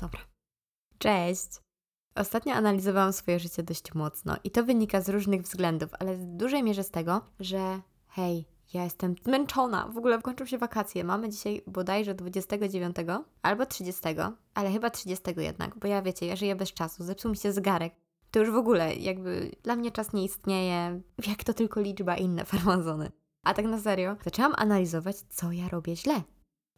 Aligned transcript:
Dobra. 0.00 0.20
Cześć. 0.98 1.48
Ostatnio 2.14 2.54
analizowałam 2.54 3.12
swoje 3.12 3.38
życie 3.38 3.62
dość 3.62 3.94
mocno 3.94 4.36
i 4.44 4.50
to 4.50 4.64
wynika 4.64 5.00
z 5.00 5.08
różnych 5.08 5.42
względów, 5.42 5.90
ale 5.98 6.16
w 6.16 6.24
dużej 6.24 6.62
mierze 6.62 6.84
z 6.84 6.90
tego, 6.90 7.20
że 7.40 7.80
hej, 8.08 8.44
ja 8.74 8.84
jestem 8.84 9.14
zmęczona. 9.24 9.88
W 9.88 9.98
ogóle 9.98 10.22
kończą 10.22 10.46
się 10.46 10.58
wakacje. 10.58 11.04
Mamy 11.04 11.28
dzisiaj 11.28 11.62
bodajże 11.66 12.14
29 12.14 12.96
albo 13.42 13.66
30, 13.66 14.02
ale 14.54 14.70
chyba 14.70 14.90
30 14.90 15.24
jednak, 15.36 15.78
bo 15.78 15.88
ja 15.88 16.02
wiecie, 16.02 16.26
ja 16.26 16.36
żyję 16.36 16.56
bez 16.56 16.72
czasu, 16.72 17.04
zepsuł 17.04 17.30
mi 17.30 17.36
się 17.36 17.52
zegarek. 17.52 17.94
To 18.30 18.40
już 18.40 18.50
w 18.50 18.56
ogóle 18.56 18.94
jakby 18.94 19.50
dla 19.62 19.76
mnie 19.76 19.90
czas 19.90 20.12
nie 20.12 20.24
istnieje, 20.24 21.00
jak 21.26 21.44
to 21.44 21.54
tylko 21.54 21.80
liczba 21.80 22.16
inne 22.16 22.44
farmazony. 22.44 23.12
A 23.44 23.54
tak 23.54 23.64
na 23.64 23.78
serio, 23.78 24.16
zaczęłam 24.24 24.54
analizować, 24.56 25.16
co 25.16 25.52
ja 25.52 25.68
robię 25.68 25.96
źle. 25.96 26.22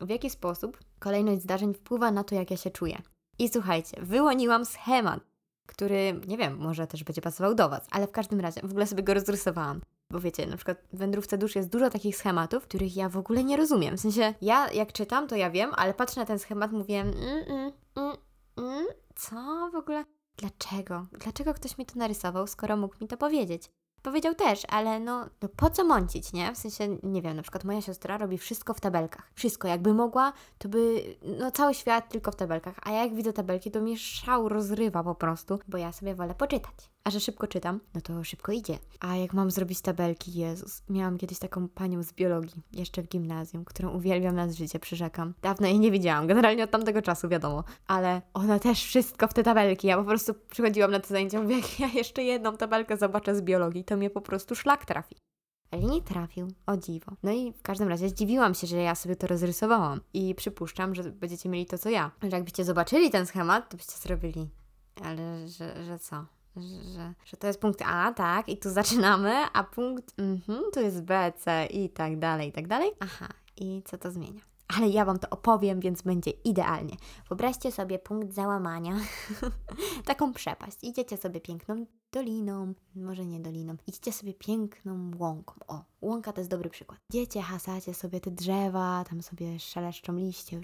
W 0.01 0.09
jaki 0.09 0.31
sposób 0.31 0.79
kolejność 1.01 1.43
zdarzeń 1.43 1.75
wpływa 1.75 2.11
na 2.11 2.25
to, 2.25 2.35
jak 2.35 2.51
ja 2.51 2.57
się 2.57 2.71
czuję. 2.71 3.03
I 3.39 3.49
słuchajcie, 3.49 3.97
wyłoniłam 4.03 4.65
schemat, 4.65 5.21
który, 5.67 6.21
nie 6.27 6.37
wiem, 6.37 6.59
może 6.59 6.87
też 6.87 7.05
będzie 7.05 7.23
pasował 7.23 7.55
do 7.55 7.69
Was, 7.69 7.87
ale 7.91 8.07
w 8.07 8.13
każdym 8.13 8.41
razie 8.41 8.61
w 8.61 8.71
ogóle 8.71 8.87
sobie 8.87 9.03
go 9.03 9.15
rozrysowałam. 9.15 9.81
Bo 10.11 10.21
wiecie, 10.21 10.47
na 10.47 10.57
przykład 10.57 10.79
w 10.93 10.99
wędrówce 10.99 11.39
dusz 11.39 11.57
jest 11.57 11.69
dużo 11.69 11.91
takich 11.91 12.17
schematów, 12.17 12.63
których 12.63 12.97
ja 12.97 13.09
w 13.09 13.17
ogóle 13.17 13.45
nie 13.45 13.57
rozumiem. 13.57 13.97
W 13.97 14.01
sensie, 14.01 14.35
ja 14.43 14.71
jak 14.71 14.93
czytam, 14.93 15.29
to 15.29 15.37
ja 15.37 15.51
wiem, 15.51 15.71
ale 15.77 15.95
patrzę 15.95 16.21
na 16.21 16.27
ten 16.27 16.39
schemat, 16.39 16.73
mówię, 16.73 17.01
mm, 17.01 17.73
mm, 17.97 18.17
mm, 18.57 18.87
co 19.15 19.37
w 19.73 19.75
ogóle? 19.75 20.05
Dlaczego? 20.37 21.07
Dlaczego 21.13 21.55
ktoś 21.55 21.79
mi 21.79 21.87
to 21.87 21.99
narysował, 21.99 22.47
skoro 22.47 22.77
mógł 22.77 22.95
mi 23.01 23.09
to 23.09 23.17
powiedzieć? 23.17 23.71
Powiedział 24.03 24.35
też, 24.35 24.63
ale 24.69 25.01
no, 25.01 25.27
no 25.43 25.49
po 25.57 25.71
co 25.71 25.85
mącić, 25.85 26.33
nie? 26.33 26.53
W 26.53 26.59
sensie, 26.59 26.99
nie 27.03 27.23
wiem, 27.23 27.37
na 27.37 27.43
przykład 27.43 27.65
moja 27.65 27.81
siostra 27.81 28.19
robi 28.19 28.39
wszystko 28.39 28.75
w 28.75 28.81
tabelkach. 28.81 29.31
Wszystko, 29.35 29.69
jakby 29.69 29.95
mogła, 29.95 30.33
to 30.59 30.69
by, 30.69 31.03
no 31.39 31.51
cały 31.51 31.75
świat 31.75 32.09
tylko 32.09 32.31
w 32.31 32.37
tabelkach. 32.37 32.75
A 32.83 32.91
ja 32.91 33.03
jak 33.03 33.15
widzę 33.15 33.33
tabelki, 33.33 33.71
to 33.71 33.81
mnie 33.81 33.99
szał 33.99 34.49
rozrywa 34.49 35.05
po 35.05 35.15
prostu, 35.15 35.59
bo 35.69 35.79
ja 35.79 35.93
sobie 35.93 36.15
wolę 36.15 36.35
poczytać. 36.35 36.91
A 37.05 37.11
że 37.11 37.21
szybko 37.21 37.47
czytam, 37.47 37.81
no 37.95 38.01
to 38.01 38.25
szybko 38.25 38.53
idzie. 38.53 38.79
A 39.01 39.17
jak 39.17 39.33
mam 39.33 39.51
zrobić 39.51 39.81
tabelki, 39.81 40.33
Jezus. 40.33 40.83
Miałam 40.89 41.19
kiedyś 41.19 41.39
taką 41.39 41.69
panią 41.69 42.03
z 42.03 42.13
biologii, 42.13 42.63
jeszcze 42.73 43.03
w 43.03 43.09
gimnazjum, 43.09 43.65
którą 43.65 43.91
uwielbiam 43.91 44.35
na 44.35 44.53
życie, 44.53 44.79
przyrzekam. 44.79 45.35
Dawno 45.43 45.67
jej 45.67 45.81
nie 45.81 45.91
widziałam, 45.91 46.27
generalnie 46.27 46.65
od 46.65 46.71
tamtego 46.71 47.03
czasu, 47.03 47.29
wiadomo. 47.29 47.65
Ale 47.87 48.23
ona 48.35 48.59
też 48.59 48.85
wszystko 48.85 49.29
w 49.29 49.35
te 49.35 49.43
tabelki. 49.43 49.87
Ja 49.87 49.97
po 49.97 50.05
prostu 50.05 50.35
przychodziłam 50.49 50.91
na 50.91 51.01
te 51.01 51.09
zajęcia, 51.09 51.43
mówię, 51.43 51.57
jak 51.57 51.81
ja 51.81 51.87
jeszcze 51.87 52.23
jedną 52.23 52.57
tabelkę 52.57 52.97
zobaczę 52.97 53.37
z 53.37 53.43
biologii, 53.43 53.85
to 53.85 53.97
mnie 53.97 54.11
po 54.11 54.21
prostu 54.21 54.55
szlak 54.55 54.85
trafi. 54.85 55.17
Ale 55.71 55.83
nie 55.83 56.03
trafił, 56.03 56.49
o 56.67 56.77
dziwo. 56.77 57.13
No 57.23 57.33
i 57.33 57.53
w 57.53 57.63
każdym 57.63 57.89
razie 57.89 58.09
zdziwiłam 58.09 58.55
się, 58.55 58.67
że 58.67 58.77
ja 58.77 58.95
sobie 58.95 59.17
to 59.17 59.27
rozrysowałam. 59.27 60.01
I 60.15 60.35
przypuszczam, 60.35 60.95
że 60.95 61.03
będziecie 61.03 61.49
mieli 61.49 61.67
to, 61.67 61.79
co 61.79 61.91
ja. 61.91 62.11
Że 62.23 62.29
jakbyście 62.29 62.65
zobaczyli 62.65 63.11
ten 63.11 63.27
schemat, 63.27 63.71
to 63.71 63.77
byście 63.77 63.93
zrobili. 63.93 64.51
Ale 65.05 65.49
że, 65.49 65.85
że 65.85 65.99
co? 65.99 66.25
Że, 66.57 67.15
że 67.25 67.37
to 67.37 67.47
jest 67.47 67.61
punkt 67.61 67.83
A, 67.87 68.13
tak, 68.13 68.49
i 68.49 68.57
tu 68.57 68.71
zaczynamy, 68.81 69.35
a 69.53 69.65
punkt 69.65 70.19
mhm, 70.19 70.63
tu 70.73 70.81
jest 70.81 71.03
B, 71.03 71.33
C 71.37 71.67
i 71.67 71.91
tak 71.91 72.19
dalej, 72.19 72.49
i 72.49 72.53
tak 72.53 72.69
dalej. 72.69 72.91
Aha, 73.01 73.29
i 73.57 73.83
co 73.85 73.99
to 73.99 74.11
zmienia? 74.11 74.50
Ale 74.77 74.89
ja 74.89 75.05
Wam 75.05 75.19
to 75.19 75.31
opowiem, 75.31 75.81
więc 75.81 76.03
będzie 76.03 76.31
idealnie. 76.31 76.97
Wyobraźcie 77.29 77.73
sobie 77.73 77.99
punkt 77.99 78.35
załamania, 78.35 78.97
taką 80.05 80.33
przepaść. 80.33 80.77
Idziecie 80.83 81.17
sobie 81.17 81.41
piękną 81.41 81.87
doliną, 82.13 82.75
może 82.95 83.27
nie 83.27 83.41
doliną, 83.41 83.77
idźcie 83.87 84.13
sobie 84.13 84.35
piękną 84.35 85.11
łąką. 85.19 85.55
O, 85.67 85.85
łąka 86.01 86.33
to 86.33 86.41
jest 86.41 86.51
dobry 86.51 86.71
przykład. 86.71 87.01
Idziecie, 87.11 87.43
hasacie 87.43 87.95
sobie 87.95 88.21
te 88.21 88.31
drzewa, 88.31 89.05
tam 89.11 89.23
sobie 89.23 89.59
szeleszczą 89.59 90.17
liście. 90.17 90.61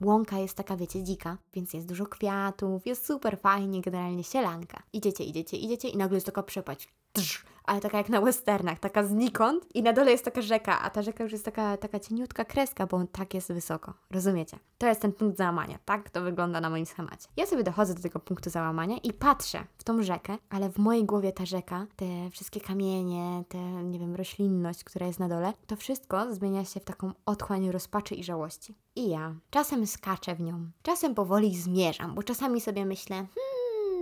Łąka 0.00 0.38
jest 0.38 0.56
taka, 0.56 0.76
wiecie, 0.76 1.04
dzika, 1.04 1.38
więc 1.52 1.74
jest 1.74 1.88
dużo 1.88 2.06
kwiatów, 2.06 2.86
jest 2.86 3.06
super 3.06 3.38
fajnie, 3.38 3.80
generalnie 3.80 4.24
sielanka. 4.24 4.82
Idziecie, 4.92 5.24
idziecie, 5.24 5.56
idziecie 5.56 5.88
i 5.88 5.96
nagle 5.96 6.16
jest 6.16 6.26
taka 6.26 6.42
przepaść. 6.42 6.88
Drz, 7.14 7.44
ale 7.66 7.80
taka 7.80 7.98
jak 7.98 8.08
na 8.08 8.20
westernach, 8.20 8.78
taka 8.78 9.04
znikąd 9.04 9.66
i 9.74 9.82
na 9.82 9.92
dole 9.92 10.10
jest 10.10 10.24
taka 10.24 10.42
rzeka, 10.42 10.80
a 10.80 10.90
ta 10.90 11.02
rzeka 11.02 11.24
już 11.24 11.32
jest 11.32 11.44
taka, 11.44 11.76
taka 11.76 12.00
cieniutka 12.00 12.44
kreska, 12.44 12.86
bo 12.86 12.96
on 12.96 13.06
tak 13.06 13.34
jest 13.34 13.52
wysoko. 13.52 13.94
Rozumiecie? 14.10 14.58
To 14.78 14.86
jest 14.86 15.00
ten 15.00 15.12
punkt 15.12 15.38
załamania. 15.38 15.78
Tak 15.84 16.10
to 16.10 16.22
wygląda 16.22 16.60
na 16.60 16.70
moim 16.70 16.86
schemacie. 16.86 17.28
Ja 17.36 17.46
sobie 17.46 17.62
dochodzę 17.62 17.94
do 17.94 18.02
tego 18.02 18.20
punktu 18.20 18.50
załamania 18.50 18.96
i 19.02 19.12
patrzę 19.12 19.64
w 19.78 19.84
tą 19.84 20.02
rzekę, 20.02 20.38
ale 20.50 20.70
w 20.70 20.78
mojej 20.78 21.04
głowie 21.04 21.32
ta 21.32 21.46
rzeka, 21.46 21.86
te 21.96 22.30
wszystkie 22.30 22.60
kamienie, 22.60 23.44
te, 23.48 23.58
nie 23.84 23.98
wiem, 23.98 24.14
roślinność, 24.14 24.84
która 24.84 25.06
jest 25.06 25.18
na 25.18 25.28
dole, 25.28 25.52
to 25.66 25.76
wszystko 25.76 26.34
zmienia 26.34 26.64
się 26.64 26.80
w 26.80 26.84
taką 26.84 27.12
otchłań 27.26 27.70
rozpaczy 27.70 28.14
i 28.14 28.24
żałości. 28.24 28.74
I 28.96 29.08
ja 29.08 29.34
czasem 29.50 29.86
skaczę 29.86 30.34
w 30.34 30.40
nią, 30.40 30.70
czasem 30.82 31.14
powoli 31.14 31.56
zmierzam, 31.56 32.14
bo 32.14 32.22
czasami 32.22 32.60
sobie 32.60 32.86
myślę, 32.86 33.16
hmm, 33.16 33.55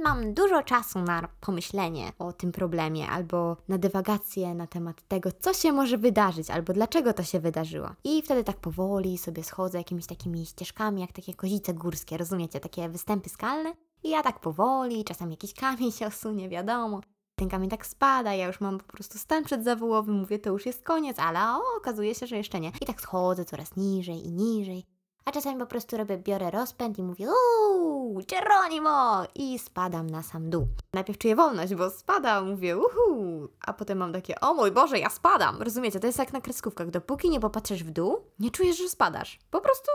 mam 0.04 0.34
dużo 0.34 0.62
czasu 0.62 0.98
na 0.98 1.28
pomyślenie 1.40 2.12
o 2.18 2.32
tym 2.32 2.52
problemie 2.52 3.08
albo 3.08 3.56
na 3.68 3.78
dywagację 3.78 4.54
na 4.54 4.66
temat 4.66 5.02
tego, 5.08 5.30
co 5.40 5.54
się 5.54 5.72
może 5.72 5.98
wydarzyć 5.98 6.50
albo 6.50 6.72
dlaczego 6.72 7.12
to 7.12 7.22
się 7.22 7.40
wydarzyło. 7.40 7.88
I 8.04 8.22
wtedy 8.22 8.44
tak 8.44 8.56
powoli 8.56 9.18
sobie 9.18 9.44
schodzę 9.44 9.78
jakimiś 9.78 10.06
takimi 10.06 10.46
ścieżkami, 10.46 11.00
jak 11.00 11.12
takie 11.12 11.34
kozice 11.34 11.74
górskie, 11.74 12.16
rozumiecie, 12.16 12.60
takie 12.60 12.88
występy 12.88 13.28
skalne. 13.28 13.72
I 14.02 14.10
ja 14.10 14.22
tak 14.22 14.40
powoli, 14.40 15.04
czasem 15.04 15.30
jakiś 15.30 15.54
kamień 15.54 15.92
się 15.92 16.06
osunie, 16.06 16.48
wiadomo. 16.48 17.00
Ten 17.36 17.48
kamień 17.48 17.70
tak 17.70 17.86
spada, 17.86 18.34
ja 18.34 18.46
już 18.46 18.60
mam 18.60 18.78
po 18.78 18.84
prostu 18.84 19.18
stan 19.18 19.44
przedzawołowy, 19.44 20.12
mówię, 20.12 20.38
to 20.38 20.50
już 20.50 20.66
jest 20.66 20.82
koniec, 20.82 21.18
ale 21.18 21.40
o, 21.40 21.62
okazuje 21.76 22.14
się, 22.14 22.26
że 22.26 22.36
jeszcze 22.36 22.60
nie. 22.60 22.72
I 22.80 22.86
tak 22.86 23.00
schodzę 23.00 23.44
coraz 23.44 23.76
niżej 23.76 24.26
i 24.26 24.32
niżej. 24.32 24.84
A 25.24 25.32
czasami 25.32 25.58
po 25.58 25.66
prostu 25.66 25.96
robię, 25.96 26.18
biorę 26.18 26.50
rozpęd 26.50 26.98
i 26.98 27.02
mówię 27.02 27.28
uuu, 27.28 28.20
Geronimo! 28.30 29.24
I 29.34 29.58
spadam 29.58 30.10
na 30.10 30.22
sam 30.22 30.50
dół. 30.50 30.68
Najpierw 30.92 31.18
czuję 31.18 31.36
wolność, 31.36 31.74
bo 31.74 31.90
spadam, 31.90 32.50
mówię 32.50 32.76
uhu, 32.78 33.48
a 33.60 33.72
potem 33.72 33.98
mam 33.98 34.12
takie, 34.12 34.40
o 34.40 34.54
mój 34.54 34.70
Boże, 34.70 34.98
ja 34.98 35.10
spadam! 35.10 35.62
Rozumiecie, 35.62 36.00
to 36.00 36.06
jest 36.06 36.18
jak 36.18 36.32
na 36.32 36.40
kreskówkach. 36.40 36.90
Dopóki 36.90 37.30
nie 37.30 37.40
popatrzysz 37.40 37.84
w 37.84 37.90
dół, 37.90 38.18
nie 38.38 38.50
czujesz, 38.50 38.78
że 38.78 38.88
spadasz. 38.88 39.38
Po 39.50 39.60
prostu 39.60 39.90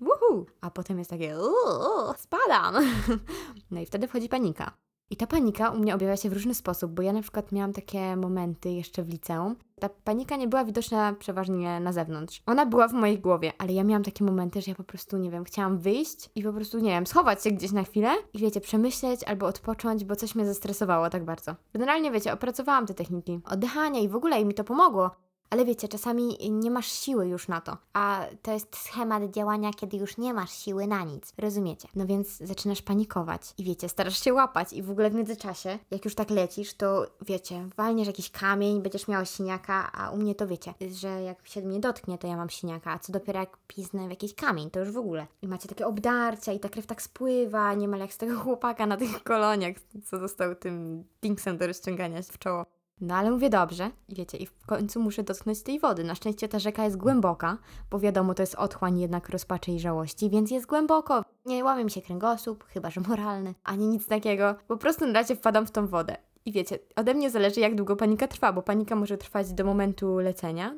uhu, 0.00 0.46
a 0.60 0.70
potem 0.70 0.98
jest 0.98 1.10
takie 1.10 1.38
uuu, 1.38 2.14
spadam! 2.18 2.74
No 3.70 3.80
i 3.80 3.86
wtedy 3.86 4.08
wchodzi 4.08 4.28
panika. 4.28 4.72
I 5.12 5.16
ta 5.16 5.26
panika 5.26 5.70
u 5.70 5.78
mnie 5.78 5.94
objawia 5.94 6.16
się 6.16 6.30
w 6.30 6.32
różny 6.32 6.54
sposób, 6.54 6.92
bo 6.92 7.02
ja 7.02 7.12
na 7.12 7.22
przykład 7.22 7.52
miałam 7.52 7.72
takie 7.72 8.16
momenty 8.16 8.70
jeszcze 8.70 9.02
w 9.02 9.08
liceum. 9.08 9.56
Ta 9.80 9.88
panika 9.88 10.36
nie 10.36 10.48
była 10.48 10.64
widoczna 10.64 11.14
przeważnie 11.18 11.80
na 11.80 11.92
zewnątrz. 11.92 12.42
Ona 12.46 12.66
była 12.66 12.88
w 12.88 12.92
mojej 12.92 13.18
głowie, 13.18 13.52
ale 13.58 13.72
ja 13.72 13.84
miałam 13.84 14.02
takie 14.02 14.24
momenty, 14.24 14.62
że 14.62 14.70
ja 14.70 14.74
po 14.74 14.84
prostu, 14.84 15.16
nie 15.16 15.30
wiem, 15.30 15.44
chciałam 15.44 15.78
wyjść 15.78 16.30
i 16.34 16.42
po 16.42 16.52
prostu, 16.52 16.78
nie 16.78 16.90
wiem, 16.90 17.06
schować 17.06 17.44
się 17.44 17.50
gdzieś 17.50 17.72
na 17.72 17.84
chwilę 17.84 18.14
i 18.34 18.38
wiecie, 18.38 18.60
przemyśleć 18.60 19.24
albo 19.24 19.46
odpocząć, 19.46 20.04
bo 20.04 20.16
coś 20.16 20.34
mnie 20.34 20.46
zestresowało 20.46 21.10
tak 21.10 21.24
bardzo. 21.24 21.54
Generalnie, 21.72 22.10
wiecie, 22.10 22.32
opracowałam 22.32 22.86
te 22.86 22.94
techniki 22.94 23.40
oddychania 23.44 24.00
i 24.00 24.08
w 24.08 24.16
ogóle 24.16 24.40
i 24.40 24.44
mi 24.44 24.54
to 24.54 24.64
pomogło. 24.64 25.10
Ale 25.50 25.64
wiecie, 25.64 25.88
czasami 25.88 26.50
nie 26.50 26.70
masz 26.70 26.86
siły 26.86 27.28
już 27.28 27.48
na 27.48 27.60
to, 27.60 27.76
a 27.92 28.26
to 28.42 28.52
jest 28.52 28.76
schemat 28.76 29.30
działania, 29.30 29.70
kiedy 29.72 29.96
już 29.96 30.18
nie 30.18 30.34
masz 30.34 30.52
siły 30.52 30.86
na 30.86 31.04
nic. 31.04 31.32
Rozumiecie? 31.38 31.88
No 31.94 32.06
więc 32.06 32.36
zaczynasz 32.36 32.82
panikować 32.82 33.42
i 33.58 33.64
wiecie, 33.64 33.88
starasz 33.88 34.24
się 34.24 34.34
łapać 34.34 34.72
i 34.72 34.82
w 34.82 34.90
ogóle 34.90 35.10
w 35.10 35.14
międzyczasie, 35.14 35.78
jak 35.90 36.04
już 36.04 36.14
tak 36.14 36.30
lecisz, 36.30 36.74
to 36.74 37.06
wiecie, 37.20 37.68
walniesz 37.76 38.06
jakiś 38.06 38.30
kamień, 38.30 38.82
będziesz 38.82 39.08
miała 39.08 39.24
siniaka, 39.24 39.92
a 39.92 40.10
u 40.10 40.16
mnie 40.16 40.34
to 40.34 40.46
wiecie, 40.46 40.74
że 40.92 41.22
jak 41.22 41.48
się 41.48 41.62
mnie 41.62 41.80
dotknie, 41.80 42.18
to 42.18 42.26
ja 42.26 42.36
mam 42.36 42.50
siniaka, 42.50 42.92
a 42.92 42.98
co 42.98 43.12
dopiero 43.12 43.40
jak 43.40 43.56
piznę 43.66 44.06
w 44.06 44.10
jakiś 44.10 44.34
kamień, 44.34 44.70
to 44.70 44.80
już 44.80 44.90
w 44.90 44.98
ogóle. 44.98 45.26
I 45.42 45.48
macie 45.48 45.68
takie 45.68 45.86
obdarcia 45.86 46.52
i 46.52 46.60
ta 46.60 46.68
krew 46.68 46.86
tak 46.86 47.02
spływa, 47.02 47.74
niemal 47.74 48.00
jak 48.00 48.12
z 48.12 48.18
tego 48.18 48.38
chłopaka 48.38 48.86
na 48.86 48.96
tych 48.96 49.22
koloniach, 49.22 49.76
co 50.04 50.18
został 50.18 50.54
tym 50.54 51.04
dingsem 51.22 51.58
do 51.58 51.66
rozciągania 51.66 52.22
w 52.22 52.38
czoło. 52.38 52.66
No 53.00 53.14
ale 53.14 53.30
mówię 53.30 53.50
dobrze 53.50 53.90
wiecie, 54.08 54.38
i 54.38 54.46
w 54.46 54.66
końcu 54.66 55.00
muszę 55.00 55.22
dotknąć 55.22 55.62
tej 55.62 55.80
wody. 55.80 56.04
Na 56.04 56.14
szczęście 56.14 56.48
ta 56.48 56.58
rzeka 56.58 56.84
jest 56.84 56.96
głęboka, 56.96 57.58
bo 57.90 57.98
wiadomo, 57.98 58.34
to 58.34 58.42
jest 58.42 58.54
otchłań 58.54 59.00
jednak 59.00 59.28
rozpaczy 59.28 59.70
i 59.70 59.80
żałości, 59.80 60.30
więc 60.30 60.50
jest 60.50 60.66
głęboko. 60.66 61.24
Nie 61.46 61.64
łamie 61.64 61.84
mi 61.84 61.90
się 61.90 62.02
kręgosłup, 62.02 62.64
chyba 62.64 62.90
że 62.90 63.00
moralny, 63.08 63.54
ani 63.64 63.86
nic 63.86 64.06
takiego. 64.06 64.54
Po 64.68 64.76
prostu 64.76 65.06
na 65.06 65.12
razie 65.12 65.36
wpadam 65.36 65.66
w 65.66 65.70
tą 65.70 65.86
wodę. 65.86 66.16
I 66.44 66.52
wiecie, 66.52 66.78
ode 66.96 67.14
mnie 67.14 67.30
zależy 67.30 67.60
jak 67.60 67.74
długo 67.74 67.96
panika 67.96 68.28
trwa, 68.28 68.52
bo 68.52 68.62
panika 68.62 68.96
może 68.96 69.18
trwać 69.18 69.52
do 69.52 69.64
momentu 69.64 70.18
lecenia. 70.18 70.74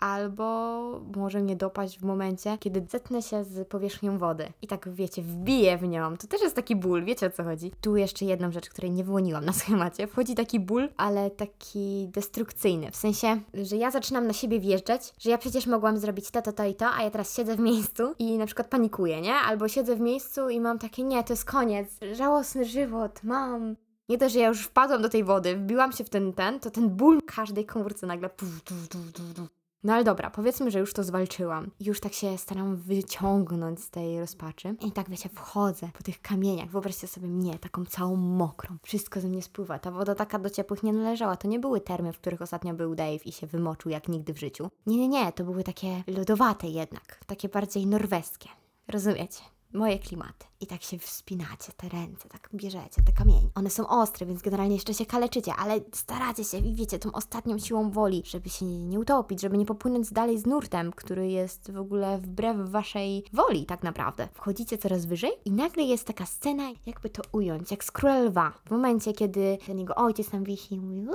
Albo 0.00 1.00
może 1.16 1.40
mnie 1.40 1.56
dopaść 1.56 1.98
w 1.98 2.04
momencie, 2.04 2.58
kiedy 2.58 2.86
zetnę 2.90 3.22
się 3.22 3.44
z 3.44 3.68
powierzchnią 3.68 4.18
wody 4.18 4.52
i 4.62 4.66
tak, 4.66 4.88
wiecie, 4.88 5.22
wbiję 5.22 5.78
w 5.78 5.82
nią. 5.82 6.16
To 6.16 6.26
też 6.26 6.40
jest 6.42 6.56
taki 6.56 6.76
ból, 6.76 7.04
wiecie 7.04 7.26
o 7.26 7.30
co 7.30 7.44
chodzi. 7.44 7.72
Tu 7.80 7.96
jeszcze 7.96 8.24
jedną 8.24 8.52
rzecz, 8.52 8.68
której 8.68 8.90
nie 8.90 9.04
wyłoniłam 9.04 9.44
na 9.44 9.52
schemacie. 9.60 10.06
Wchodzi 10.06 10.34
taki 10.34 10.60
ból, 10.60 10.88
ale 10.96 11.30
taki 11.30 12.08
destrukcyjny. 12.08 12.90
W 12.90 12.96
sensie, 12.96 13.40
że 13.54 13.76
ja 13.76 13.90
zaczynam 13.90 14.26
na 14.26 14.32
siebie 14.32 14.60
wjeżdżać, 14.60 15.14
że 15.18 15.30
ja 15.30 15.38
przecież 15.38 15.66
mogłam 15.66 15.98
zrobić 15.98 16.30
to, 16.30 16.42
to, 16.42 16.52
to 16.52 16.64
i 16.64 16.74
to, 16.74 16.86
a 16.90 17.02
ja 17.02 17.10
teraz 17.10 17.36
siedzę 17.36 17.56
w 17.56 17.60
miejscu 17.60 18.14
i 18.18 18.38
na 18.38 18.46
przykład 18.46 18.68
panikuję, 18.68 19.20
nie? 19.20 19.34
Albo 19.34 19.68
siedzę 19.68 19.96
w 19.96 20.00
miejscu 20.00 20.48
i 20.48 20.60
mam 20.60 20.78
takie, 20.78 21.02
nie, 21.02 21.24
to 21.24 21.32
jest 21.32 21.44
koniec, 21.44 21.88
żałosny 22.12 22.64
żywot, 22.64 23.22
mam 23.22 23.76
nie 24.08 24.18
to, 24.18 24.28
że 24.28 24.38
ja 24.38 24.48
już 24.48 24.62
wpadłam 24.62 25.02
do 25.02 25.08
tej 25.08 25.24
wody, 25.24 25.56
wbiłam 25.56 25.92
się 25.92 26.04
w 26.04 26.10
ten 26.10 26.32
ten, 26.32 26.60
to 26.60 26.70
ten 26.70 26.88
ból 26.88 27.22
każdej 27.26 27.66
komórce 27.66 28.06
nagle 28.06 28.30
No 29.86 29.92
ale 29.92 30.04
dobra, 30.04 30.30
powiedzmy, 30.30 30.70
że 30.70 30.78
już 30.78 30.92
to 30.92 31.04
zwalczyłam. 31.04 31.70
Już 31.80 32.00
tak 32.00 32.12
się 32.12 32.38
staram 32.38 32.76
wyciągnąć 32.76 33.80
z 33.80 33.90
tej 33.90 34.20
rozpaczy. 34.20 34.74
I 34.80 34.92
tak 34.92 35.10
wiecie, 35.10 35.28
wchodzę 35.28 35.88
po 35.98 36.02
tych 36.02 36.22
kamieniach. 36.22 36.70
Wyobraźcie 36.70 37.06
sobie 37.06 37.28
mnie, 37.28 37.58
taką 37.58 37.84
całą 37.84 38.16
mokrą. 38.16 38.76
Wszystko 38.82 39.20
ze 39.20 39.28
mnie 39.28 39.42
spływa. 39.42 39.78
Ta 39.78 39.90
woda 39.90 40.14
taka 40.14 40.38
do 40.38 40.50
ciepłych 40.50 40.82
nie 40.82 40.92
należała. 40.92 41.36
To 41.36 41.48
nie 41.48 41.58
były 41.58 41.80
termy, 41.80 42.12
w 42.12 42.18
których 42.18 42.42
ostatnio 42.42 42.74
był 42.74 42.94
Dave 42.94 43.26
i 43.26 43.32
się 43.32 43.46
wymoczył 43.46 43.90
jak 43.90 44.08
nigdy 44.08 44.34
w 44.34 44.38
życiu. 44.38 44.70
Nie, 44.86 44.96
nie, 44.96 45.08
nie, 45.08 45.32
to 45.32 45.44
były 45.44 45.64
takie 45.64 46.02
lodowate 46.06 46.66
jednak. 46.66 47.20
Takie 47.26 47.48
bardziej 47.48 47.86
norweskie. 47.86 48.48
Rozumiecie? 48.88 49.55
Moje 49.76 49.98
klimaty. 49.98 50.46
I 50.60 50.66
tak 50.66 50.82
się 50.82 50.98
wspinacie, 50.98 51.72
te 51.76 51.88
ręce, 51.88 52.28
tak 52.28 52.48
bierzecie 52.54 53.02
te 53.06 53.12
kamienie. 53.12 53.48
One 53.54 53.70
są 53.70 53.88
ostre, 53.88 54.26
więc 54.26 54.42
generalnie 54.42 54.74
jeszcze 54.74 54.94
się 54.94 55.06
kaleczycie, 55.06 55.52
ale 55.54 55.80
staracie 55.92 56.44
się 56.44 56.58
i 56.58 56.74
wiecie, 56.74 56.98
tą 56.98 57.12
ostatnią 57.12 57.58
siłą 57.58 57.90
woli, 57.90 58.22
żeby 58.26 58.48
się 58.48 58.66
nie 58.66 59.00
utopić, 59.00 59.40
żeby 59.40 59.58
nie 59.58 59.66
popłynąć 59.66 60.12
dalej 60.12 60.38
z 60.38 60.46
nurtem, 60.46 60.92
który 60.92 61.28
jest 61.28 61.72
w 61.72 61.78
ogóle 61.78 62.18
wbrew 62.18 62.56
waszej 62.70 63.24
woli 63.32 63.66
tak 63.66 63.82
naprawdę. 63.82 64.28
Wchodzicie 64.34 64.78
coraz 64.78 65.06
wyżej 65.06 65.32
i 65.44 65.52
nagle 65.52 65.82
jest 65.82 66.06
taka 66.06 66.26
scena, 66.26 66.70
jakby 66.86 67.10
to 67.10 67.22
ująć, 67.32 67.70
jak 67.70 67.84
z 67.84 67.90
Króla 67.90 68.20
Lwa. 68.20 68.52
W 68.66 68.70
momencie, 68.70 69.12
kiedy 69.12 69.58
ten 69.66 69.78
jego 69.78 69.94
ojciec 69.94 70.30
tam 70.30 70.44
wisi 70.44 70.74
i 70.74 70.80
mówi 70.80 71.06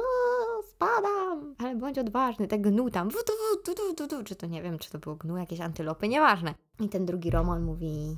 spadam, 0.70 1.56
ale 1.58 1.76
bądź 1.76 1.98
odważny, 1.98 2.48
tak 2.48 2.62
gnu 2.62 2.90
tam, 2.90 3.10
czy 4.26 4.36
to 4.36 4.48
nie 4.48 4.62
wiem, 4.62 4.80
czy 4.80 4.92
to 4.92 5.00
było 5.00 5.16
gnu, 5.16 5.38
jakieś 5.38 5.60
antylopy, 5.60 6.08
nieważne. 6.08 6.54
I 6.80 6.90
ten 6.90 7.06
drugi 7.06 7.30
Roman 7.30 7.64
mówi, 7.64 8.18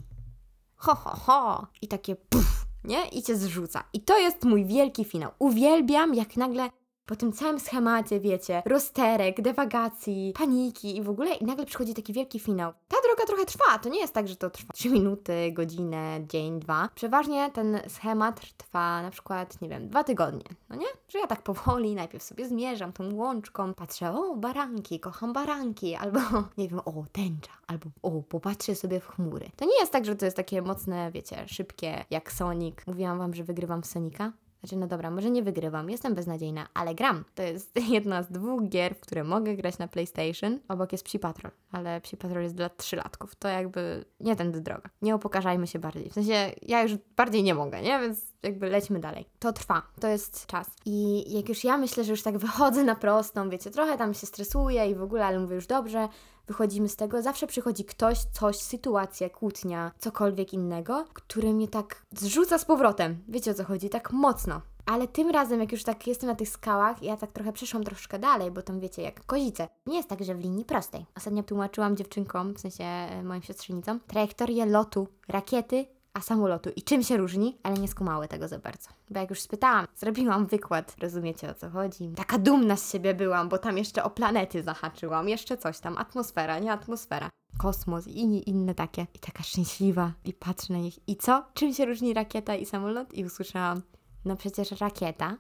ho, 0.83 0.95
ho, 0.95 1.15
ho. 1.25 1.68
I 1.81 1.88
takie 1.88 2.15
puf, 2.15 2.65
nie? 2.83 3.07
I 3.07 3.24
cię 3.24 3.38
zrzuca. 3.38 3.83
I 3.94 4.01
to 4.01 4.18
jest 4.18 4.44
mój 4.44 4.65
wielki 4.65 5.06
finał. 5.06 5.31
Uwielbiam, 5.39 6.15
jak 6.15 6.38
nagle 6.38 6.69
po 7.05 7.15
tym 7.15 7.33
całym 7.33 7.59
schemacie, 7.59 8.19
wiecie, 8.19 8.63
rozterek, 8.65 9.41
dewagacji, 9.41 10.33
paniki 10.35 10.97
i 10.97 11.01
w 11.01 11.09
ogóle 11.09 11.35
i 11.35 11.45
nagle 11.45 11.65
przychodzi 11.65 11.94
taki 11.94 12.13
wielki 12.13 12.39
finał. 12.39 12.73
Ta 12.88 12.97
droga 13.07 13.25
trochę 13.27 13.45
trwa, 13.45 13.79
to 13.79 13.89
nie 13.89 14.00
jest 14.00 14.13
tak, 14.13 14.27
że 14.27 14.35
to 14.35 14.50
trwa 14.50 14.73
3 14.73 14.89
minuty, 14.89 15.51
godzinę, 15.51 16.19
dzień, 16.27 16.59
dwa. 16.59 16.89
Przeważnie 16.95 17.51
ten 17.51 17.79
schemat 17.88 18.41
trwa 18.57 19.01
na 19.01 19.11
przykład, 19.11 19.61
nie 19.61 19.69
wiem, 19.69 19.88
dwa 19.88 20.03
tygodnie, 20.03 20.45
no 20.69 20.75
nie? 20.75 20.88
Że 21.07 21.19
ja 21.19 21.27
tak 21.27 21.41
powoli 21.41 21.95
najpierw 21.95 22.23
sobie 22.23 22.47
zmierzam 22.47 22.94
tą 22.94 23.15
łączką, 23.15 23.73
patrzę, 23.73 24.11
o, 24.11 24.35
baranki, 24.35 24.99
kocham 24.99 25.33
baranki, 25.33 25.95
albo 26.03 26.19
nie 26.57 26.67
wiem, 26.67 26.79
o, 26.79 27.06
tęcza, 27.11 27.51
albo 27.67 27.89
o, 28.01 28.11
popatrzę 28.21 28.75
sobie 28.75 28.99
w 28.99 29.07
chmury. 29.07 29.49
To 29.56 29.65
nie 29.65 29.79
jest 29.79 29.91
tak, 29.91 30.06
że 30.06 30.15
to 30.15 30.25
jest 30.25 30.38
takie 30.38 30.61
mocne, 30.61 31.11
wiecie, 31.11 31.47
szybkie, 31.47 32.06
jak 32.09 32.31
Sonic. 32.31 32.75
Mówiłam 32.88 33.17
Wam, 33.17 33.33
że 33.33 33.44
wygrywam 33.44 33.83
Sonika. 33.83 34.31
Znaczy, 34.63 34.75
no 34.75 34.88
dobra, 34.88 35.12
może 35.12 35.31
nie 35.31 35.44
wygrywam, 35.44 35.89
jestem 35.89 36.15
beznadziejna, 36.15 36.68
ale 36.74 36.95
gram. 36.95 37.25
To 37.36 37.44
jest 37.44 37.80
jedna 37.89 38.24
z 38.24 38.31
dwóch 38.31 38.69
gier, 38.69 38.95
w 38.95 39.00
które 39.00 39.24
mogę 39.24 39.56
grać 39.56 39.77
na 39.77 39.88
PlayStation. 39.88 40.60
Obok 40.68 40.92
jest 40.92 41.04
Psi 41.04 41.19
Patrol, 41.19 41.51
ale 41.71 42.01
Psi 42.01 42.18
Patrol 42.18 42.44
jest 42.44 42.56
dla 42.56 42.69
trzylatków. 42.69 43.36
To 43.36 43.48
jakby 43.48 44.06
nie 44.19 44.36
tędy 44.36 44.62
droga. 44.62 44.89
Nie 45.01 45.15
opokarzajmy 45.15 45.68
się 45.68 45.80
bardziej. 45.80 46.10
W 46.10 46.13
sensie, 46.13 46.51
ja 46.62 46.83
już 46.83 46.92
bardziej 47.15 47.44
nie 47.44 47.56
mogę, 47.56 47.81
nie? 47.81 48.00
Więc 48.00 48.33
jakby 48.44 48.69
lećmy 48.69 49.00
dalej. 49.00 49.25
To 49.39 49.54
trwa, 49.54 49.81
to 50.00 50.07
jest 50.07 50.45
czas. 50.45 50.71
I 50.86 51.24
jak 51.38 51.50
już 51.50 51.63
ja 51.63 51.77
myślę, 51.77 52.04
że 52.04 52.12
już 52.12 52.24
tak 52.24 52.38
wychodzę 52.38 52.83
na 52.83 52.95
prostą, 52.95 53.50
wiecie, 53.50 53.71
trochę 53.71 53.98
tam 53.98 54.13
się 54.13 54.27
stresuję 54.27 54.89
i 54.89 54.95
w 54.95 55.04
ogóle, 55.04 55.25
ale 55.25 55.39
mówię 55.39 55.56
już 55.56 55.68
dobrze, 55.68 56.07
wychodzimy 56.48 56.90
z 56.90 56.95
tego, 56.95 57.22
zawsze 57.22 57.48
przychodzi 57.48 57.86
ktoś, 57.86 58.19
coś, 58.31 58.57
sytuacja, 58.57 59.30
kłótnia, 59.30 59.92
cokolwiek 60.00 60.54
innego, 60.54 61.06
który 61.13 61.54
mnie 61.54 61.68
tak 61.68 62.06
zrzuca 62.12 62.57
z 62.57 62.66
powrotem. 62.66 63.24
Wiecie 63.28 63.51
o 63.51 63.54
co 63.54 63.63
chodzi? 63.63 63.90
Tak 63.90 64.12
mocno. 64.12 64.62
Ale 64.86 65.07
tym 65.07 65.30
razem, 65.30 65.60
jak 65.60 65.72
już 65.72 65.84
tak 65.84 66.07
jestem 66.07 66.30
na 66.30 66.36
tych 66.36 66.50
skałach, 66.50 67.04
ja 67.04 67.18
tak 67.18 67.31
trochę 67.31 67.54
przeszłam 67.54 67.84
troszkę 67.84 68.19
dalej, 68.19 68.51
bo 68.51 68.62
tam 68.62 68.80
wiecie, 68.80 69.01
jak 69.01 69.25
kozice. 69.25 69.68
Nie 69.86 69.98
jest 69.98 70.10
tak, 70.10 70.24
że 70.24 70.36
w 70.36 70.40
linii 70.40 70.66
prostej. 70.66 71.06
Ostatnio 71.18 71.44
tłumaczyłam 71.44 71.98
dziewczynkom, 71.98 72.54
w 72.54 72.60
sensie 72.60 72.84
e, 72.84 73.24
moim 73.24 73.42
siostrzenicom, 73.42 74.00
trajektorię 74.07 74.66
lotu 74.66 75.07
rakiety 75.28 75.86
a 76.13 76.21
samolotu 76.21 76.69
i 76.75 76.81
czym 76.83 77.04
się 77.04 77.18
różni, 77.18 77.57
ale 77.63 77.77
nie 77.77 77.88
skumały 77.88 78.27
tego 78.27 78.48
za 78.48 78.60
bardzo. 78.60 78.89
Bo 79.10 79.19
jak 79.19 79.30
już 79.30 79.42
spytałam, 79.42 79.88
zrobiłam 79.95 80.45
wykład, 80.45 80.95
rozumiecie 81.00 81.50
o 81.50 81.54
co 81.54 81.69
chodzi. 81.69 82.10
Taka 82.15 82.38
dumna 82.38 82.77
z 82.77 82.92
siebie 82.92 83.13
byłam, 83.13 83.50
bo 83.50 83.57
tam 83.57 83.77
jeszcze 83.77 84.04
o 84.04 84.10
planety 84.10 84.63
zahaczyłam, 84.63 85.30
jeszcze 85.30 85.57
coś 85.57 85.80
tam, 85.80 85.98
atmosfera, 85.98 86.60
nie 86.60 86.71
atmosfera. 86.71 87.30
Kosmos 87.57 88.07
i 88.07 88.50
inne 88.50 88.75
takie. 88.75 89.07
I 89.13 89.19
taka 89.19 89.44
szczęśliwa 89.44 90.12
i 90.25 90.33
patrzę 90.33 90.74
na 90.74 90.80
nich. 90.80 91.10
I 91.10 91.15
co? 91.15 91.45
Czym 91.54 91.74
się 91.74 91.86
różni 91.86 92.13
rakieta 92.13 92.56
i 92.56 92.66
samolot? 92.66 93.13
I 93.13 93.25
usłyszałam, 93.25 93.81
no 94.25 94.36
przecież 94.36 94.71
rakieta 94.71 95.38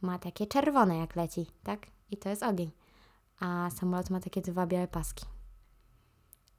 ma 0.00 0.18
takie 0.18 0.46
czerwone 0.46 0.96
jak 0.96 1.16
leci, 1.16 1.46
tak? 1.62 1.86
I 2.10 2.16
to 2.16 2.28
jest 2.28 2.42
ogień. 2.42 2.70
A 3.40 3.70
samolot 3.70 4.10
ma 4.10 4.20
takie 4.20 4.40
dwa 4.40 4.66
białe 4.66 4.88
paski. 4.88 5.24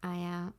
A 0.02 0.16
ja... 0.16 0.52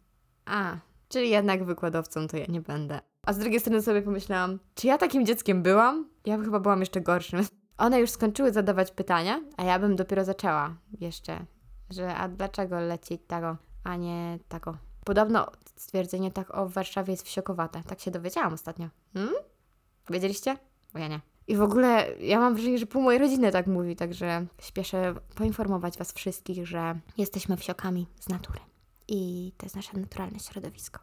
A, 0.44 0.76
Czyli 1.14 1.30
jednak 1.30 1.64
wykładowcą 1.64 2.28
to 2.28 2.36
ja 2.36 2.46
nie 2.48 2.60
będę. 2.60 3.00
A 3.26 3.32
z 3.32 3.38
drugiej 3.38 3.60
strony 3.60 3.82
sobie 3.82 4.02
pomyślałam, 4.02 4.58
czy 4.74 4.86
ja 4.86 4.98
takim 4.98 5.26
dzieckiem 5.26 5.62
byłam? 5.62 6.08
Ja 6.26 6.38
chyba 6.38 6.60
byłam 6.60 6.80
jeszcze 6.80 7.00
gorszym. 7.00 7.40
One 7.78 8.00
już 8.00 8.10
skończyły 8.10 8.52
zadawać 8.52 8.90
pytania, 8.90 9.40
a 9.56 9.64
ja 9.64 9.78
bym 9.78 9.96
dopiero 9.96 10.24
zaczęła 10.24 10.76
jeszcze, 11.00 11.46
że 11.90 12.14
a 12.14 12.28
dlaczego 12.28 12.80
leci 12.80 13.18
tako, 13.18 13.56
a 13.84 13.96
nie 13.96 14.38
tako. 14.48 14.76
Podobno 15.04 15.46
stwierdzenie 15.76 16.30
tak 16.30 16.54
o 16.54 16.68
Warszawie 16.68 17.12
jest 17.12 17.26
wsiokowate. 17.26 17.82
Tak 17.86 18.00
się 18.00 18.10
dowiedziałam 18.10 18.54
ostatnio. 18.54 18.88
Hmm? 19.12 19.34
Wiedzieliście? 20.10 20.56
Bo 20.92 20.98
ja 20.98 21.08
nie. 21.08 21.20
I 21.46 21.56
w 21.56 21.62
ogóle 21.62 22.06
ja 22.20 22.38
mam 22.38 22.54
wrażenie, 22.54 22.78
że 22.78 22.86
pół 22.86 23.02
mojej 23.02 23.20
rodziny 23.20 23.52
tak 23.52 23.66
mówi, 23.66 23.96
także 23.96 24.46
śpieszę 24.60 25.14
poinformować 25.34 25.98
Was 25.98 26.12
wszystkich, 26.12 26.66
że 26.66 27.00
jesteśmy 27.18 27.56
wsiokami 27.56 28.06
z 28.20 28.28
natury 28.28 28.60
i 29.08 29.52
to 29.56 29.66
jest 29.66 29.76
nasze 29.76 29.98
naturalne 29.98 30.40
środowisko. 30.40 31.00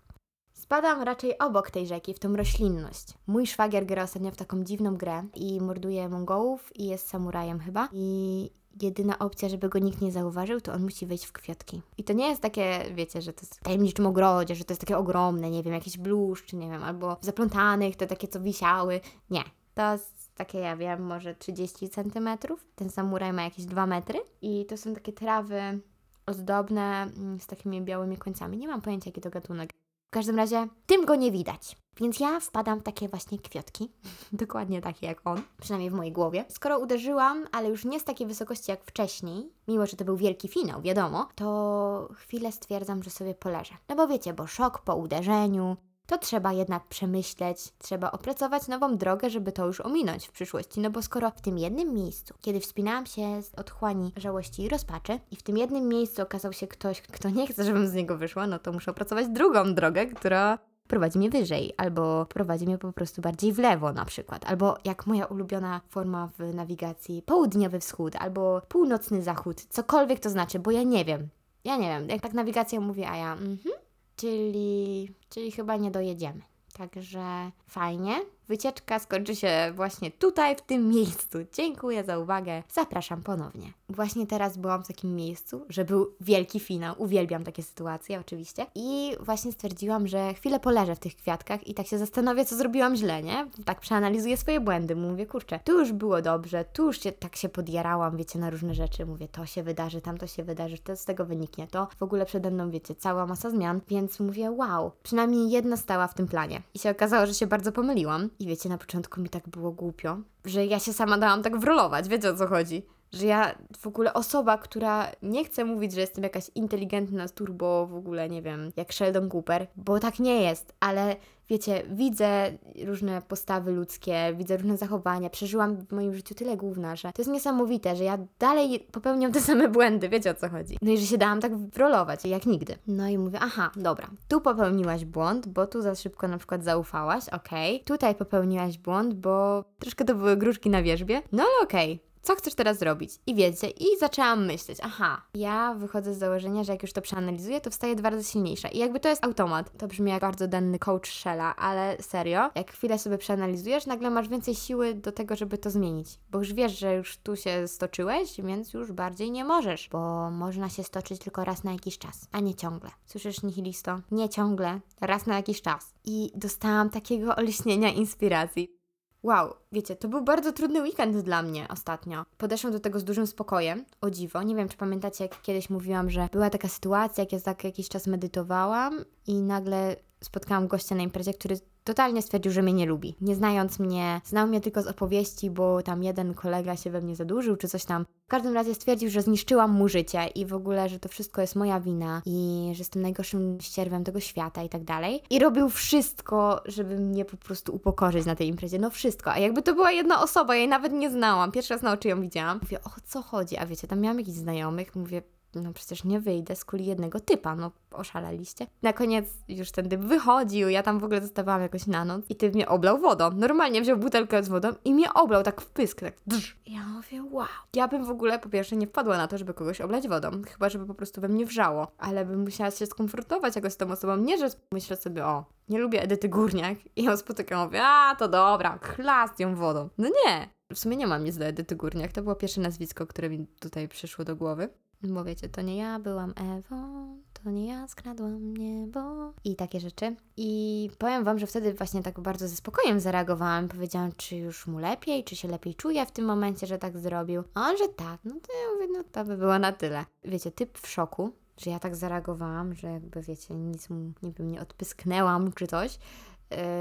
Spadam 0.53 1.01
raczej 1.01 1.37
obok 1.37 1.71
tej 1.71 1.87
rzeki, 1.87 2.13
w 2.13 2.19
tą 2.19 2.35
roślinność. 2.35 3.07
Mój 3.27 3.47
szwagier 3.47 3.85
gra 3.85 4.03
ostatnio 4.03 4.31
w 4.31 4.35
taką 4.35 4.63
dziwną 4.63 4.97
grę 4.97 5.23
i 5.35 5.61
morduje 5.61 6.09
Mongołów 6.09 6.71
i 6.75 6.87
jest 6.87 7.09
samurajem 7.09 7.59
chyba. 7.59 7.89
I 7.93 8.49
jedyna 8.81 9.19
opcja, 9.19 9.49
żeby 9.49 9.69
go 9.69 9.79
nikt 9.79 10.01
nie 10.01 10.11
zauważył, 10.11 10.61
to 10.61 10.73
on 10.73 10.83
musi 10.83 11.05
wejść 11.05 11.25
w 11.25 11.31
kwiatki. 11.31 11.81
I 11.97 12.03
to 12.03 12.13
nie 12.13 12.29
jest 12.29 12.41
takie, 12.41 12.85
wiecie, 12.95 13.21
że 13.21 13.33
to 13.33 13.41
jest 13.41 13.55
w 13.55 13.63
tajemniczym 13.63 14.05
ogrodzie, 14.05 14.55
że 14.55 14.63
to 14.63 14.71
jest 14.71 14.81
takie 14.81 14.97
ogromne, 14.97 15.49
nie 15.49 15.63
wiem, 15.63 15.73
jakieś 15.73 15.97
bluszcz, 15.97 16.53
nie 16.53 16.69
wiem, 16.69 16.83
albo 16.83 17.17
zaplątanych, 17.21 17.95
te 17.95 18.07
takie, 18.07 18.27
co 18.27 18.39
wisiały. 18.39 18.99
Nie. 19.29 19.43
To 19.73 19.91
jest 19.91 20.35
takie, 20.35 20.57
ja 20.57 20.77
wiem, 20.77 21.03
może 21.03 21.35
30 21.35 21.89
centymetrów. 21.89 22.65
Ten 22.75 22.89
samuraj 22.89 23.33
ma 23.33 23.43
jakieś 23.43 23.65
2 23.65 23.85
metry. 23.85 24.19
I 24.41 24.65
to 24.65 24.77
są 24.77 24.93
takie 24.93 25.13
trawy 25.13 25.79
ozdobne 26.25 27.01
mm, 27.01 27.39
z 27.39 27.47
takimi 27.47 27.81
białymi 27.81 28.17
końcami. 28.17 28.57
Nie 28.57 28.67
mam 28.67 28.81
pojęcia, 28.81 29.09
jaki 29.09 29.21
to 29.21 29.29
gatunek. 29.29 29.73
W 30.07 30.13
każdym 30.13 30.35
razie 30.35 30.67
tym 30.85 31.05
go 31.05 31.15
nie 31.15 31.31
widać. 31.31 31.77
Więc 31.97 32.19
ja 32.19 32.39
wpadam 32.39 32.79
w 32.79 32.83
takie 32.83 33.09
właśnie 33.09 33.39
kwiatki, 33.39 33.91
dokładnie 34.33 34.81
takie 34.81 35.07
jak 35.07 35.21
on, 35.27 35.41
przynajmniej 35.61 35.89
w 35.89 35.93
mojej 35.93 36.11
głowie. 36.11 36.45
Skoro 36.49 36.79
uderzyłam, 36.79 37.47
ale 37.51 37.69
już 37.69 37.85
nie 37.85 37.99
z 37.99 38.03
takiej 38.03 38.27
wysokości 38.27 38.71
jak 38.71 38.83
wcześniej, 38.83 39.49
mimo 39.67 39.85
że 39.85 39.97
to 39.97 40.05
był 40.05 40.17
wielki 40.17 40.47
finał, 40.47 40.81
wiadomo, 40.81 41.27
to 41.35 42.09
chwilę 42.15 42.51
stwierdzam, 42.51 43.03
że 43.03 43.09
sobie 43.09 43.35
poleżę. 43.35 43.73
No 43.89 43.95
bo 43.95 44.07
wiecie, 44.07 44.33
bo 44.33 44.47
szok 44.47 44.81
po 44.81 44.95
uderzeniu, 44.95 45.77
to 46.11 46.17
trzeba 46.17 46.53
jednak 46.53 46.87
przemyśleć, 46.87 47.57
trzeba 47.77 48.11
opracować 48.11 48.67
nową 48.67 48.97
drogę, 48.97 49.29
żeby 49.29 49.51
to 49.51 49.65
już 49.65 49.81
ominąć 49.81 50.27
w 50.27 50.31
przyszłości. 50.31 50.79
No 50.79 50.89
bo 50.89 51.01
skoro 51.01 51.31
w 51.31 51.41
tym 51.41 51.57
jednym 51.57 51.93
miejscu, 51.93 52.33
kiedy 52.41 52.59
wspinałam 52.59 53.05
się 53.05 53.41
z 53.41 53.51
otchłani 53.55 54.11
żałości 54.17 54.63
i 54.63 54.69
rozpaczy, 54.69 55.19
i 55.31 55.35
w 55.35 55.43
tym 55.43 55.57
jednym 55.57 55.87
miejscu 55.87 56.21
okazał 56.21 56.53
się 56.53 56.67
ktoś, 56.67 57.01
kto 57.01 57.29
nie 57.29 57.47
chce, 57.47 57.63
żebym 57.63 57.87
z 57.87 57.93
niego 57.93 58.17
wyszła, 58.17 58.47
no 58.47 58.59
to 58.59 58.71
muszę 58.71 58.91
opracować 58.91 59.27
drugą 59.27 59.73
drogę, 59.73 60.05
która 60.05 60.59
prowadzi 60.87 61.19
mnie 61.19 61.29
wyżej, 61.29 61.73
albo 61.77 62.25
prowadzi 62.25 62.65
mnie 62.65 62.77
po 62.77 62.93
prostu 62.93 63.21
bardziej 63.21 63.53
w 63.53 63.59
lewo 63.59 63.93
na 63.93 64.05
przykład, 64.05 64.45
albo 64.45 64.77
jak 64.85 65.07
moja 65.07 65.25
ulubiona 65.25 65.81
forma 65.89 66.29
w 66.39 66.53
nawigacji, 66.53 67.21
południowy 67.21 67.79
wschód, 67.79 68.15
albo 68.15 68.61
północny 68.67 69.23
zachód, 69.23 69.61
cokolwiek 69.69 70.19
to 70.19 70.29
znaczy, 70.29 70.59
bo 70.59 70.71
ja 70.71 70.83
nie 70.83 71.05
wiem. 71.05 71.29
Ja 71.63 71.77
nie 71.77 71.87
wiem, 71.87 72.09
jak 72.09 72.21
tak 72.21 72.33
nawigacja 72.33 72.79
mówi, 72.79 73.03
a 73.03 73.17
ja 73.17 73.33
mhm, 73.33 73.75
czyli, 74.15 75.09
czyli 75.29 75.51
chyba 75.51 75.75
nie 75.77 75.91
dojedziemy. 75.91 76.41
Także 76.73 77.51
fajnie. 77.67 78.21
Wycieczka 78.47 78.99
skończy 78.99 79.35
się 79.35 79.71
właśnie 79.75 80.11
tutaj, 80.11 80.55
w 80.55 80.61
tym 80.61 80.89
miejscu. 80.89 81.37
Dziękuję 81.53 82.03
za 82.03 82.17
uwagę. 82.19 82.63
Zapraszam 82.69 83.23
ponownie. 83.23 83.73
Właśnie 83.91 84.27
teraz 84.27 84.57
byłam 84.57 84.83
w 84.83 84.87
takim 84.87 85.15
miejscu, 85.15 85.65
że 85.69 85.85
był 85.85 86.13
wielki 86.21 86.59
finał. 86.59 86.95
Uwielbiam 86.97 87.43
takie 87.43 87.63
sytuacje, 87.63 88.19
oczywiście. 88.19 88.65
I 88.75 89.15
właśnie 89.19 89.51
stwierdziłam, 89.51 90.07
że 90.07 90.33
chwilę 90.33 90.59
poleżę 90.59 90.95
w 90.95 90.99
tych 90.99 91.15
kwiatkach 91.15 91.67
i 91.67 91.73
tak 91.73 91.87
się 91.87 91.97
zastanowię, 91.97 92.45
co 92.45 92.55
zrobiłam 92.55 92.95
źle, 92.95 93.23
nie? 93.23 93.47
Tak 93.65 93.79
przeanalizuję 93.79 94.37
swoje 94.37 94.59
błędy. 94.59 94.95
Mówię, 94.95 95.25
kurczę, 95.25 95.59
tu 95.63 95.79
już 95.79 95.91
było 95.91 96.21
dobrze, 96.21 96.65
tu 96.73 96.85
już 96.85 96.99
się, 96.99 97.11
tak 97.11 97.35
się 97.35 97.49
podjarałam, 97.49 98.17
wiecie, 98.17 98.39
na 98.39 98.49
różne 98.49 98.75
rzeczy. 98.75 99.05
Mówię, 99.05 99.27
to 99.27 99.45
się 99.45 99.63
wydarzy, 99.63 100.01
tam 100.01 100.17
to 100.17 100.27
się 100.27 100.43
wydarzy, 100.43 100.77
to 100.77 100.95
z 100.95 101.05
tego 101.05 101.25
wyniknie 101.25 101.67
to. 101.67 101.87
W 101.99 102.03
ogóle 102.03 102.25
przede 102.25 102.51
mną, 102.51 102.71
wiecie, 102.71 102.95
cała 102.95 103.25
masa 103.25 103.49
zmian, 103.49 103.81
więc 103.87 104.19
mówię, 104.19 104.51
wow, 104.51 104.91
przynajmniej 105.03 105.51
jedna 105.51 105.77
stała 105.77 106.07
w 106.07 106.13
tym 106.13 106.27
planie. 106.27 106.61
I 106.73 106.79
się 106.79 106.89
okazało, 106.89 107.25
że 107.25 107.33
się 107.33 107.47
bardzo 107.47 107.71
pomyliłam. 107.71 108.29
I 108.39 108.47
wiecie, 108.47 108.69
na 108.69 108.77
początku 108.77 109.21
mi 109.21 109.29
tak 109.29 109.49
było 109.49 109.71
głupio, 109.71 110.17
że 110.45 110.65
ja 110.65 110.79
się 110.79 110.93
sama 110.93 111.17
dałam 111.17 111.43
tak 111.43 111.59
wrolować, 111.59 112.07
wiecie 112.07 112.29
o 112.29 112.35
co 112.35 112.47
chodzi. 112.47 112.83
Że 113.13 113.25
ja 113.25 113.55
w 113.77 113.87
ogóle 113.87 114.13
osoba, 114.13 114.57
która 114.57 115.11
nie 115.21 115.45
chce 115.45 115.65
mówić, 115.65 115.93
że 115.93 116.01
jestem 116.01 116.23
jakaś 116.23 116.51
inteligentna 116.55 117.27
turbo, 117.27 117.87
w 117.87 117.95
ogóle 117.95 118.29
nie 118.29 118.41
wiem, 118.41 118.71
jak 118.75 118.93
Sheldon 118.93 119.29
Cooper, 119.29 119.67
bo 119.75 119.99
tak 119.99 120.19
nie 120.19 120.41
jest, 120.41 120.73
ale 120.79 121.15
wiecie, 121.49 121.83
widzę 121.89 122.51
różne 122.85 123.21
postawy 123.21 123.71
ludzkie, 123.71 124.33
widzę 124.37 124.57
różne 124.57 124.77
zachowania, 124.77 125.29
przeżyłam 125.29 125.75
w 125.75 125.91
moim 125.91 126.13
życiu 126.13 126.35
tyle 126.35 126.57
gówna, 126.57 126.95
że 126.95 127.11
to 127.13 127.21
jest 127.21 127.31
niesamowite, 127.31 127.95
że 127.95 128.03
ja 128.03 128.17
dalej 128.39 128.87
popełniam 128.91 129.31
te 129.31 129.41
same 129.41 129.67
błędy, 129.67 130.09
wiecie 130.09 130.31
o 130.31 130.33
co 130.33 130.49
chodzi. 130.49 130.77
No 130.81 130.91
i 130.91 130.97
że 130.97 131.05
się 131.05 131.17
dałam 131.17 131.41
tak 131.41 131.57
wrolować, 131.57 132.25
jak 132.25 132.45
nigdy. 132.45 132.75
No 132.87 133.07
i 133.07 133.17
mówię, 133.17 133.39
aha, 133.41 133.71
dobra, 133.75 134.09
tu 134.27 134.41
popełniłaś 134.41 135.05
błąd, 135.05 135.47
bo 135.47 135.67
tu 135.67 135.81
za 135.81 135.95
szybko 135.95 136.27
na 136.27 136.37
przykład 136.37 136.63
zaufałaś, 136.63 137.29
okej, 137.29 137.75
okay. 137.75 137.85
tutaj 137.85 138.15
popełniłaś 138.15 138.77
błąd, 138.77 139.13
bo 139.13 139.63
troszkę 139.79 140.05
to 140.05 140.15
były 140.15 140.37
gruszki 140.37 140.69
na 140.69 140.83
wierzbie, 140.83 141.21
no 141.31 141.43
ale 141.43 141.63
okej, 141.63 141.93
okay 141.93 142.10
co 142.21 142.35
chcesz 142.35 142.55
teraz 142.55 142.79
zrobić? 142.79 143.11
I 143.27 143.35
wiecie, 143.35 143.69
i 143.69 143.85
zaczęłam 143.99 144.45
myśleć, 144.45 144.77
aha, 144.83 145.21
ja 145.33 145.73
wychodzę 145.73 146.13
z 146.13 146.17
założenia, 146.17 146.63
że 146.63 146.71
jak 146.71 146.81
już 146.81 146.93
to 146.93 147.01
przeanalizuję, 147.01 147.61
to 147.61 147.69
wstaję 147.69 147.95
dwa 147.95 148.09
razy 148.09 148.23
silniejsza. 148.23 148.67
I 148.67 148.77
jakby 148.77 148.99
to 148.99 149.09
jest 149.09 149.25
automat. 149.25 149.77
To 149.77 149.87
brzmi 149.87 150.11
jak 150.11 150.21
bardzo 150.21 150.47
denny 150.47 150.79
coach 150.79 151.07
Shella, 151.07 151.55
ale 151.55 151.97
serio, 152.01 152.49
jak 152.55 152.71
chwilę 152.71 152.99
sobie 152.99 153.17
przeanalizujesz, 153.17 153.85
nagle 153.85 154.09
masz 154.09 154.27
więcej 154.27 154.55
siły 154.55 154.93
do 154.93 155.11
tego, 155.11 155.35
żeby 155.35 155.57
to 155.57 155.69
zmienić. 155.69 156.19
Bo 156.31 156.39
już 156.39 156.53
wiesz, 156.53 156.79
że 156.79 156.95
już 156.95 157.17
tu 157.17 157.35
się 157.35 157.67
stoczyłeś, 157.67 158.41
więc 158.41 158.73
już 158.73 158.91
bardziej 158.91 159.31
nie 159.31 159.45
możesz, 159.45 159.89
bo 159.89 160.31
można 160.31 160.69
się 160.69 160.83
stoczyć 160.83 161.21
tylko 161.21 161.43
raz 161.43 161.63
na 161.63 161.71
jakiś 161.71 161.97
czas, 161.97 162.27
a 162.31 162.39
nie 162.39 162.55
ciągle. 162.55 162.89
Słyszysz, 163.05 163.43
nihilisto? 163.43 163.99
Nie 164.11 164.29
ciągle, 164.29 164.79
raz 165.01 165.25
na 165.25 165.35
jakiś 165.35 165.61
czas. 165.61 165.93
I 166.05 166.31
dostałam 166.35 166.89
takiego 166.89 167.35
olśnienia 167.35 167.89
inspiracji. 167.89 168.80
Wow, 169.23 169.53
wiecie, 169.71 169.95
to 169.95 170.07
był 170.07 170.21
bardzo 170.21 170.53
trudny 170.53 170.81
weekend 170.81 171.17
dla 171.17 171.41
mnie 171.41 171.67
ostatnio. 171.69 172.25
Podeszłam 172.37 172.73
do 172.73 172.79
tego 172.79 172.99
z 172.99 173.03
dużym 173.03 173.27
spokojem, 173.27 173.85
o 174.01 174.09
dziwo. 174.09 174.43
Nie 174.43 174.55
wiem, 174.55 174.69
czy 174.69 174.77
pamiętacie, 174.77 175.23
jak 175.23 175.41
kiedyś 175.41 175.69
mówiłam, 175.69 176.09
że 176.09 176.27
była 176.31 176.49
taka 176.49 176.67
sytuacja, 176.67 177.23
jak 177.23 177.31
ja 177.31 177.39
tak 177.39 177.63
jakiś 177.63 177.89
czas 177.89 178.07
medytowałam 178.07 179.05
i 179.27 179.41
nagle 179.41 179.95
spotkałam 180.23 180.67
gościa 180.67 180.95
na 180.95 181.03
imprezie, 181.03 181.33
który 181.33 181.55
totalnie 181.83 182.21
stwierdził, 182.21 182.51
że 182.51 182.61
mnie 182.61 182.73
nie 182.73 182.85
lubi. 182.85 183.15
Nie 183.21 183.35
znając 183.35 183.79
mnie, 183.79 184.21
znał 184.25 184.47
mnie 184.47 184.61
tylko 184.61 184.81
z 184.81 184.87
opowieści, 184.87 185.49
bo 185.49 185.81
tam 185.81 186.03
jeden 186.03 186.33
kolega 186.33 186.75
się 186.75 186.89
we 186.89 187.01
mnie 187.01 187.15
zadłużył, 187.15 187.55
czy 187.55 187.67
coś 187.67 187.85
tam. 187.85 188.05
W 188.25 188.27
każdym 188.27 188.53
razie 188.53 188.75
stwierdził, 188.75 189.09
że 189.09 189.21
zniszczyłam 189.21 189.71
mu 189.71 189.87
życie 189.87 190.27
i 190.35 190.45
w 190.45 190.53
ogóle, 190.53 190.89
że 190.89 190.99
to 190.99 191.09
wszystko 191.09 191.41
jest 191.41 191.55
moja 191.55 191.79
wina 191.79 192.21
i 192.25 192.69
że 192.73 192.79
jestem 192.79 193.01
najgorszym 193.01 193.57
ścierwem 193.61 194.03
tego 194.03 194.19
świata 194.19 194.63
i 194.63 194.69
tak 194.69 194.83
dalej. 194.83 195.21
I 195.29 195.39
robił 195.39 195.69
wszystko, 195.69 196.61
żeby 196.65 196.95
mnie 196.97 197.25
po 197.25 197.37
prostu 197.37 197.75
upokorzyć 197.75 198.25
na 198.25 198.35
tej 198.35 198.47
imprezie. 198.47 198.79
No 198.79 198.89
wszystko. 198.89 199.31
A 199.31 199.39
jakby 199.39 199.61
to 199.61 199.73
była 199.73 199.91
jedna 199.91 200.21
osoba, 200.21 200.55
ja 200.55 200.59
jej 200.59 200.69
nawet 200.69 200.93
nie 200.93 201.11
znałam. 201.11 201.51
Pierwszy 201.51 201.73
raz 201.73 201.83
na 201.83 201.91
oczy 201.91 202.07
ją 202.07 202.21
widziałam. 202.21 202.59
Mówię, 202.61 202.83
o 202.83 202.89
co 203.05 203.21
chodzi? 203.21 203.57
A 203.57 203.65
wiecie, 203.65 203.87
tam 203.87 203.99
miałam 203.99 204.19
jakichś 204.19 204.37
znajomych. 204.37 204.95
Mówię, 204.95 205.21
no 205.55 205.73
przecież 205.73 206.03
nie 206.03 206.19
wyjdę 206.19 206.55
z 206.55 206.65
kuli 206.65 206.85
jednego 206.85 207.19
typa, 207.19 207.55
no 207.55 207.71
oszaleliście. 207.91 208.67
Na 208.81 208.93
koniec 208.93 209.25
już 209.47 209.71
ten 209.71 209.89
typ 209.89 210.01
wychodził, 210.01 210.69
ja 210.69 210.83
tam 210.83 210.99
w 210.99 211.03
ogóle 211.03 211.21
zostawałam 211.21 211.61
jakoś 211.61 211.87
na 211.87 212.05
noc 212.05 212.25
i 212.29 212.35
typ 212.35 212.53
mnie 212.53 212.67
oblał 212.67 212.99
wodą. 212.99 213.31
Normalnie 213.31 213.81
wziął 213.81 213.97
butelkę 213.97 214.43
z 214.43 214.49
wodą 214.49 214.69
i 214.85 214.93
mnie 214.93 215.13
oblał 215.13 215.43
tak 215.43 215.61
w 215.61 215.65
pysk, 215.65 215.99
tak 215.99 216.13
drz. 216.27 216.55
Ja 216.67 216.87
mówię, 216.87 217.23
wow. 217.31 217.47
Ja 217.75 217.87
bym 217.87 218.05
w 218.05 218.09
ogóle 218.09 218.39
po 218.39 218.49
pierwsze 218.49 218.75
nie 218.75 218.87
wpadła 218.87 219.17
na 219.17 219.27
to, 219.27 219.37
żeby 219.37 219.53
kogoś 219.53 219.81
oblać 219.81 220.07
wodą, 220.07 220.31
chyba 220.51 220.69
żeby 220.69 220.85
po 220.85 220.93
prostu 220.93 221.21
we 221.21 221.27
mnie 221.27 221.45
wrzało, 221.45 221.87
ale 221.97 222.25
bym 222.25 222.39
musiała 222.39 222.71
się 222.71 222.85
skonfrontować 222.85 223.55
jakoś 223.55 223.73
z 223.73 223.77
tą 223.77 223.91
osobą, 223.91 224.17
nie, 224.17 224.37
że 224.37 224.49
myślę 224.73 224.97
sobie, 224.97 225.25
o, 225.25 225.45
nie 225.69 225.79
lubię 225.79 226.01
Edyty 226.01 226.29
Górniak 226.29 226.77
i 226.95 227.03
ją 227.03 227.17
spotykam, 227.17 227.65
mówię, 227.65 227.79
a 227.83 228.15
to 228.15 228.27
dobra, 228.27 228.79
chlast 228.81 229.39
ją 229.39 229.55
wodą. 229.55 229.89
No 229.97 230.07
nie, 230.07 230.49
w 230.73 230.79
sumie 230.79 230.97
nie 230.97 231.07
mam 231.07 231.23
nic 231.23 231.37
do 231.37 231.45
Edyty 231.45 231.75
Górniak, 231.75 232.11
to 232.11 232.21
było 232.21 232.35
pierwsze 232.35 232.61
nazwisko, 232.61 233.07
które 233.07 233.29
mi 233.29 233.47
tutaj 233.59 233.87
przyszło 233.87 234.25
do 234.25 234.35
głowy. 234.35 234.69
Bo 235.03 235.23
wiecie, 235.23 235.49
to 235.49 235.61
nie 235.61 235.77
ja 235.77 235.99
byłam 235.99 236.33
Ewą, 236.35 237.07
to 237.33 237.51
nie 237.51 237.67
ja 237.67 237.87
skradłam 237.87 238.57
niebo 238.57 239.33
i 239.43 239.55
takie 239.55 239.79
rzeczy. 239.79 240.15
I 240.37 240.89
powiem 240.97 241.23
Wam, 241.23 241.39
że 241.39 241.47
wtedy 241.47 241.73
właśnie 241.73 242.03
tak 242.03 242.19
bardzo 242.19 242.47
ze 242.47 242.55
spokojem 242.55 242.99
zareagowałam. 242.99 243.67
Powiedziałam, 243.67 244.11
czy 244.17 244.35
już 244.35 244.67
mu 244.67 244.79
lepiej, 244.79 245.23
czy 245.23 245.35
się 245.35 245.47
lepiej 245.47 245.75
czuje 245.75 246.05
w 246.05 246.11
tym 246.11 246.25
momencie, 246.25 246.67
że 246.67 246.77
tak 246.77 246.97
zrobił. 246.97 247.43
A 247.53 247.69
on, 247.69 247.77
że 247.77 247.87
tak. 247.87 248.19
No 248.23 248.31
to 248.31 248.53
ja 248.53 248.73
mówię, 248.73 248.93
no 248.97 249.03
to 249.11 249.25
by 249.25 249.37
było 249.37 249.59
na 249.59 249.71
tyle. 249.71 250.05
Wiecie, 250.23 250.51
typ 250.51 250.77
w 250.77 250.87
szoku, 250.87 251.31
że 251.57 251.71
ja 251.71 251.79
tak 251.79 251.95
zareagowałam, 251.95 252.73
że 252.73 252.91
jakby 252.91 253.21
wiecie, 253.21 253.55
nic 253.55 253.89
mu, 253.89 254.11
nie 254.23 254.45
nie 254.45 254.61
odpysknęłam 254.61 255.53
czy 255.53 255.67
coś. 255.67 255.99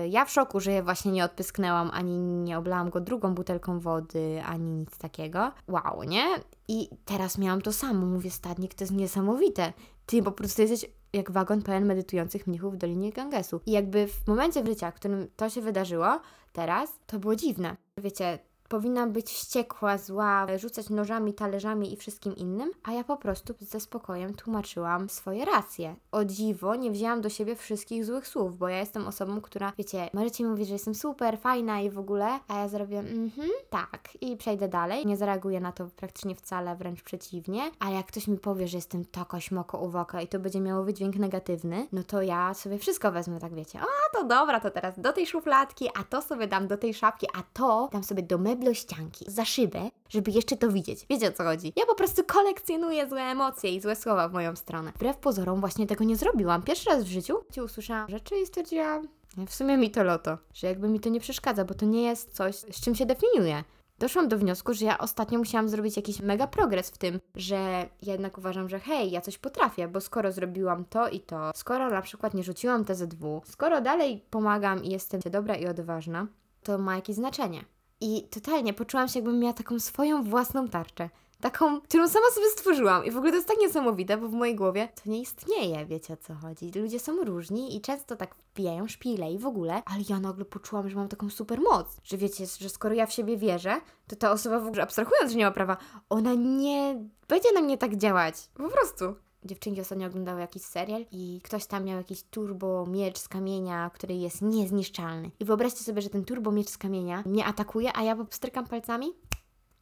Y, 0.05 0.09
ja 0.09 0.25
w 0.25 0.31
szoku, 0.31 0.61
że 0.61 0.73
je 0.73 0.83
właśnie 0.83 1.13
nie 1.13 1.25
odpysknęłam, 1.25 1.91
ani 1.93 2.19
nie 2.19 2.59
oblałam 2.59 2.91
go 2.91 3.01
drugą 3.01 3.35
butelką 3.35 3.81
wody, 3.81 4.43
ani 4.47 4.71
nic 4.71 4.99
takiego. 4.99 5.53
Wow, 5.69 6.03
nie? 6.03 6.25
I 6.69 6.89
teraz 7.05 7.39
miałam 7.39 7.61
to 7.63 7.73
samo. 7.73 8.07
Mówię, 8.07 8.31
stadnik, 8.31 8.75
to 8.75 8.85
jest 8.85 8.95
niesamowite. 8.95 9.73
Ty 10.07 10.23
po 10.23 10.33
prostu 10.33 10.63
jesteś 10.63 10.91
jak 11.13 11.31
wagon 11.31 11.63
pełen 11.63 11.87
medytujących 11.87 12.47
mnichów 12.47 12.75
w 12.75 12.77
Dolinie 12.77 13.13
Gangesu. 13.13 13.61
I 13.67 13.73
jakby 13.73 14.07
w 14.07 14.27
momencie 14.27 14.67
życia, 14.67 14.91
w 14.91 14.95
którym 14.95 15.29
to 15.37 15.51
się 15.51 15.61
wydarzyło, 15.61 16.21
teraz, 16.53 16.99
to 17.07 17.19
było 17.19 17.37
dziwne. 17.37 17.77
Wiecie, 17.97 18.39
Powinnam 18.71 19.13
być 19.13 19.27
wściekła, 19.27 19.99
zła, 19.99 20.47
rzucać 20.59 20.91
nożami, 20.91 21.35
talerzami 21.35 21.93
i 21.93 21.97
wszystkim 21.97 22.37
innym, 22.37 22.71
a 22.83 22.93
ja 22.93 23.05
po 23.05 23.17
prostu 23.17 23.55
ze 23.61 23.81
spokojem 23.81 24.35
tłumaczyłam 24.35 25.09
swoje 25.09 25.45
racje. 25.45 25.97
O 26.13 26.25
dziwo, 26.25 26.77
nie 26.77 26.91
wzięłam 26.91 27.21
do 27.21 27.29
siebie 27.29 27.57
wszystkich 27.57 28.05
złych 28.05 28.29
słów, 28.29 28.59
bo 28.59 28.69
ja 28.69 28.79
jestem 28.79 29.07
osobą, 29.07 29.41
która, 29.41 29.73
wiecie, 29.79 30.11
możecie 30.15 30.45
mówić, 30.45 30.69
że 30.69 30.75
jestem 30.75 30.95
super, 30.95 31.39
fajna 31.39 31.81
i 31.81 31.91
w 31.91 31.99
ogóle, 31.99 32.41
a 32.49 32.59
ja 32.59 32.69
zrobię, 32.69 32.99
mhm, 32.99 33.51
tak, 33.71 34.09
i 34.21 34.37
przejdę 34.37 34.69
dalej. 34.69 35.07
Nie 35.07 35.17
zareaguję 35.17 35.61
na 35.61 35.73
to 35.73 35.87
praktycznie 35.97 36.35
wcale, 36.35 36.77
wręcz 36.77 37.03
przeciwnie, 37.03 37.71
a 37.79 37.91
jak 37.91 38.07
ktoś 38.07 38.29
mi 38.29 38.39
powie, 38.39 38.69
że 38.69 38.79
jestem 38.79 39.05
taka 39.05 39.41
śmoko 39.41 39.79
uwoka 39.79 40.21
i 40.21 40.29
to 40.29 40.39
będzie 40.39 40.61
miało 40.61 40.85
wydźwięk 40.85 41.17
negatywny, 41.17 41.87
no 41.93 42.03
to 42.03 42.23
ja 42.23 42.55
sobie 42.55 42.79
wszystko 42.79 43.13
wezmę, 43.13 43.41
tak 43.41 43.55
wiecie, 43.55 43.79
a 43.81 44.17
to 44.17 44.25
dobra, 44.25 44.61
to 44.61 44.71
teraz 44.71 45.01
do 45.01 45.13
tej 45.13 45.27
szufladki, 45.27 45.89
a 46.01 46.05
to 46.05 46.23
sobie 46.23 46.47
dam 46.47 46.69
do 46.69 46.77
tej 46.77 46.95
szafki, 46.95 47.27
a 47.35 47.43
to 47.53 47.89
dam 47.93 48.05
sobie 48.05 48.23
do 48.23 48.39
mebli 48.39 48.60
do 48.65 48.75
ścianki, 48.75 49.25
za 49.29 49.45
szybę, 49.45 49.91
żeby 50.09 50.31
jeszcze 50.31 50.57
to 50.57 50.69
widzieć. 50.69 51.07
Wiecie 51.11 51.29
o 51.29 51.33
co 51.33 51.45
chodzi? 51.45 51.73
Ja 51.77 51.87
po 51.87 51.95
prostu 51.95 52.23
kolekcjonuję 52.25 53.09
złe 53.09 53.21
emocje 53.21 53.75
i 53.75 53.81
złe 53.81 53.97
słowa 53.97 54.29
w 54.29 54.33
moją 54.33 54.57
stronę. 54.57 54.93
Wbrew 54.95 55.17
pozorom 55.17 55.61
właśnie 55.61 55.87
tego 55.87 56.05
nie 56.05 56.17
zrobiłam. 56.17 56.63
Pierwszy 56.63 56.91
raz 56.91 57.05
w 57.05 57.09
życiu 57.09 57.39
ci 57.53 57.61
usłyszałam 57.61 58.11
rzeczy 58.11 58.35
i 58.37 58.47
stwierdziłam, 58.47 59.09
w 59.47 59.55
sumie 59.55 59.77
mi 59.77 59.91
to 59.91 60.05
loto, 60.05 60.39
że 60.55 60.67
jakby 60.67 60.89
mi 60.89 61.01
to 61.01 61.09
nie 61.09 61.21
przeszkadza, 61.21 61.65
bo 61.65 61.75
to 61.75 61.87
nie 61.87 62.03
jest 62.03 62.37
coś, 62.37 62.57
z 62.57 62.81
czym 62.81 62.95
się 62.95 63.07
definiuję. 63.07 63.65
Doszłam 63.99 64.29
do 64.29 64.39
wniosku, 64.39 64.75
że 64.75 64.85
ja 64.85 64.99
ostatnio 64.99 65.39
musiałam 65.39 65.69
zrobić 65.69 65.97
jakiś 65.97 66.21
mega 66.21 66.47
progres 66.47 66.91
w 66.91 66.99
tym, 66.99 67.21
że 67.35 67.89
jednak 68.03 68.39
uważam, 68.39 68.69
że 68.69 68.79
hej, 68.79 69.11
ja 69.11 69.21
coś 69.21 69.39
potrafię, 69.39 69.89
bo 69.89 70.01
skoro 70.01 70.33
zrobiłam 70.33 70.85
to 70.85 71.09
i 71.09 71.21
to, 71.21 71.51
skoro 71.55 71.91
na 71.91 72.03
przykład 72.03 72.35
nie 72.35 72.43
rzuciłam 72.43 72.85
TZW, 72.85 73.43
skoro 73.45 73.81
dalej 73.81 74.25
pomagam 74.31 74.85
i 74.85 74.91
jestem 74.91 75.21
dobra 75.31 75.55
i 75.55 75.67
odważna, 75.67 76.27
to 76.63 76.79
ma 76.79 76.97
jakieś 76.97 77.17
znaczenie. 77.17 77.65
I 78.01 78.29
totalnie 78.31 78.75
poczułam 78.75 79.09
się, 79.09 79.19
jakbym 79.19 79.39
miała 79.39 79.53
taką 79.53 79.81
swoją 79.81 80.23
własną 80.23 80.69
tarczę. 80.69 81.11
Taką, 81.41 81.81
którą 81.81 82.09
sama 82.09 82.27
sobie 82.35 82.47
stworzyłam. 82.51 83.05
I 83.05 83.11
w 83.11 83.17
ogóle 83.17 83.31
to 83.31 83.37
jest 83.37 83.49
tak 83.49 83.57
niesamowite, 83.61 84.17
bo 84.17 84.29
w 84.29 84.33
mojej 84.33 84.57
głowie 84.57 84.89
to 85.05 85.11
nie 85.11 85.21
istnieje, 85.21 85.87
wiecie 85.87 86.15
o 86.15 86.17
co 86.17 86.35
chodzi. 86.35 86.73
Ludzie 86.75 87.01
są 87.01 87.25
różni 87.25 87.77
i 87.77 87.81
często 87.81 88.17
tak 88.17 88.35
wbijają 88.35 88.89
szpile 88.89 89.33
i 89.33 89.39
w 89.39 89.47
ogóle, 89.47 89.83
ale 89.87 90.01
ja 90.09 90.21
nagle 90.21 90.45
poczułam, 90.45 90.89
że 90.89 90.97
mam 90.97 91.09
taką 91.09 91.31
super 91.31 91.61
moc. 91.61 91.97
Że 92.05 92.17
wiecie, 92.17 92.45
że 92.61 92.69
skoro 92.69 92.95
ja 92.95 93.07
w 93.07 93.13
siebie 93.13 93.37
wierzę, 93.37 93.81
to 94.07 94.17
ta 94.17 94.31
osoba 94.31 94.61
w 94.61 94.67
ogóle, 94.67 94.83
abstrahując, 94.83 95.33
że 95.33 95.39
nie 95.39 95.45
ma 95.45 95.51
prawa, 95.51 95.77
ona 96.09 96.35
nie 96.35 97.05
będzie 97.29 97.53
na 97.53 97.61
mnie 97.61 97.79
tak 97.79 97.97
działać. 97.97 98.35
Po 98.55 98.69
prostu 98.69 99.15
dziewczynki 99.45 99.81
ostatnio 99.81 100.07
oglądały 100.07 100.41
jakiś 100.41 100.63
serial 100.63 101.05
i 101.13 101.41
ktoś 101.45 101.67
tam 101.67 101.85
miał 101.85 101.99
jakiś 101.99 102.23
turbo 102.23 102.87
miecz 102.87 103.19
z 103.19 103.29
kamienia, 103.29 103.91
który 103.95 104.15
jest 104.15 104.43
niezniszczalny. 104.43 105.31
I 105.41 105.45
wyobraźcie 105.45 105.85
sobie, 105.85 106.03
że 106.03 106.11
ten 106.11 106.25
turbo 106.25 106.53
miecz 106.53 106.69
z 106.69 106.79
kamienia 106.79 107.23
mnie 107.27 107.45
atakuje, 107.45 107.97
a 107.97 108.03
ja 108.03 108.17
popstrykam 108.17 108.67
palcami 108.67 109.13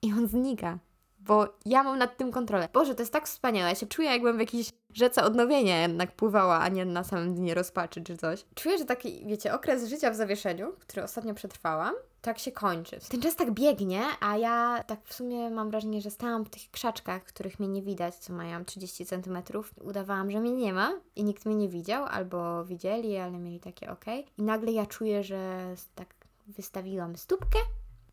i 0.02 0.12
on 0.12 0.28
znika. 0.28 0.78
Bo 1.18 1.48
ja 1.66 1.82
mam 1.82 1.98
nad 1.98 2.16
tym 2.16 2.32
kontrolę. 2.32 2.68
Boże, 2.72 2.94
to 2.94 3.02
jest 3.02 3.12
tak 3.12 3.26
wspaniałe. 3.26 3.68
Ja 3.68 3.74
się 3.74 3.86
czuję, 3.86 4.08
jakbym 4.08 4.36
w 4.36 4.40
jakiejś 4.40 4.72
rzece 4.94 5.24
odnowienia 5.24 5.82
jednak 5.82 6.16
pływała, 6.16 6.58
a 6.58 6.68
nie 6.68 6.84
na 6.84 7.04
samym 7.04 7.34
dnie 7.34 7.54
rozpaczy 7.54 8.02
czy 8.02 8.16
coś. 8.16 8.44
Czuję, 8.54 8.78
że 8.78 8.84
taki, 8.84 9.26
wiecie, 9.26 9.54
okres 9.54 9.88
życia 9.88 10.10
w 10.10 10.16
zawieszeniu, 10.16 10.72
który 10.80 11.02
ostatnio 11.02 11.34
przetrwałam, 11.34 11.94
tak 12.22 12.38
się 12.38 12.52
kończy. 12.52 12.98
Ten 13.08 13.20
czas 13.20 13.36
tak 13.36 13.50
biegnie, 13.50 14.02
a 14.20 14.36
ja 14.36 14.84
tak 14.86 15.04
w 15.04 15.14
sumie 15.14 15.50
mam 15.50 15.70
wrażenie, 15.70 16.00
że 16.00 16.10
stałam 16.10 16.44
w 16.44 16.50
tych 16.50 16.70
krzaczkach, 16.70 17.24
których 17.24 17.60
mnie 17.60 17.68
nie 17.68 17.82
widać, 17.82 18.14
co 18.14 18.32
mają 18.32 18.64
30 18.64 19.06
cm. 19.06 19.38
Udawałam, 19.80 20.30
że 20.30 20.40
mnie 20.40 20.52
nie 20.52 20.72
ma 20.72 20.92
i 21.16 21.24
nikt 21.24 21.46
mnie 21.46 21.54
nie 21.54 21.68
widział, 21.68 22.04
albo 22.04 22.64
widzieli, 22.64 23.16
ale 23.16 23.38
mieli 23.38 23.60
takie 23.60 23.90
ok. 23.90 24.04
I 24.38 24.42
nagle 24.42 24.72
ja 24.72 24.86
czuję, 24.86 25.24
że 25.24 25.74
tak 25.94 26.14
wystawiłam 26.46 27.16
stópkę 27.16 27.58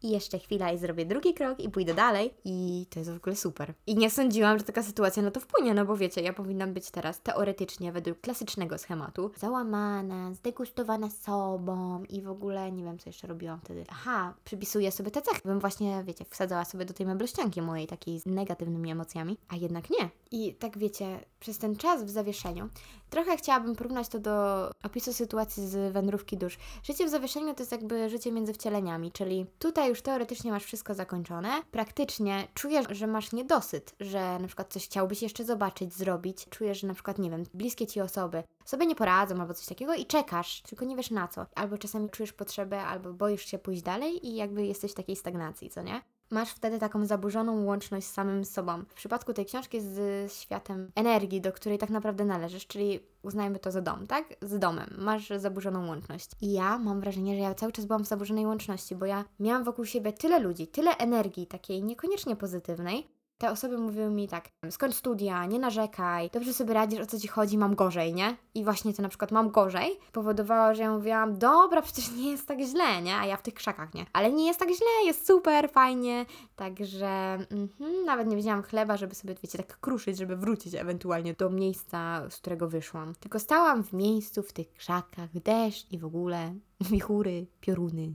i 0.06 0.10
jeszcze 0.10 0.40
chwila 0.40 0.72
i 0.72 0.78
zrobię 0.78 1.06
drugi 1.06 1.34
krok 1.34 1.60
i 1.60 1.70
pójdę 1.70 1.94
dalej 1.94 2.34
i 2.46 2.86
to 2.90 3.00
jest 3.00 3.12
w 3.12 3.18
ogóle 3.18 3.36
super. 3.36 3.74
I 3.88 3.96
nie 3.96 4.10
sądziłam, 4.10 4.58
że 4.58 4.64
taka 4.64 4.84
sytuacja 4.84 5.24
na 5.24 5.32
to 5.32 5.40
wpłynie, 5.40 5.74
no 5.74 5.86
bo 5.86 5.98
wiecie, 5.98 6.22
ja 6.22 6.34
powinnam 6.34 6.74
być 6.74 6.92
teraz 6.92 7.22
teoretycznie 7.22 7.92
według 7.92 8.22
klasycznego 8.22 8.78
schematu 8.78 9.32
załamana, 9.38 10.34
zdegustowana 10.34 11.10
sobą 11.10 12.04
i 12.04 12.22
w 12.22 12.30
ogóle 12.30 12.72
nie 12.72 12.84
wiem, 12.84 13.00
co 13.00 13.10
jeszcze 13.10 13.28
robiłam 13.28 13.60
wtedy. 13.60 13.84
Aha, 13.90 14.34
przypisuję 14.44 14.92
sobie 14.92 15.12
te 15.12 15.22
cechy. 15.22 15.42
Bym 15.46 15.60
właśnie, 15.60 16.04
wiecie, 16.04 16.26
wsadzała 16.30 16.66
sobie 16.66 16.86
do 16.86 16.94
tej 16.94 17.06
meblościanki 17.06 17.62
mojej 17.62 17.88
takiej 17.88 18.20
z 18.20 18.26
negatywnymi 18.26 18.92
emocjami, 18.92 19.38
a 19.48 19.56
jednak 19.56 19.90
nie. 19.90 20.10
I 20.32 20.54
tak 20.54 20.78
wiecie, 20.78 21.20
przez 21.40 21.58
ten 21.58 21.76
czas 21.76 22.04
w 22.04 22.10
zawieszeniu 22.10 22.70
trochę 23.16 23.38
chciałabym 23.38 23.76
porównać 23.76 24.08
to 24.08 24.20
do 24.20 24.70
opisu 24.84 25.14
sytuacji 25.14 25.68
z 25.68 25.94
wędrówki 25.94 26.38
dusz. 26.38 26.58
Życie 26.84 27.06
w 27.06 27.10
zawieszeniu 27.10 27.54
to 27.54 27.62
jest 27.62 27.72
jakby 27.72 28.10
życie 28.10 28.32
między 28.32 28.54
wcieleniami, 28.54 29.12
czyli 29.12 29.46
tutaj 29.60 29.90
już 29.90 30.02
teoretycznie 30.02 30.52
masz 30.52 30.64
wszystko 30.64 30.94
zakończone, 30.94 31.50
praktycznie 31.72 32.48
czujesz, 32.54 32.86
że 32.90 33.08
masz 33.08 33.32
niedosyt, 33.32 33.96
że 34.00 34.40
na 34.40 34.48
przykład 34.48 34.74
coś 34.74 34.86
chciałbyś 34.86 35.22
jeszcze 35.22 35.46
zobaczyć, 35.46 35.94
zrobić, 35.94 36.46
czujesz, 36.50 36.82
że 36.82 36.88
na 36.88 36.94
przykład, 36.94 37.20
nie 37.20 37.30
wiem, 37.30 37.44
bliskie 37.54 37.88
ci 37.88 38.02
osoby 38.02 38.44
sobie 38.66 38.86
nie 38.86 38.96
poradzą 38.96 39.42
albo 39.42 39.54
coś 39.54 39.66
takiego 39.66 39.94
i 39.94 40.06
czekasz, 40.06 40.62
tylko 40.62 40.86
nie 40.86 40.96
wiesz 40.96 41.12
na 41.12 41.28
co. 41.28 41.46
Albo 41.56 41.78
czasami 41.78 42.10
czujesz 42.10 42.34
potrzebę, 42.34 42.82
albo 42.82 43.14
boisz 43.14 43.46
się 43.46 43.60
pójść 43.60 43.82
dalej 43.82 44.28
i 44.28 44.36
jakby 44.36 44.66
jesteś 44.66 44.92
w 44.92 44.96
takiej 44.96 45.16
stagnacji, 45.16 45.70
co 45.70 45.82
nie? 45.82 46.02
Masz 46.30 46.50
wtedy 46.50 46.80
taką 46.80 47.06
zaburzoną 47.06 47.66
łączność 47.66 48.08
z 48.08 48.14
samym 48.14 48.46
sobą. 48.46 48.84
W 48.90 48.94
przypadku 48.94 49.34
tej 49.34 49.46
książki 49.46 49.82
z 49.82 50.34
światem 50.34 50.92
energii, 50.96 51.42
do 51.42 51.52
której 51.52 51.78
tak 51.78 51.90
naprawdę 51.90 52.26
należysz, 52.26 52.68
czyli 52.68 53.00
uznajmy 53.22 53.60
to 53.60 53.72
za 53.72 53.82
dom, 53.82 54.08
tak? 54.08 54.26
Z 54.42 54.60
domem. 54.60 54.90
Masz 54.98 55.30
zaburzoną 55.38 55.88
łączność. 55.88 56.30
I 56.42 56.54
ja 56.54 56.78
mam 56.78 57.00
wrażenie, 57.00 57.36
że 57.36 57.42
ja 57.42 57.56
cały 57.56 57.72
czas 57.72 57.86
byłam 57.86 58.04
w 58.04 58.08
zaburzonej 58.08 58.46
łączności, 58.46 58.96
bo 58.96 59.06
ja 59.06 59.26
miałam 59.40 59.64
wokół 59.64 59.86
siebie 59.86 60.14
tyle 60.14 60.40
ludzi, 60.40 60.68
tyle 60.68 60.98
energii 60.98 61.48
takiej 61.48 61.84
niekoniecznie 61.84 62.36
pozytywnej, 62.36 63.08
te 63.38 63.52
osoby 63.52 63.78
mówiły 63.78 64.10
mi 64.10 64.28
tak, 64.28 64.50
skończ 64.70 64.96
studia, 64.96 65.46
nie 65.46 65.60
narzekaj, 65.60 66.30
dobrze 66.34 66.54
sobie 66.54 66.74
radzisz, 66.74 67.00
o 67.00 67.06
co 67.06 67.20
ci 67.20 67.28
chodzi, 67.28 67.58
mam 67.58 67.76
gorzej, 67.76 68.14
nie? 68.14 68.38
I 68.54 68.64
właśnie 68.64 68.94
to 68.94 69.02
na 69.02 69.10
przykład 69.10 69.32
mam 69.32 69.52
gorzej 69.52 70.00
powodowało, 70.12 70.76
że 70.76 70.84
ja 70.84 70.92
mówiłam, 70.92 71.38
dobra, 71.38 71.82
przecież 71.82 72.12
nie 72.12 72.32
jest 72.32 72.48
tak 72.48 72.60
źle, 72.60 73.02
nie? 73.02 73.16
A 73.16 73.26
ja 73.26 73.38
w 73.38 73.42
tych 73.42 73.54
krzakach, 73.54 73.94
nie? 73.94 74.06
Ale 74.14 74.32
nie 74.32 74.48
jest 74.48 74.60
tak 74.60 74.70
źle, 74.70 75.06
jest 75.06 75.28
super, 75.28 75.70
fajnie, 75.70 76.26
także 76.56 77.38
mhm, 77.52 78.06
nawet 78.06 78.28
nie 78.28 78.38
wzięłam 78.38 78.64
chleba, 78.64 78.98
żeby 78.98 79.16
sobie, 79.16 79.36
wiecie, 79.44 79.58
tak 79.58 79.80
kruszyć, 79.80 80.18
żeby 80.18 80.36
wrócić 80.38 80.76
ewentualnie 80.76 81.34
do 81.34 81.50
miejsca, 81.50 82.30
z 82.30 82.38
którego 82.38 82.70
wyszłam. 82.70 83.16
Tylko 83.20 83.40
stałam 83.40 83.84
w 83.84 83.94
miejscu, 83.94 84.44
w 84.44 84.54
tych 84.54 84.74
krzakach, 84.74 85.30
deszcz 85.34 85.92
i 85.92 86.00
w 86.00 86.06
ogóle 86.06 86.56
wichury, 86.92 87.48
pioruny. 87.62 88.14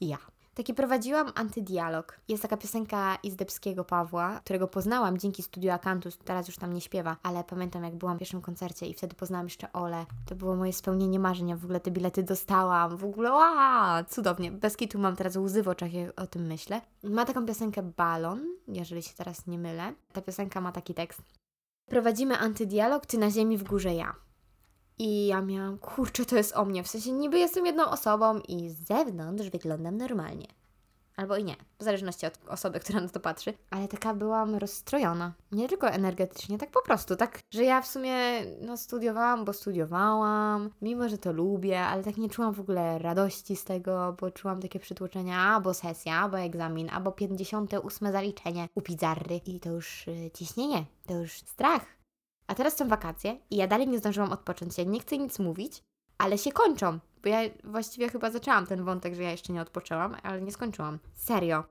I 0.00 0.08
ja. 0.08 0.18
Taki 0.60 0.74
prowadziłam 0.74 1.32
antydialog. 1.34 2.20
Jest 2.28 2.42
taka 2.42 2.56
piosenka 2.56 3.18
Izdebskiego 3.22 3.84
Pawła, 3.84 4.40
którego 4.44 4.68
poznałam 4.68 5.18
dzięki 5.18 5.42
studiu 5.42 5.70
Akantus, 5.70 6.18
teraz 6.18 6.48
już 6.48 6.56
tam 6.56 6.72
nie 6.72 6.80
śpiewa, 6.80 7.16
ale 7.22 7.44
pamiętam 7.44 7.84
jak 7.84 7.96
byłam 7.96 8.16
w 8.16 8.18
pierwszym 8.18 8.40
koncercie 8.40 8.86
i 8.86 8.94
wtedy 8.94 9.14
poznałam 9.16 9.46
jeszcze 9.46 9.72
Ole. 9.72 10.06
To 10.26 10.34
było 10.34 10.56
moje 10.56 10.72
spełnienie 10.72 11.18
marzenia, 11.18 11.56
w 11.56 11.64
ogóle 11.64 11.80
te 11.80 11.90
bilety 11.90 12.22
dostałam, 12.22 12.96
w 12.96 13.04
ogóle 13.04 13.30
ła, 13.30 14.04
cudownie. 14.08 14.52
Bez 14.52 14.76
kitu 14.76 14.98
mam 14.98 15.16
teraz 15.16 15.36
łzy 15.36 15.62
w 15.62 15.68
oczach, 15.68 15.92
jak 15.92 16.20
o 16.20 16.26
tym 16.26 16.46
myślę. 16.46 16.80
Ma 17.02 17.24
taką 17.24 17.46
piosenkę 17.46 17.82
Balon, 17.82 18.40
jeżeli 18.68 19.02
się 19.02 19.14
teraz 19.16 19.46
nie 19.46 19.58
mylę. 19.58 19.94
Ta 20.12 20.22
piosenka 20.22 20.60
ma 20.60 20.72
taki 20.72 20.94
tekst. 20.94 21.22
Prowadzimy 21.90 22.38
antydialog, 22.38 23.06
ty 23.06 23.18
na 23.18 23.30
ziemi, 23.30 23.58
w 23.58 23.64
górze 23.64 23.94
ja. 23.94 24.14
I 24.98 25.26
ja 25.26 25.42
miałam, 25.42 25.78
kurczę, 25.78 26.24
to 26.24 26.36
jest 26.36 26.56
o 26.56 26.64
mnie. 26.64 26.82
W 26.82 26.88
sensie 26.88 27.12
niby 27.12 27.38
jestem 27.38 27.66
jedną 27.66 27.90
osobą 27.90 28.40
i 28.48 28.70
z 28.70 28.86
zewnątrz 28.86 29.50
wyglądam 29.50 29.96
normalnie. 29.96 30.46
Albo 31.20 31.36
i 31.36 31.44
nie, 31.44 31.56
w 31.78 31.84
zależności 31.84 32.26
od 32.26 32.38
osoby, 32.48 32.80
która 32.80 33.00
na 33.00 33.08
to 33.08 33.20
patrzy. 33.20 33.54
Ale 33.70 33.88
taka 33.88 34.14
byłam 34.14 34.54
rozstrojona. 34.54 35.32
Nie 35.52 35.68
tylko 35.68 35.88
energetycznie, 35.88 36.58
tak 36.58 36.70
po 36.70 36.82
prostu. 36.82 37.16
Tak, 37.16 37.38
że 37.50 37.64
ja 37.64 37.80
w 37.80 37.86
sumie 37.86 38.14
no, 38.60 38.76
studiowałam, 38.76 39.44
bo 39.44 39.52
studiowałam, 39.52 40.70
mimo 40.82 41.08
że 41.08 41.18
to 41.18 41.32
lubię, 41.32 41.80
ale 41.80 42.04
tak 42.04 42.16
nie 42.16 42.28
czułam 42.28 42.54
w 42.54 42.60
ogóle 42.60 42.98
radości 42.98 43.56
z 43.56 43.64
tego, 43.64 44.16
bo 44.20 44.30
czułam 44.30 44.60
takie 44.60 44.80
przytłoczenia, 44.80 45.38
albo 45.38 45.74
sesja, 45.74 46.14
albo 46.14 46.38
egzamin, 46.38 46.90
albo 46.90 47.12
58 47.12 48.12
zaliczenie 48.12 48.68
u 48.74 48.80
pizzarry. 48.80 49.40
I 49.46 49.60
to 49.60 49.70
już 49.70 50.08
y, 50.08 50.30
ciśnienie, 50.34 50.84
to 51.06 51.14
już 51.14 51.32
strach. 51.32 51.99
A 52.50 52.54
teraz 52.54 52.76
są 52.76 52.88
wakacje 52.88 53.36
i 53.50 53.56
ja 53.56 53.66
dalej 53.66 53.88
nie 53.88 53.98
zdążyłam 53.98 54.32
odpocząć. 54.32 54.78
Ja 54.78 54.84
nie 54.84 55.00
chcę 55.00 55.18
nic 55.18 55.38
mówić, 55.38 55.82
ale 56.18 56.38
się 56.38 56.52
kończą. 56.52 56.98
Bo 57.22 57.28
ja 57.28 57.38
właściwie 57.64 58.08
chyba 58.08 58.30
zaczęłam 58.30 58.66
ten 58.66 58.84
wątek, 58.84 59.14
że 59.14 59.22
ja 59.22 59.30
jeszcze 59.30 59.52
nie 59.52 59.62
odpoczęłam, 59.62 60.16
ale 60.22 60.42
nie 60.42 60.52
skończyłam. 60.52 60.98
Serio. 61.14 61.64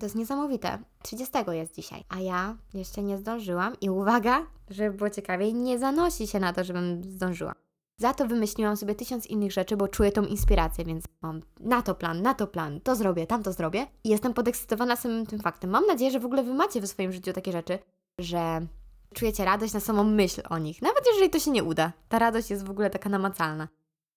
To 0.00 0.06
jest 0.06 0.14
niesamowite. 0.14 0.78
30 1.02 1.34
jest 1.50 1.74
dzisiaj, 1.74 2.04
a 2.08 2.20
ja 2.20 2.56
jeszcze 2.74 3.02
nie 3.02 3.18
zdążyłam 3.18 3.74
i 3.80 3.90
uwaga, 3.90 4.46
żeby 4.70 4.96
było 4.96 5.10
ciekawiej, 5.10 5.54
nie 5.54 5.78
zanosi 5.78 6.26
się 6.26 6.40
na 6.40 6.52
to, 6.52 6.64
żebym 6.64 7.04
zdążyła. 7.04 7.54
Za 7.98 8.14
to 8.14 8.26
wymyśliłam 8.26 8.76
sobie 8.76 8.94
tysiąc 8.94 9.26
innych 9.26 9.52
rzeczy, 9.52 9.76
bo 9.76 9.88
czuję 9.88 10.12
tą 10.12 10.24
inspirację, 10.24 10.84
więc 10.84 11.04
mam 11.22 11.42
na 11.60 11.82
to 11.82 11.94
plan, 11.94 12.22
na 12.22 12.34
to 12.34 12.46
plan, 12.46 12.80
to 12.80 12.96
zrobię, 12.96 13.26
tam 13.26 13.42
to 13.42 13.52
zrobię 13.52 13.86
i 14.04 14.08
jestem 14.08 14.34
podekscytowana 14.34 14.96
samym 14.96 15.26
tym 15.26 15.38
faktem. 15.38 15.70
Mam 15.70 15.86
nadzieję, 15.86 16.10
że 16.10 16.20
w 16.20 16.26
ogóle 16.26 16.42
wy 16.42 16.54
macie 16.54 16.80
w 16.80 16.86
swoim 16.86 17.12
życiu 17.12 17.32
takie 17.32 17.52
rzeczy, 17.52 17.78
że 18.18 18.66
czujecie 19.14 19.44
radość 19.44 19.72
na 19.72 19.80
samą 19.80 20.04
myśl 20.04 20.42
o 20.50 20.58
nich, 20.58 20.82
nawet 20.82 21.06
jeżeli 21.06 21.30
to 21.30 21.38
się 21.38 21.50
nie 21.50 21.64
uda. 21.64 21.92
Ta 22.08 22.18
radość 22.18 22.50
jest 22.50 22.64
w 22.64 22.70
ogóle 22.70 22.90
taka 22.90 23.08
namacalna. 23.08 23.68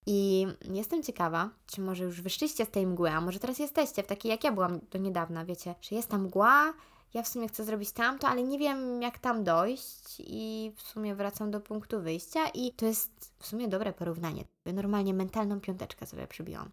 I 0.06 0.47
jestem 0.71 1.04
ciekawa, 1.04 1.49
czy 1.65 1.82
może 1.82 2.04
już 2.04 2.21
wyszliście 2.21 2.65
z 2.65 2.69
tej 2.69 2.88
mgły, 2.88 3.12
a 3.12 3.21
może 3.21 3.39
teraz 3.39 3.60
jesteście 3.60 4.04
w 4.04 4.08
takiej, 4.08 4.30
jak 4.30 4.43
ja 4.43 4.52
byłam 4.52 4.80
do 4.91 4.99
niedawna, 4.99 5.45
wiecie, 5.45 5.75
że 5.82 5.95
jest 5.95 6.10
ta 6.10 6.17
mgła, 6.17 6.73
ja 7.13 7.23
w 7.23 7.28
sumie 7.28 7.47
chcę 7.47 7.63
zrobić 7.63 7.91
tamto, 7.91 8.28
ale 8.28 8.43
nie 8.43 8.60
wiem 8.60 9.02
jak 9.02 9.19
tam 9.19 9.43
dojść 9.43 10.15
i 10.19 10.71
w 10.75 10.82
sumie 10.82 11.15
wracam 11.15 11.52
do 11.52 11.60
punktu 11.62 12.02
wyjścia 12.02 12.49
i 12.54 12.73
to 12.73 12.86
jest 12.86 13.34
w 13.39 13.47
sumie 13.47 13.67
dobre 13.67 13.93
porównanie. 13.93 14.43
Normalnie 14.65 15.13
mentalną 15.13 15.60
piąteczkę 15.60 16.06
sobie 16.06 16.28
przybiłam. 16.28 16.71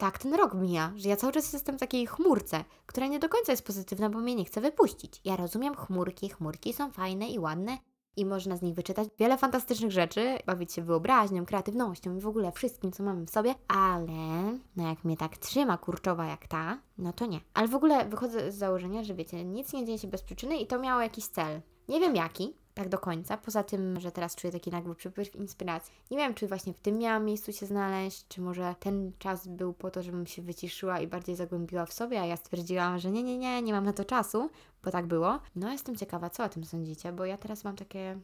Tak 0.00 0.18
ten 0.18 0.34
rok 0.34 0.54
mija, 0.54 0.92
że 0.96 1.08
ja 1.08 1.16
cały 1.16 1.32
czas 1.32 1.52
jestem 1.52 1.76
w 1.76 1.80
takiej 1.80 2.06
chmurce, 2.06 2.64
która 2.86 3.06
nie 3.06 3.18
do 3.18 3.28
końca 3.28 3.52
jest 3.52 3.66
pozytywna, 3.66 4.10
bo 4.10 4.18
mnie 4.18 4.34
nie 4.34 4.44
chce 4.44 4.60
wypuścić. 4.60 5.20
Ja 5.24 5.36
rozumiem 5.36 5.74
chmurki, 5.74 6.28
chmurki 6.28 6.72
są 6.72 6.90
fajne 6.90 7.28
i 7.28 7.38
ładne, 7.38 7.78
i 8.16 8.24
można 8.26 8.56
z 8.56 8.62
nich 8.62 8.74
wyczytać 8.74 9.08
wiele 9.18 9.38
fantastycznych 9.38 9.92
rzeczy, 9.92 10.38
bawić 10.46 10.72
się 10.72 10.82
wyobraźnią, 10.82 11.46
kreatywnością 11.46 12.16
i 12.16 12.20
w 12.20 12.26
ogóle 12.26 12.52
wszystkim, 12.52 12.92
co 12.92 13.02
mamy 13.02 13.26
w 13.26 13.30
sobie, 13.30 13.54
ale 13.68 14.58
no 14.76 14.88
jak 14.88 15.04
mnie 15.04 15.16
tak 15.16 15.36
trzyma 15.36 15.78
kurczowa 15.78 16.26
jak 16.26 16.48
ta, 16.48 16.78
no 16.98 17.12
to 17.12 17.26
nie. 17.26 17.40
Ale 17.54 17.68
w 17.68 17.74
ogóle 17.74 18.08
wychodzę 18.08 18.52
z 18.52 18.54
założenia, 18.54 19.04
że 19.04 19.14
wiecie, 19.14 19.44
nic 19.44 19.72
nie 19.72 19.84
dzieje 19.84 19.98
się 19.98 20.08
bez 20.08 20.22
przyczyny 20.22 20.56
i 20.56 20.66
to 20.66 20.78
miało 20.78 21.02
jakiś 21.02 21.26
cel. 21.26 21.60
Nie 21.88 22.00
wiem 22.00 22.16
jaki, 22.16 22.56
tak 22.80 22.88
do 22.88 22.98
końca. 22.98 23.36
Poza 23.36 23.62
tym, 23.62 24.00
że 24.00 24.12
teraz 24.12 24.36
czuję 24.36 24.52
taki 24.52 24.70
nagły 24.70 24.94
przypływ 24.94 25.36
inspiracji. 25.36 25.92
Nie 26.10 26.16
wiem, 26.16 26.34
czy 26.34 26.48
właśnie 26.48 26.72
w 26.72 26.78
tym 26.78 26.98
miałam 26.98 27.24
miejscu 27.24 27.52
się 27.52 27.66
znaleźć, 27.66 28.28
czy 28.28 28.40
może 28.40 28.74
ten 28.80 29.12
czas 29.18 29.48
był 29.48 29.72
po 29.72 29.90
to, 29.90 30.02
żebym 30.02 30.26
się 30.26 30.42
wyciszyła 30.42 31.00
i 31.00 31.06
bardziej 31.06 31.36
zagłębiła 31.36 31.86
w 31.86 31.92
sobie, 31.92 32.20
a 32.20 32.26
ja 32.26 32.36
stwierdziłam, 32.36 32.98
że 32.98 33.10
nie, 33.10 33.22
nie, 33.22 33.38
nie, 33.38 33.62
nie 33.62 33.72
mam 33.72 33.84
na 33.84 33.92
to 33.92 34.04
czasu, 34.04 34.50
bo 34.84 34.90
tak 34.90 35.06
było. 35.06 35.38
No, 35.56 35.72
jestem 35.72 35.96
ciekawa, 35.96 36.30
co 36.30 36.44
o 36.44 36.48
tym 36.48 36.64
sądzicie, 36.64 37.12
bo 37.12 37.24
ja 37.24 37.36
teraz 37.36 37.64
mam 37.64 37.76
takie 37.76 38.18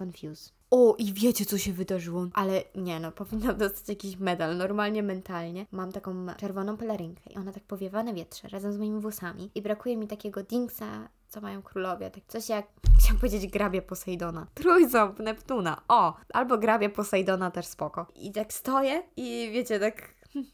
confuse. 0.00 0.50
O, 0.70 0.94
i 0.98 1.12
wiecie, 1.12 1.44
co 1.44 1.58
się 1.58 1.72
wydarzyło. 1.72 2.26
Ale 2.34 2.62
nie 2.74 3.00
no, 3.00 3.12
powinnam 3.12 3.58
dostać 3.58 3.88
jakiś 3.88 4.16
medal. 4.16 4.56
Normalnie, 4.56 5.02
mentalnie. 5.02 5.66
Mam 5.72 5.92
taką 5.92 6.26
czerwoną 6.36 6.76
pelerynkę 6.76 7.30
i 7.30 7.36
ona 7.36 7.52
tak 7.52 7.62
powiewa 7.62 8.02
na 8.02 8.12
wietrze 8.12 8.48
razem 8.48 8.72
z 8.72 8.78
moimi 8.78 9.00
włosami. 9.00 9.50
I 9.54 9.62
brakuje 9.62 9.96
mi 9.96 10.06
takiego 10.06 10.42
dingsa, 10.42 11.08
co 11.28 11.40
mają 11.40 11.62
królowie. 11.62 12.10
Tak 12.10 12.24
coś 12.28 12.48
jak, 12.48 12.66
chciałam 13.00 13.20
powiedzieć, 13.20 13.50
grabie 13.50 13.82
Posejdona. 13.82 14.46
Trójząb 14.54 15.18
Neptuna. 15.18 15.82
O, 15.88 16.14
albo 16.32 16.58
grabie 16.58 16.90
Posejdona 16.90 17.50
też 17.50 17.66
spoko. 17.66 18.06
I 18.14 18.32
tak 18.32 18.52
stoję 18.52 19.02
i 19.16 19.50
wiecie, 19.52 19.80
tak... 19.80 20.14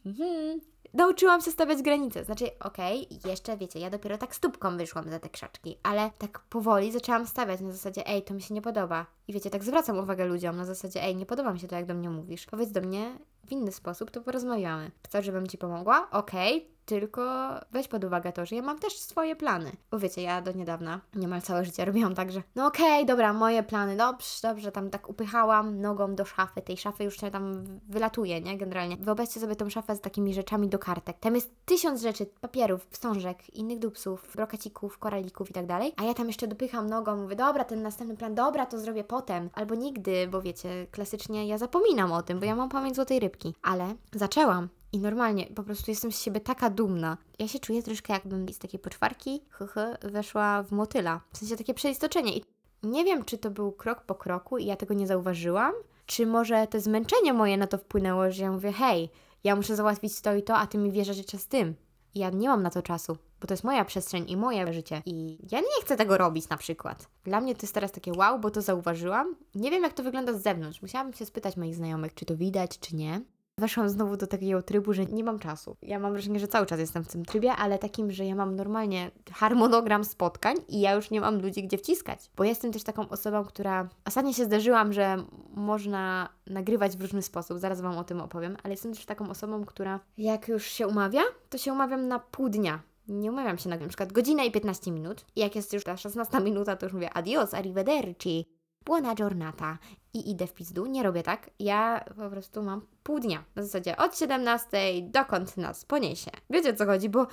nauczyłam 0.94 1.40
się 1.40 1.50
stawiać 1.50 1.82
granice. 1.82 2.24
Znaczy, 2.24 2.44
okej, 2.61 3.06
okay, 3.06 3.30
jeszcze 3.30 3.56
wiecie, 3.56 3.78
ja 3.78 3.90
dopiero 3.90 4.18
tak 4.18 4.35
stópką 4.35 4.76
wyszłam 4.76 5.11
za 5.11 5.18
te 5.18 5.28
krzaczki, 5.28 5.78
ale 5.82 6.11
tak 6.18 6.38
powoli 6.38 6.92
zaczęłam 6.92 7.26
stawiać 7.26 7.61
na 7.61 7.72
zasadzie, 7.72 8.06
ej, 8.06 8.22
to 8.22 8.35
mi 8.35 8.42
się 8.42 8.54
nie 8.54 8.62
podoba. 8.62 9.06
I 9.28 9.32
wiecie, 9.32 9.50
tak 9.50 9.64
zwracam 9.64 9.98
uwagę 9.98 10.26
ludziom 10.26 10.56
na 10.56 10.64
zasadzie, 10.64 11.02
ej, 11.02 11.16
nie 11.16 11.26
podoba 11.26 11.52
mi 11.52 11.61
się 11.61 11.68
to, 11.68 11.76
jak 11.76 11.87
do 11.87 11.94
mnie 11.94 12.11
mówisz. 12.11 12.46
Powiedz 12.46 12.72
do 12.72 12.80
mnie 12.80 13.18
w 13.46 13.52
inny 13.52 13.72
sposób, 13.72 14.11
to 14.11 14.20
porozmawiamy. 14.20 14.90
Chcesz, 15.06 15.26
żebym 15.26 15.46
Ci 15.46 15.58
pomogła? 15.58 16.11
Okej, 16.11 16.56
okay 16.56 16.72
tylko 16.85 17.50
weź 17.70 17.88
pod 17.88 18.04
uwagę 18.04 18.32
to, 18.32 18.46
że 18.46 18.56
ja 18.56 18.62
mam 18.62 18.78
też 18.78 18.98
swoje 18.98 19.37
plany. 19.37 19.72
Bo 19.90 19.98
wiecie, 19.98 20.22
ja 20.22 20.42
do 20.42 20.52
niedawna 20.52 21.00
niemal 21.14 21.42
całe 21.42 21.64
życie 21.64 21.85
robiłam 21.85 22.14
tak, 22.14 22.32
że 22.32 22.42
no 22.54 22.66
okej, 22.66 22.94
okay, 22.94 23.04
dobra, 23.04 23.32
moje 23.32 23.62
plany, 23.62 23.96
dobrze, 23.96 24.28
dobrze, 24.42 24.72
tam 24.72 24.90
tak 24.90 25.08
upychałam 25.08 25.80
nogą 25.80 26.14
do 26.14 26.24
szafy, 26.24 26.62
tej 26.62 26.76
szafy 26.76 27.04
już 27.04 27.16
się 27.16 27.30
tam 27.30 27.64
wylatuje, 27.88 28.40
nie, 28.40 28.58
generalnie. 28.58 28.96
Wyobraźcie 28.96 29.40
sobie 29.40 29.56
tą 29.56 29.70
szafę 29.70 29.96
z 29.96 30.00
takimi 30.00 30.35
rzeczami 30.35 30.68
do 30.68 30.78
kartek. 30.78 31.18
Tam 31.18 31.35
jest 31.35 31.50
tysiąc 31.64 32.02
rzeczy, 32.02 32.26
papierów, 32.40 32.87
wstążek, 32.90 33.54
innych 33.54 33.78
dupsów, 33.78 34.32
brokacików, 34.35 34.98
koralików 34.98 35.50
i 35.50 35.52
tak 35.52 35.66
dalej, 35.66 35.92
a 35.96 36.04
ja 36.04 36.14
tam 36.14 36.26
jeszcze 36.26 36.46
dopycham 36.46 36.90
nogą, 36.90 37.16
mówię, 37.16 37.37
dobra, 37.37 37.64
ten 37.64 37.82
następny 37.82 38.16
plan, 38.16 38.35
dobra, 38.35 38.66
to 38.66 38.78
zrobię 38.78 39.04
potem, 39.12 39.51
albo 39.53 39.75
nigdy, 39.75 40.29
bo 40.29 40.42
wiecie, 40.42 40.87
klasycznie 40.90 41.46
ja 41.46 41.59
zapominam 41.59 42.12
o 42.12 42.22
tym, 42.22 42.40
bo 42.40 42.46
ja 42.46 42.57
mam 42.57 42.68
pamięć 42.68 42.96
złotej 42.96 43.20
rybki, 43.20 43.55
ale 43.62 43.94
zaczęłam 44.12 44.68
I 44.92 44.98
normalnie, 44.98 45.46
po 45.46 45.62
prostu 45.62 45.90
jestem 45.90 46.12
z 46.12 46.20
siebie 46.20 46.40
taka 46.40 46.70
dumna. 46.70 47.16
Ja 47.38 47.48
się 47.48 47.59
czuję 47.59 47.83
troszkę 47.83 48.12
jakbym 48.12 48.48
z 48.48 48.59
takiej 48.59 48.81
poczwarki, 48.81 49.40
hyhy, 49.51 49.96
weszła 50.03 50.62
w 50.62 50.72
motyla. 50.72 51.20
W 51.33 51.38
sensie 51.38 51.57
takie 51.57 51.75
przeistoczenie. 51.75 52.37
I 52.37 52.44
nie 52.83 53.05
wiem, 53.05 53.25
czy 53.25 53.38
to 53.38 53.51
był 53.51 53.72
krok 53.72 54.03
po 54.03 54.14
kroku 54.14 54.59
i 54.59 54.66
ja 54.66 54.77
tego 54.77 54.94
nie 54.94 55.07
zauważyłam, 55.07 55.72
czy 56.07 56.27
może 56.27 56.66
to 56.66 56.81
zmęczenie 56.81 57.33
moje 57.33 57.57
na 57.57 57.66
to 57.66 57.79
wpłynęło, 57.79 58.31
że 58.31 58.42
ja 58.42 58.53
mówię, 58.53 58.72
hej, 58.72 59.11
ja 59.44 59.57
muszę 59.57 59.77
załatwić 59.77 60.20
to 60.20 60.35
i 60.35 60.42
to, 60.42 60.57
a 60.57 60.66
ty 60.66 60.79
mi 60.79 60.92
wierzysz 60.92 61.16
jeszcze 61.16 61.38
z 61.38 61.46
tym. 61.46 61.75
I 62.14 62.18
ja 62.18 62.31
nie 62.31 62.48
mam 62.48 62.62
na 62.62 62.70
to 62.70 62.83
czasu, 62.83 63.16
bo 63.42 63.46
to 63.46 63.55
jest 63.55 63.64
moja 63.64 63.85
przestrzeń 63.85 64.24
i 64.31 64.37
moje 64.37 64.72
życie. 64.72 65.02
I 65.07 65.38
ja 65.52 65.61
nie 65.61 65.83
chcę 65.83 65.96
tego 65.96 66.18
robić 66.18 66.48
na 66.48 66.57
przykład. 66.57 67.09
Dla 67.24 67.40
mnie 67.40 67.55
to 67.55 67.62
jest 67.62 67.74
teraz 67.74 67.92
takie 67.92 68.12
wow, 68.12 68.38
bo 68.38 68.50
to 68.50 68.62
zauważyłam. 68.62 69.35
Nie 69.55 69.70
wiem, 69.70 69.83
jak 69.83 69.92
to 69.92 70.02
wygląda 70.02 70.33
z 70.33 70.42
zewnątrz. 70.42 70.83
Musiałabym 70.83 71.12
się 71.12 71.26
spytać 71.26 71.57
moich 71.57 71.74
znajomych, 71.74 72.14
czy 72.14 72.24
to 72.24 72.37
widać, 72.37 72.78
czy 72.78 72.96
nie. 72.96 73.20
Weszłam 73.59 73.88
znowu 73.88 74.16
do 74.16 74.26
takiego 74.26 74.62
trybu, 74.62 74.92
że 74.92 75.07
nie 75.07 75.24
mam 75.24 75.38
czasu. 75.38 75.76
Ja 75.83 75.98
mam 75.98 76.12
wrażenie, 76.12 76.40
że 76.40 76.48
cały 76.48 76.66
czas 76.66 76.81
jestem 76.81 77.05
w 77.05 77.09
tym 77.09 77.24
trybie, 77.24 77.52
ale 77.52 77.78
takim, 77.78 78.11
że 78.12 78.24
ja 78.24 78.35
mam 78.35 78.57
normalnie 78.57 79.11
harmonogram 79.33 80.05
spotkań 80.05 80.57
i 80.68 80.81
ja 80.81 80.92
już 80.92 81.11
nie 81.11 81.20
mam 81.20 81.42
ludzi 81.42 81.62
gdzie 81.62 81.78
wciskać. 81.78 82.31
Bo 82.37 82.44
jestem 82.44 82.72
też 82.72 82.83
taką 82.83 83.09
osobą, 83.09 83.44
która. 83.44 83.88
Ostatnio 84.05 84.33
się 84.33 84.44
zdarzyłam, 84.44 84.92
że 84.92 85.24
można 85.55 86.28
nagrywać 86.46 86.96
w 86.96 87.00
różny 87.00 87.22
sposób, 87.22 87.59
zaraz 87.59 87.81
Wam 87.81 87.98
o 87.98 88.05
tym 88.05 88.20
opowiem, 88.20 88.57
ale 88.62 88.72
jestem 88.72 88.94
też 88.94 89.07
taką 89.07 89.31
osobą, 89.31 89.64
która 89.64 90.00
jak 90.18 90.48
już 90.48 90.66
się 90.66 90.87
umawia, 90.87 91.22
to 91.50 91.59
się 91.59 91.72
umawiam 91.72 92.09
na 92.09 92.18
pół 92.18 92.48
dnia. 92.48 92.83
Nie 93.12 93.31
umawiam 93.31 93.59
się 93.59 93.68
na, 93.68 93.77
na 93.77 93.88
przykład 93.88 94.12
godzinę 94.12 94.46
i 94.46 94.51
15 94.51 94.90
minut. 94.90 95.25
I 95.37 95.40
jak 95.40 95.57
jest 95.57 95.72
już 95.72 95.85
ta 95.85 95.96
16 95.96 96.40
minuta, 96.51 96.77
to 96.77 96.87
już 96.87 96.92
mówię 96.92 97.11
adios, 97.12 97.55
arrivederci, 97.55 98.48
buona 98.85 99.14
giornata 99.14 99.79
i 100.14 100.31
idę 100.31 100.46
w 100.46 100.55
pizdu. 100.55 100.87
Nie 100.87 101.03
robię 101.03 101.22
tak. 101.22 101.51
Ja 101.59 102.05
po 102.16 102.31
prostu 102.31 102.62
mam 102.62 102.87
pół 103.03 103.20
dnia. 103.20 103.44
Na 103.55 103.62
zasadzie 103.62 103.96
od 103.96 104.18
17 104.18 104.79
dokąd 105.03 105.57
nas 105.57 105.85
poniesie. 105.85 106.31
Wiecie 106.51 106.70
o 106.70 106.77
co 106.77 106.87
chodzi, 106.87 107.09
bo 107.09 107.27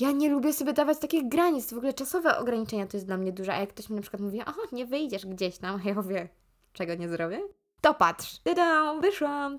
ja 0.00 0.12
nie 0.12 0.30
lubię 0.30 0.52
sobie 0.52 0.72
dawać 0.72 0.98
takich 0.98 1.28
granic. 1.28 1.72
W 1.72 1.76
ogóle 1.76 1.92
czasowe 1.92 2.38
ograniczenia 2.38 2.86
to 2.86 2.96
jest 2.96 3.06
dla 3.06 3.16
mnie 3.16 3.32
duże. 3.32 3.54
A 3.54 3.60
jak 3.60 3.68
ktoś 3.68 3.90
mi 3.90 3.96
na 3.96 4.02
przykład 4.02 4.22
mówi, 4.22 4.40
aha, 4.46 4.60
nie 4.72 4.86
wyjdziesz 4.86 5.26
gdzieś 5.26 5.58
tam, 5.58 5.76
a 5.84 5.88
ja 5.88 5.94
mówię, 5.94 6.28
czego 6.72 6.94
nie 6.94 7.08
zrobię? 7.08 7.40
To 7.80 7.94
patrz. 7.94 8.38
Tyda, 8.38 8.94
wyszłam. 9.00 9.58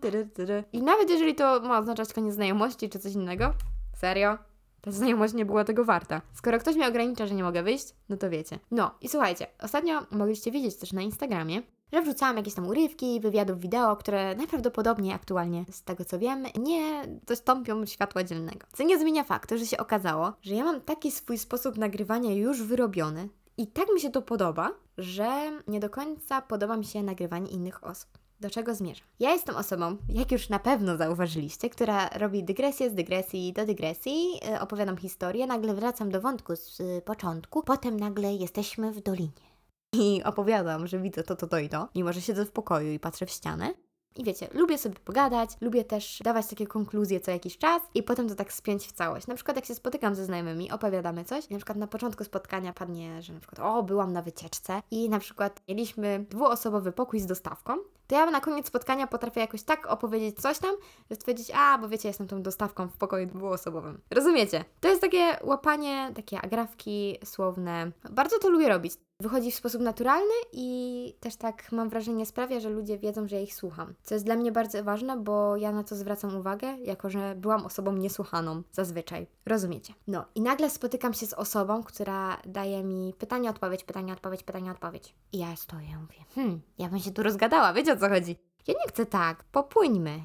I 0.74 0.82
nawet 0.82 1.10
jeżeli 1.10 1.36
to 1.36 1.60
ma 1.60 1.80
oznaczać 1.80 2.14
koniec 2.14 2.34
znajomości 2.34 2.90
czy 2.90 3.00
coś 3.00 3.14
innego, 3.14 3.54
serio, 3.96 4.38
ta 4.86 4.91
znajomość 4.91 5.34
nie 5.34 5.45
była 5.45 5.63
tego 5.63 5.86
warta. 5.86 6.21
Skoro 6.34 6.60
ktoś 6.60 6.76
mnie 6.76 6.88
ogranicza, 6.88 7.28
że 7.28 7.36
nie 7.36 7.43
mogę 7.43 7.63
wyjść, 7.63 7.93
no 8.10 8.17
to 8.17 8.30
wiecie. 8.30 8.60
No 8.71 8.91
i 9.02 9.10
słuchajcie, 9.10 9.48
ostatnio 9.62 10.06
mogliście 10.12 10.52
widzieć 10.52 10.76
też 10.76 10.93
na 10.93 11.02
Instagramie, 11.02 11.62
że 11.93 12.02
wrzucałam 12.02 12.38
jakieś 12.38 12.54
tam 12.54 12.67
urywki, 12.67 13.19
wywiadów 13.19 13.60
wideo, 13.60 13.95
które 13.95 14.36
najprawdopodobniej 14.36 15.13
aktualnie, 15.13 15.65
z 15.71 15.84
tego 15.84 16.06
co 16.06 16.19
wiem, 16.19 16.45
nie 16.60 17.04
dostąpią 17.28 17.86
światła 17.86 18.24
dziennego. 18.24 18.67
Co 18.74 18.84
nie 18.84 19.00
zmienia 19.00 19.24
faktu, 19.24 19.58
że 19.58 19.65
się 19.65 19.78
okazało, 19.78 20.34
że 20.41 20.56
ja 20.56 20.63
mam 20.63 20.82
taki 20.82 21.12
swój 21.12 21.38
sposób 21.38 21.78
nagrywania 21.78 22.34
już 22.34 22.63
wyrobiony 22.63 23.30
i 23.58 23.67
tak 23.67 23.86
mi 23.93 24.02
się 24.02 24.12
to 24.12 24.21
podoba, 24.21 24.71
że 24.98 25.52
nie 25.67 25.80
do 25.80 25.89
końca 25.89 26.41
podoba 26.41 26.78
mi 26.78 26.86
się 26.86 27.04
nagrywanie 27.04 27.52
innych 27.52 27.84
osób. 27.84 28.25
Do 28.39 28.50
czego 28.50 28.76
zmierzam? 28.76 29.08
Ja 29.19 29.32
jestem 29.32 29.56
osobą, 29.56 29.98
jak 30.10 30.32
już 30.32 30.50
na 30.50 30.60
pewno 30.60 30.98
zauważyliście, 30.98 31.69
która 31.69 32.10
robi 32.10 32.43
dygresję 32.43 32.89
z 32.89 32.93
dygresji 32.93 33.54
do 33.54 33.65
dygresji, 33.65 34.32
yy, 34.34 34.60
opowiadam 34.60 34.98
historię, 34.98 35.48
nagle 35.48 35.74
wracam 35.74 36.12
do 36.12 36.21
wątku 36.21 36.56
z 36.56 36.80
yy, 36.80 37.02
początku, 37.02 37.63
potem 37.63 38.00
nagle 38.00 38.34
jesteśmy 38.34 38.91
w 38.91 39.02
dolinie. 39.02 39.56
I 39.93 40.24
opowiadam, 40.24 40.88
że 40.88 41.00
widzę 41.00 41.24
to, 41.24 41.36
to, 41.36 41.48
to 41.48 41.60
i 41.60 41.69
to, 41.69 41.88
mimo 41.95 42.13
że 42.13 42.21
siedzę 42.21 42.45
w 42.45 42.52
pokoju 42.52 42.91
i 42.91 43.00
patrzę 43.00 43.26
w 43.26 43.32
ścianę. 43.32 43.74
I 44.15 44.24
wiecie, 44.24 44.48
lubię 44.54 44.78
sobie 44.78 44.95
pogadać, 44.95 45.50
lubię 45.62 45.84
też 45.84 46.19
dawać 46.24 46.48
takie 46.48 46.67
konkluzje 46.67 47.19
co 47.19 47.32
jakiś 47.32 47.58
czas 47.58 47.82
i 47.93 48.04
potem 48.04 48.30
to 48.30 48.36
tak 48.36 48.54
spiąć 48.54 48.88
w 48.88 48.91
całość. 48.91 49.28
Na 49.28 49.36
przykład 49.36 49.58
jak 49.58 49.65
się 49.65 49.76
spotykam 49.76 50.15
ze 50.15 50.26
znajomymi, 50.26 50.71
opowiadamy 50.71 51.26
coś, 51.26 51.50
na 51.50 51.58
przykład 51.58 51.78
na 51.78 51.88
początku 51.88 52.24
spotkania 52.24 52.74
padnie, 52.74 53.21
że 53.21 53.34
na 53.34 53.39
przykład 53.39 53.60
o, 53.60 53.84
byłam 53.84 54.13
na 54.13 54.21
wycieczce 54.21 54.82
i 54.91 55.10
na 55.10 55.19
przykład 55.19 55.62
mieliśmy 55.67 56.26
dwuosobowy 56.30 56.91
pokój 56.91 57.19
z 57.19 57.26
dostawką, 57.26 57.74
to 58.08 58.15
ja 58.15 58.32
na 58.32 58.41
koniec 58.41 58.68
spotkania 58.68 59.08
potrafię 59.08 59.41
jakoś 59.41 59.63
tak 59.63 59.86
opowiedzieć 59.86 60.41
coś 60.41 60.60
tam, 60.60 60.76
że 61.10 61.15
stwierdzić, 61.15 61.52
a, 61.56 61.78
bo 61.78 61.89
wiecie, 61.89 62.08
jestem 62.08 62.28
tą 62.28 62.41
dostawką 62.41 62.88
w 62.88 62.98
pokoju 62.98 63.26
dwuosobowym. 63.28 64.02
Rozumiecie? 64.12 64.65
To 64.80 64.88
jest 64.88 65.02
takie 65.02 65.38
łapanie, 65.44 66.12
takie 66.15 66.41
agrafki 66.41 67.18
słowne. 67.24 67.91
Bardzo 68.10 68.39
to 68.39 68.50
lubię 68.50 68.70
robić. 68.70 68.94
Wychodzi 69.20 69.52
w 69.52 69.56
sposób 69.56 69.82
naturalny 69.82 70.34
i 70.52 71.15
też 71.20 71.36
tak 71.36 71.72
mam 71.72 71.89
wrażenie 71.89 72.26
sprawia, 72.26 72.60
że 72.60 72.70
ludzie 72.70 72.98
wiedzą, 72.98 73.28
że 73.28 73.36
ja 73.36 73.41
ich 73.41 73.56
słucham. 73.56 73.94
Co 74.04 74.15
jest 74.15 74.26
dla 74.26 74.36
mnie 74.36 74.52
bardzo 74.52 74.84
ważne, 74.84 75.18
bo 75.18 75.58
ja 75.58 75.72
na 75.72 75.84
to 75.84 75.96
zwracam 75.96 76.36
uwagę, 76.36 76.78
jako 76.84 77.10
że 77.10 77.36
byłam 77.36 77.65
osobą 77.65 77.94
niesłuchaną 77.94 78.62
zazwyczaj. 78.72 79.28
Rozumiecie? 79.46 79.94
No 80.08 80.26
i 80.36 80.41
nagle 80.41 80.70
spotykam 80.70 81.13
się 81.13 81.26
z 81.26 81.34
osobą, 81.34 81.84
która 81.84 82.38
daje 82.46 82.84
mi 82.84 83.13
pytanie, 83.18 83.50
odpowiedź, 83.50 83.84
pytanie, 83.84 84.13
odpowiedź, 84.13 84.44
pytanie, 84.44 84.72
odpowiedź. 84.72 85.15
I 85.32 85.38
ja 85.38 85.56
stoję, 85.56 85.98
mówię, 86.02 86.26
hmm, 86.36 86.62
ja 86.78 86.89
bym 86.89 87.00
się 87.00 87.12
tu 87.12 87.24
rozgadała, 87.24 87.74
wiecie 87.74 87.95
o 87.96 88.00
co 88.00 88.10
chodzi? 88.10 88.38
Ja 88.68 88.74
nie 88.74 88.88
chcę 88.88 89.06
tak, 89.06 89.44
popłyńmy. 89.44 90.22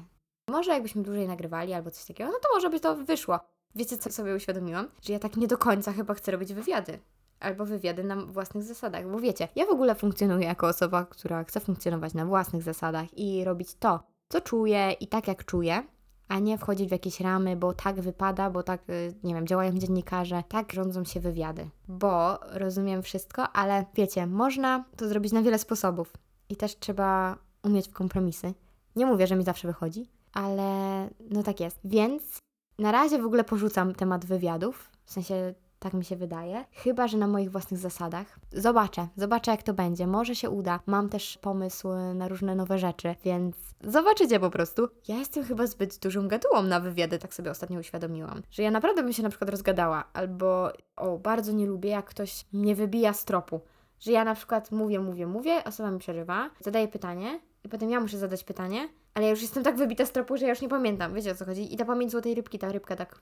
Może 0.49 0.71
jakbyśmy 0.71 1.03
dłużej 1.03 1.27
nagrywali 1.27 1.73
albo 1.73 1.91
coś 1.91 2.05
takiego, 2.05 2.31
no 2.31 2.37
to 2.39 2.55
może 2.55 2.69
by 2.69 2.79
to 2.79 2.95
wyszło. 2.95 3.39
Wiecie, 3.75 3.97
co 3.97 4.11
sobie 4.11 4.35
uświadomiłam? 4.35 4.87
Że 5.01 5.13
ja 5.13 5.19
tak 5.19 5.37
nie 5.37 5.47
do 5.47 5.57
końca 5.57 5.91
chyba 5.91 6.13
chcę 6.13 6.31
robić 6.31 6.53
wywiady 6.53 6.99
albo 7.39 7.65
wywiady 7.65 8.03
na 8.03 8.15
własnych 8.15 8.63
zasadach. 8.63 9.11
Bo 9.11 9.19
wiecie, 9.19 9.47
ja 9.55 9.65
w 9.65 9.69
ogóle 9.69 9.95
funkcjonuję 9.95 10.47
jako 10.47 10.67
osoba, 10.67 11.05
która 11.05 11.43
chce 11.43 11.59
funkcjonować 11.59 12.13
na 12.13 12.25
własnych 12.25 12.63
zasadach 12.63 13.17
i 13.17 13.43
robić 13.43 13.75
to, 13.75 14.03
co 14.29 14.41
czuję 14.41 14.91
i 14.91 15.07
tak 15.07 15.27
jak 15.27 15.45
czuję, 15.45 15.83
a 16.27 16.39
nie 16.39 16.57
wchodzić 16.57 16.89
w 16.89 16.91
jakieś 16.91 17.19
ramy, 17.19 17.55
bo 17.55 17.73
tak 17.73 18.01
wypada, 18.01 18.49
bo 18.49 18.63
tak, 18.63 18.89
y, 18.89 19.13
nie 19.23 19.33
wiem, 19.35 19.47
działają 19.47 19.71
dziennikarze, 19.77 20.43
tak 20.47 20.73
rządzą 20.73 21.03
się 21.03 21.19
wywiady. 21.19 21.69
Bo 21.87 22.39
rozumiem 22.51 23.03
wszystko, 23.03 23.49
ale 23.49 23.85
wiecie, 23.95 24.27
można 24.27 24.85
to 24.97 25.07
zrobić 25.07 25.31
na 25.31 25.41
wiele 25.41 25.59
sposobów 25.59 26.13
i 26.49 26.55
też 26.55 26.79
trzeba 26.79 27.37
umieć 27.63 27.89
w 27.89 27.93
kompromisy. 27.93 28.53
Nie 28.95 29.05
mówię, 29.05 29.27
że 29.27 29.35
mi 29.35 29.43
zawsze 29.43 29.67
wychodzi, 29.67 30.09
ale 30.33 31.09
no 31.29 31.43
tak 31.43 31.59
jest. 31.59 31.79
Więc 31.83 32.39
na 32.79 32.91
razie 32.91 33.21
w 33.21 33.25
ogóle 33.25 33.43
porzucam 33.43 33.95
temat 33.95 34.25
wywiadów, 34.25 34.89
w 35.05 35.11
sensie 35.11 35.53
tak 35.81 35.93
mi 35.93 36.05
się 36.05 36.15
wydaje. 36.15 36.65
Chyba, 36.71 37.07
że 37.07 37.17
na 37.17 37.27
moich 37.27 37.51
własnych 37.51 37.79
zasadach. 37.79 38.39
Zobaczę, 38.53 39.07
zobaczę 39.15 39.51
jak 39.51 39.63
to 39.63 39.73
będzie. 39.73 40.07
Może 40.07 40.35
się 40.35 40.49
uda. 40.49 40.79
Mam 40.85 41.09
też 41.09 41.37
pomysł 41.37 41.87
na 42.15 42.27
różne 42.27 42.55
nowe 42.55 42.79
rzeczy, 42.79 43.15
więc 43.23 43.55
zobaczycie 43.83 44.39
po 44.39 44.49
prostu. 44.49 44.87
Ja 45.07 45.17
jestem 45.17 45.43
chyba 45.43 45.67
zbyt 45.67 45.99
dużą 45.99 46.27
gadułą 46.27 46.63
na 46.63 46.79
wywiady, 46.79 47.19
tak 47.19 47.33
sobie 47.33 47.51
ostatnio 47.51 47.79
uświadomiłam. 47.79 48.41
Że 48.51 48.63
ja 48.63 48.71
naprawdę 48.71 49.03
bym 49.03 49.13
się 49.13 49.23
na 49.23 49.29
przykład 49.29 49.49
rozgadała, 49.49 50.03
albo 50.13 50.71
o, 50.95 51.17
bardzo 51.17 51.51
nie 51.51 51.65
lubię, 51.65 51.89
jak 51.89 52.05
ktoś 52.05 52.45
mnie 52.53 52.75
wybija 52.75 53.13
z 53.13 53.25
tropu. 53.25 53.61
Że 53.99 54.11
ja 54.11 54.23
na 54.23 54.35
przykład 54.35 54.71
mówię, 54.71 54.99
mówię, 54.99 55.27
mówię, 55.27 55.63
osoba 55.63 55.91
mi 55.91 55.99
przerywa, 55.99 56.49
zadaje 56.59 56.87
pytanie 56.87 57.39
i 57.63 57.69
potem 57.69 57.89
ja 57.89 57.99
muszę 57.99 58.17
zadać 58.17 58.43
pytanie, 58.43 58.89
ale 59.13 59.25
ja 59.25 59.31
już 59.31 59.41
jestem 59.41 59.63
tak 59.63 59.77
wybita 59.77 60.05
z 60.05 60.11
tropu, 60.11 60.37
że 60.37 60.45
ja 60.45 60.49
już 60.49 60.61
nie 60.61 60.69
pamiętam. 60.69 61.13
Wiecie 61.13 61.31
o 61.31 61.35
co 61.35 61.45
chodzi? 61.45 61.73
I 61.73 61.77
ta 61.77 61.85
pamięć 61.85 62.11
złotej 62.11 62.35
rybki, 62.35 62.59
ta 62.59 62.71
rybka 62.71 62.95
tak 62.95 63.21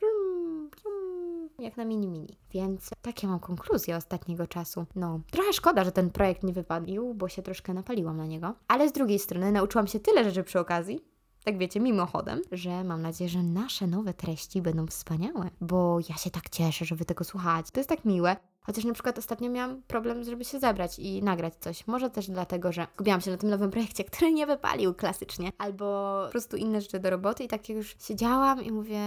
jak 1.60 1.78
na 1.78 1.86
mini 1.86 2.08
mini. 2.08 2.38
Więc 2.54 2.90
takie 3.02 3.28
mam 3.28 3.40
konkluzje 3.40 3.96
ostatniego 3.96 4.48
czasu. 4.48 4.86
No, 4.96 5.20
trochę 5.32 5.54
szkoda, 5.54 5.84
że 5.84 5.92
ten 5.92 6.10
projekt 6.10 6.44
nie 6.44 6.54
wypadł, 6.54 7.14
bo 7.14 7.30
się 7.30 7.42
troszkę 7.42 7.74
napaliłam 7.74 8.18
na 8.18 8.26
niego. 8.26 8.54
Ale 8.68 8.90
z 8.90 8.92
drugiej 8.92 9.20
strony 9.20 9.52
nauczyłam 9.52 9.88
się 9.88 10.00
tyle 10.00 10.24
rzeczy 10.24 10.44
przy 10.44 10.60
okazji, 10.60 11.00
tak 11.44 11.58
wiecie, 11.58 11.80
mimochodem, 11.80 12.42
że 12.52 12.84
mam 12.84 13.02
nadzieję, 13.02 13.30
że 13.30 13.44
nasze 13.44 13.88
nowe 13.88 14.14
treści 14.14 14.62
będą 14.62 14.88
wspaniałe, 14.88 15.50
bo 15.62 16.00
ja 16.10 16.16
się 16.16 16.30
tak 16.30 16.50
cieszę, 16.50 16.86
że 16.86 16.96
wy 16.96 17.06
tego 17.06 17.24
słuchacie. 17.24 17.72
To 17.74 17.80
jest 17.80 17.90
tak 17.90 18.06
miłe. 18.06 18.36
Chociaż 18.62 18.86
na 18.86 18.94
przykład 18.94 19.18
ostatnio 19.18 19.50
miałam 19.50 19.82
problem, 19.82 20.24
żeby 20.24 20.46
się 20.46 20.60
zebrać 20.60 21.00
i 21.00 21.24
nagrać 21.24 21.54
coś. 21.56 21.88
Może 21.88 22.10
też 22.10 22.30
dlatego, 22.30 22.72
że 22.72 22.88
skupiłam 22.94 23.22
się 23.22 23.32
na 23.32 23.38
tym 23.38 23.50
nowym 23.50 23.72
projekcie, 23.72 24.04
który 24.12 24.34
nie 24.34 24.48
wypalił 24.48 24.94
klasycznie, 24.94 25.52
albo 25.58 25.86
po 26.26 26.32
prostu 26.32 26.58
inne 26.58 26.82
rzeczy 26.82 27.00
do 27.00 27.10
roboty 27.10 27.44
i 27.44 27.48
tak 27.48 27.70
już 27.70 27.96
siedziałam 28.08 28.64
i 28.64 28.72
mówię, 28.72 29.00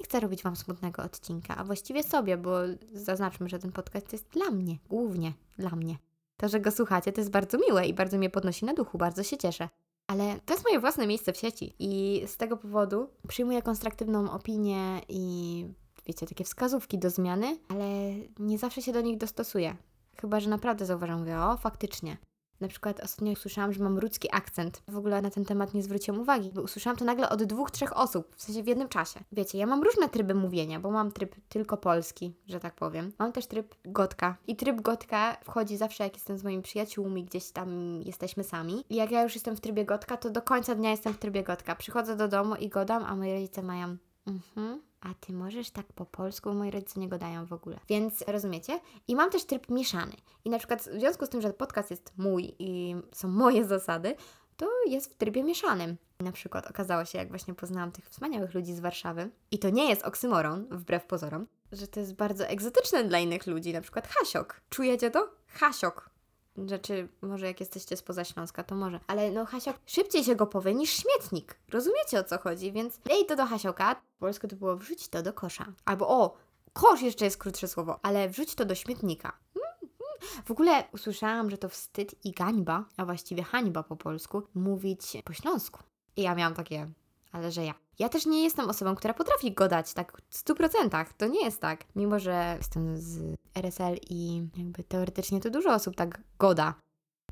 nie 0.00 0.04
chcę 0.04 0.20
robić 0.20 0.42
Wam 0.42 0.56
smutnego 0.56 1.02
odcinka, 1.02 1.56
a 1.56 1.64
właściwie 1.64 2.02
sobie, 2.02 2.36
bo 2.36 2.56
zaznaczmy, 2.92 3.48
że 3.48 3.58
ten 3.58 3.72
podcast 3.72 4.12
jest 4.12 4.28
dla 4.28 4.50
mnie, 4.50 4.78
głównie 4.88 5.32
dla 5.58 5.70
mnie. 5.70 5.96
To, 6.36 6.48
że 6.48 6.60
go 6.60 6.70
słuchacie, 6.70 7.12
to 7.12 7.20
jest 7.20 7.30
bardzo 7.30 7.58
miłe 7.58 7.86
i 7.86 7.94
bardzo 7.94 8.18
mnie 8.18 8.30
podnosi 8.30 8.64
na 8.64 8.74
duchu, 8.74 8.98
bardzo 8.98 9.22
się 9.22 9.36
cieszę. 9.36 9.68
Ale 10.12 10.40
to 10.46 10.54
jest 10.54 10.64
moje 10.64 10.80
własne 10.80 11.06
miejsce 11.06 11.32
w 11.32 11.36
sieci 11.36 11.74
i 11.78 12.22
z 12.26 12.36
tego 12.36 12.56
powodu 12.56 13.08
przyjmuję 13.28 13.62
konstruktywną 13.62 14.30
opinię 14.30 15.00
i 15.08 15.66
wiecie, 16.06 16.26
takie 16.26 16.44
wskazówki 16.44 16.98
do 16.98 17.10
zmiany, 17.10 17.58
ale 17.68 17.84
nie 18.38 18.58
zawsze 18.58 18.82
się 18.82 18.92
do 18.92 19.00
nich 19.00 19.18
dostosuję. 19.18 19.76
Chyba, 20.20 20.40
że 20.40 20.50
naprawdę 20.50 20.86
zauważam, 20.86 21.18
mówię, 21.18 21.38
o, 21.38 21.56
faktycznie, 21.56 22.16
na 22.62 22.68
przykład 22.68 23.00
ostatnio 23.00 23.32
usłyszałam, 23.32 23.72
że 23.72 23.84
mam 23.84 23.98
ludzki 23.98 24.28
akcent. 24.32 24.82
W 24.88 24.96
ogóle 24.96 25.22
na 25.22 25.30
ten 25.30 25.44
temat 25.44 25.74
nie 25.74 25.82
zwróciłam 25.82 26.20
uwagi, 26.20 26.50
bo 26.54 26.62
usłyszałam 26.62 26.96
to 26.96 27.04
nagle 27.04 27.28
od 27.28 27.42
dwóch, 27.42 27.70
trzech 27.70 27.96
osób, 27.96 28.36
w 28.36 28.42
sensie 28.42 28.62
w 28.62 28.66
jednym 28.66 28.88
czasie. 28.88 29.20
Wiecie, 29.32 29.58
ja 29.58 29.66
mam 29.66 29.82
różne 29.82 30.08
tryby 30.08 30.34
mówienia, 30.34 30.80
bo 30.80 30.90
mam 30.90 31.12
tryb 31.12 31.36
tylko 31.48 31.76
polski, 31.76 32.34
że 32.46 32.60
tak 32.60 32.74
powiem. 32.74 33.12
Mam 33.18 33.32
też 33.32 33.46
tryb 33.46 33.74
gotka. 33.84 34.36
I 34.46 34.56
tryb 34.56 34.80
gotka 34.80 35.36
wchodzi 35.44 35.76
zawsze, 35.76 36.04
jak 36.04 36.14
jestem 36.14 36.38
z 36.38 36.44
moimi 36.44 36.62
przyjaciółmi, 36.62 37.24
gdzieś 37.24 37.50
tam 37.50 38.00
jesteśmy 38.02 38.44
sami. 38.44 38.84
I 38.90 38.96
jak 38.96 39.10
ja 39.10 39.22
już 39.22 39.34
jestem 39.34 39.56
w 39.56 39.60
trybie 39.60 39.84
gotka, 39.84 40.16
to 40.16 40.30
do 40.30 40.42
końca 40.42 40.74
dnia 40.74 40.90
jestem 40.90 41.14
w 41.14 41.18
trybie 41.18 41.42
gotka. 41.42 41.76
Przychodzę 41.76 42.16
do 42.16 42.28
domu 42.28 42.54
i 42.54 42.68
godam, 42.68 43.04
a 43.04 43.16
moi 43.16 43.32
rodzice 43.32 43.62
mają 43.62 43.96
Mhm. 44.26 44.82
A 45.02 45.14
ty 45.14 45.32
możesz 45.32 45.70
tak 45.70 45.86
po 45.86 46.06
polsku? 46.06 46.54
Moi 46.54 46.70
rodzice 46.70 47.00
nie 47.00 47.08
gadają 47.08 47.46
w 47.46 47.52
ogóle. 47.52 47.78
Więc 47.88 48.24
rozumiecie? 48.26 48.80
I 49.08 49.16
mam 49.16 49.30
też 49.30 49.44
tryb 49.44 49.68
mieszany. 49.68 50.12
I 50.44 50.50
na 50.50 50.58
przykład 50.58 50.82
w 50.82 51.00
związku 51.00 51.26
z 51.26 51.28
tym, 51.28 51.40
że 51.40 51.52
podcast 51.52 51.90
jest 51.90 52.12
mój 52.18 52.54
i 52.58 52.96
są 53.12 53.28
moje 53.28 53.64
zasady, 53.64 54.14
to 54.56 54.70
jest 54.86 55.14
w 55.14 55.16
trybie 55.16 55.44
mieszanym. 55.44 55.96
Na 56.20 56.32
przykład 56.32 56.70
okazało 56.70 57.04
się, 57.04 57.18
jak 57.18 57.28
właśnie 57.28 57.54
poznałam 57.54 57.92
tych 57.92 58.08
wspaniałych 58.08 58.54
ludzi 58.54 58.74
z 58.74 58.80
Warszawy, 58.80 59.30
i 59.50 59.58
to 59.58 59.70
nie 59.70 59.88
jest 59.88 60.02
oksymoron, 60.02 60.66
wbrew 60.70 61.06
pozorom, 61.06 61.46
że 61.72 61.88
to 61.88 62.00
jest 62.00 62.14
bardzo 62.14 62.46
egzotyczne 62.46 63.04
dla 63.04 63.18
innych 63.18 63.46
ludzi, 63.46 63.72
na 63.72 63.80
przykład 63.80 64.08
Hasiok. 64.08 64.60
Czujecie 64.70 65.10
to? 65.10 65.30
Hasiok. 65.46 66.11
Rzeczy, 66.56 67.08
może 67.22 67.46
jak 67.46 67.60
jesteście 67.60 67.96
spoza 67.96 68.24
Śląska, 68.24 68.62
to 68.62 68.74
może. 68.74 69.00
Ale 69.06 69.30
no 69.30 69.46
Hasiok, 69.46 69.76
szybciej 69.86 70.24
się 70.24 70.36
go 70.36 70.46
powie 70.46 70.74
niż 70.74 70.90
śmietnik. 70.90 71.58
Rozumiecie 71.68 72.20
o 72.20 72.24
co 72.24 72.38
chodzi? 72.38 72.72
Więc 72.72 72.98
dej 72.98 73.26
to 73.26 73.36
do 73.36 73.46
Hasioka. 73.46 73.94
W 73.94 74.18
polsku 74.18 74.48
to 74.48 74.56
było 74.56 74.76
wrzuć 74.76 75.08
to 75.08 75.22
do 75.22 75.32
kosza. 75.32 75.66
Albo 75.84 76.08
o, 76.08 76.36
kosz 76.72 77.02
jeszcze 77.02 77.24
jest 77.24 77.36
krótsze 77.36 77.68
słowo, 77.68 78.00
ale 78.02 78.28
wrzuć 78.28 78.54
to 78.54 78.64
do 78.64 78.74
śmietnika. 78.74 79.38
W 80.44 80.50
ogóle 80.50 80.84
usłyszałam, 80.92 81.50
że 81.50 81.58
to 81.58 81.68
wstyd 81.68 82.24
i 82.24 82.32
gańba, 82.32 82.84
a 82.96 83.04
właściwie 83.04 83.42
hańba 83.42 83.82
po 83.82 83.96
polsku, 83.96 84.42
mówić 84.54 85.16
po 85.24 85.32
śląsku. 85.32 85.80
I 86.16 86.22
ja 86.22 86.34
miałam 86.34 86.54
takie, 86.54 86.90
ale 87.32 87.52
że 87.52 87.64
ja. 87.64 87.74
Ja 87.98 88.08
też 88.08 88.26
nie 88.26 88.44
jestem 88.44 88.70
osobą, 88.70 88.94
która 88.94 89.14
potrafi 89.14 89.52
godać 89.52 89.94
tak 89.94 90.22
w 90.30 90.44
100%. 90.44 91.06
To 91.16 91.26
nie 91.26 91.44
jest 91.44 91.60
tak. 91.60 91.84
Mimo, 91.96 92.18
że 92.18 92.54
jestem 92.58 92.96
z 92.96 93.36
RSL 93.54 93.96
i 94.10 94.42
jakby 94.56 94.84
teoretycznie 94.84 95.40
to 95.40 95.50
dużo 95.50 95.74
osób 95.74 95.96
tak 95.96 96.20
goda. 96.38 96.74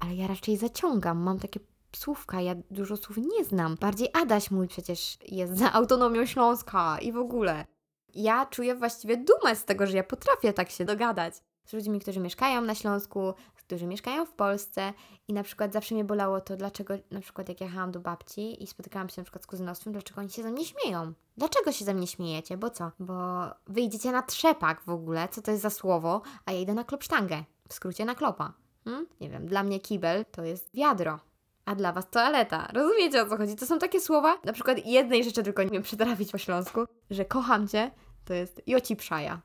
Ale 0.00 0.14
ja 0.14 0.26
raczej 0.26 0.56
zaciągam. 0.56 1.18
Mam 1.18 1.38
takie 1.38 1.60
słówka, 1.96 2.40
ja 2.40 2.54
dużo 2.70 2.96
słów 2.96 3.16
nie 3.16 3.44
znam. 3.44 3.76
Bardziej 3.80 4.08
Adaś 4.12 4.50
mój 4.50 4.68
przecież 4.68 5.18
jest 5.28 5.58
za 5.58 5.72
autonomią 5.72 6.26
Śląska 6.26 6.98
i 6.98 7.12
w 7.12 7.16
ogóle. 7.16 7.66
Ja 8.14 8.46
czuję 8.46 8.74
właściwie 8.74 9.16
dumę 9.16 9.56
z 9.56 9.64
tego, 9.64 9.86
że 9.86 9.96
ja 9.96 10.04
potrafię 10.04 10.52
tak 10.52 10.70
się 10.70 10.84
dogadać 10.84 11.34
z 11.66 11.72
ludźmi, 11.72 12.00
którzy 12.00 12.20
mieszkają 12.20 12.60
na 12.60 12.74
Śląsku, 12.74 13.34
którzy 13.70 13.86
mieszkają 13.86 14.26
w 14.26 14.32
Polsce 14.32 14.92
i 15.28 15.32
na 15.32 15.42
przykład 15.42 15.72
zawsze 15.72 15.94
mnie 15.94 16.04
bolało 16.04 16.40
to, 16.40 16.56
dlaczego 16.56 16.94
na 17.10 17.20
przykład 17.20 17.48
jak 17.48 17.60
jechałam 17.60 17.90
do 17.92 18.00
babci 18.00 18.62
i 18.62 18.66
spotykałam 18.66 19.08
się 19.08 19.20
na 19.20 19.24
przykład 19.24 19.42
z 19.44 19.46
kuzynostwem, 19.46 19.92
dlaczego 19.92 20.20
oni 20.20 20.30
się 20.30 20.42
ze 20.42 20.50
mnie 20.50 20.64
śmieją? 20.64 21.12
Dlaczego 21.36 21.72
się 21.72 21.84
ze 21.84 21.94
mnie 21.94 22.06
śmiejecie? 22.06 22.56
Bo 22.56 22.70
co? 22.70 22.90
Bo 23.00 23.14
wyjdziecie 23.66 24.12
na 24.12 24.22
trzepak 24.22 24.80
w 24.86 24.88
ogóle, 24.88 25.28
co 25.28 25.42
to 25.42 25.50
jest 25.50 25.62
za 25.62 25.70
słowo, 25.70 26.22
a 26.46 26.52
ja 26.52 26.58
idę 26.58 26.74
na 26.74 26.84
klopsztangę, 26.84 27.44
w 27.68 27.74
skrócie 27.74 28.04
na 28.04 28.14
klopa. 28.14 28.52
Hmm? 28.84 29.06
Nie 29.20 29.30
wiem, 29.30 29.46
dla 29.46 29.62
mnie 29.62 29.80
kibel 29.80 30.24
to 30.30 30.44
jest 30.44 30.70
wiadro, 30.74 31.18
a 31.64 31.74
dla 31.74 31.92
was 31.92 32.10
toaleta. 32.10 32.68
Rozumiecie 32.72 33.22
o 33.22 33.26
co 33.26 33.36
chodzi? 33.36 33.56
To 33.56 33.66
są 33.66 33.78
takie 33.78 34.00
słowa, 34.00 34.38
na 34.44 34.52
przykład 34.52 34.86
jednej 34.86 35.24
rzeczy 35.24 35.42
tylko 35.42 35.62
nie 35.62 35.70
wiem 35.70 35.82
przetrafić 35.82 36.32
po 36.32 36.38
śląsku, 36.38 36.80
że 37.10 37.24
kocham 37.24 37.68
cię, 37.68 37.90
to 38.24 38.34
jest 38.34 38.62
joci 38.66 38.96
przaja. 38.96 39.40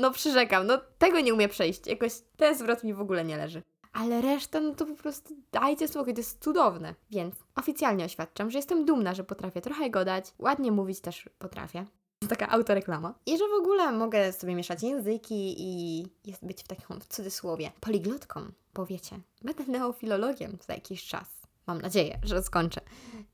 No 0.00 0.10
przyrzekam, 0.10 0.66
no 0.66 0.78
tego 0.98 1.20
nie 1.20 1.34
umiem 1.34 1.50
przejść. 1.50 1.86
Jakoś 1.86 2.12
ten 2.36 2.58
zwrot 2.58 2.84
mi 2.84 2.94
w 2.94 3.00
ogóle 3.00 3.24
nie 3.24 3.36
leży. 3.36 3.62
Ale 3.92 4.20
reszta, 4.20 4.60
no 4.60 4.74
to 4.74 4.86
po 4.86 4.94
prostu 4.94 5.34
dajcie 5.52 5.88
spokój, 5.88 6.14
to 6.14 6.20
jest 6.20 6.44
cudowne. 6.44 6.94
Więc 7.10 7.34
oficjalnie 7.56 8.04
oświadczam, 8.04 8.50
że 8.50 8.58
jestem 8.58 8.84
dumna, 8.84 9.14
że 9.14 9.24
potrafię 9.24 9.60
trochę 9.60 9.90
godać, 9.90 10.34
ładnie 10.38 10.72
mówić 10.72 11.00
też 11.00 11.28
potrafię. 11.38 11.84
To 12.18 12.26
taka 12.26 12.48
autoreklama. 12.48 13.14
I 13.26 13.38
że 13.38 13.44
w 13.48 13.60
ogóle 13.60 13.92
mogę 13.92 14.32
sobie 14.32 14.54
mieszać 14.54 14.82
języki 14.82 15.54
i 15.58 16.02
jest 16.24 16.46
być 16.46 16.62
w 16.62 16.68
takim 16.68 17.00
w 17.00 17.06
cudzysłowie 17.06 17.72
poliglotką, 17.80 18.40
powiecie. 18.72 19.20
Będę 19.42 19.64
neofilologiem 19.64 20.58
za 20.66 20.74
jakiś 20.74 21.04
czas. 21.04 21.28
Mam 21.66 21.80
nadzieję, 21.80 22.18
że 22.22 22.42
skończę. 22.42 22.80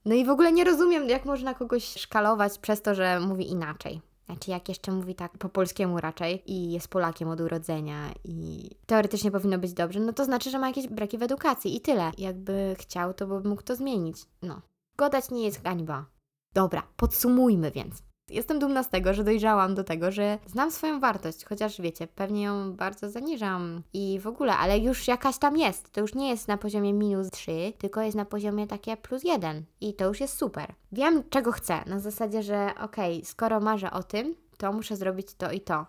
No 0.05 0.15
i 0.15 0.25
w 0.25 0.31
ogóle 0.31 0.53
nie 0.53 0.65
rozumiem, 0.65 1.09
jak 1.09 1.25
można 1.25 1.55
kogoś 1.55 1.85
szkalować 1.85 2.59
przez 2.59 2.83
to, 2.83 2.95
że 2.95 3.21
mówi 3.21 3.51
inaczej. 3.51 4.01
Znaczy, 4.27 4.51
jak 4.51 4.69
jeszcze 4.69 4.93
mówi 4.93 5.15
tak 5.15 5.39
po 5.39 5.49
polskiemu 5.49 6.01
raczej 6.01 6.53
i 6.53 6.73
jest 6.73 6.89
Polakiem 6.89 7.29
od 7.29 7.41
urodzenia 7.41 8.13
i 8.25 8.71
teoretycznie 8.87 9.31
powinno 9.31 9.59
być 9.59 9.73
dobrze, 9.73 10.01
no 10.01 10.13
to 10.13 10.25
znaczy, 10.25 10.51
że 10.51 10.59
ma 10.59 10.69
jakieś 10.69 10.89
braki 10.89 11.19
w 11.19 11.23
edukacji 11.23 11.77
i 11.77 11.81
tyle. 11.81 12.13
Jakby 12.19 12.77
chciał, 12.79 13.15
to 13.15 13.27
by 13.27 13.49
mógł 13.49 13.63
to 13.63 13.77
zmienić. 13.77 14.17
No. 14.43 14.63
Godać 14.97 15.31
nie 15.31 15.45
jest 15.45 15.63
hańba. 15.63 16.07
Dobra, 16.55 16.83
podsumujmy 16.97 17.71
więc. 17.71 18.03
Jestem 18.31 18.59
dumna 18.59 18.83
z 18.83 18.89
tego, 18.89 19.15
że 19.15 19.25
dojrzałam 19.25 19.75
do 19.75 19.85
tego, 19.85 20.11
że 20.11 20.39
znam 20.47 20.71
swoją 20.71 21.01
wartość, 21.01 21.45
chociaż 21.45 21.81
wiecie, 21.81 22.07
pewnie 22.07 22.43
ją 22.43 22.73
bardzo 22.73 23.11
zaniżam 23.11 23.83
i 23.93 24.21
w 24.21 24.27
ogóle, 24.27 24.57
ale 24.57 24.79
już 24.79 25.09
jakaś 25.09 25.39
tam 25.39 25.57
jest. 25.57 25.91
To 25.91 26.01
już 26.01 26.15
nie 26.15 26.31
jest 26.31 26.49
na 26.49 26.57
poziomie 26.57 26.93
minus 26.93 27.31
3, 27.31 27.73
tylko 27.79 28.03
jest 28.03 28.17
na 28.17 28.25
poziomie 28.25 28.67
takie 28.67 28.97
plus 28.97 29.25
1 29.25 29.65
i 29.81 29.95
to 29.95 30.05
już 30.05 30.21
jest 30.21 30.39
super. 30.39 30.75
Wiem, 30.93 31.23
czego 31.31 31.53
chcę, 31.53 31.81
na 31.87 32.01
zasadzie, 32.01 32.43
że 32.43 32.71
okej, 32.81 33.17
okay, 33.17 33.25
skoro 33.25 33.61
marzę 33.61 33.91
o 33.91 34.03
tym, 34.03 34.35
to 34.57 34.73
muszę 34.73 34.97
zrobić 34.97 35.35
to 35.35 35.53
i 35.53 35.61
to. 35.61 35.87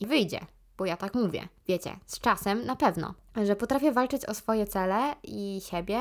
I 0.00 0.06
wyjdzie, 0.06 0.40
bo 0.78 0.86
ja 0.86 0.96
tak 0.96 1.14
mówię. 1.14 1.48
Wiecie, 1.68 1.96
z 2.06 2.20
czasem 2.20 2.66
na 2.66 2.76
pewno, 2.76 3.14
że 3.44 3.56
potrafię 3.56 3.92
walczyć 3.92 4.26
o 4.26 4.34
swoje 4.34 4.66
cele 4.66 5.14
i 5.22 5.60
siebie 5.70 5.98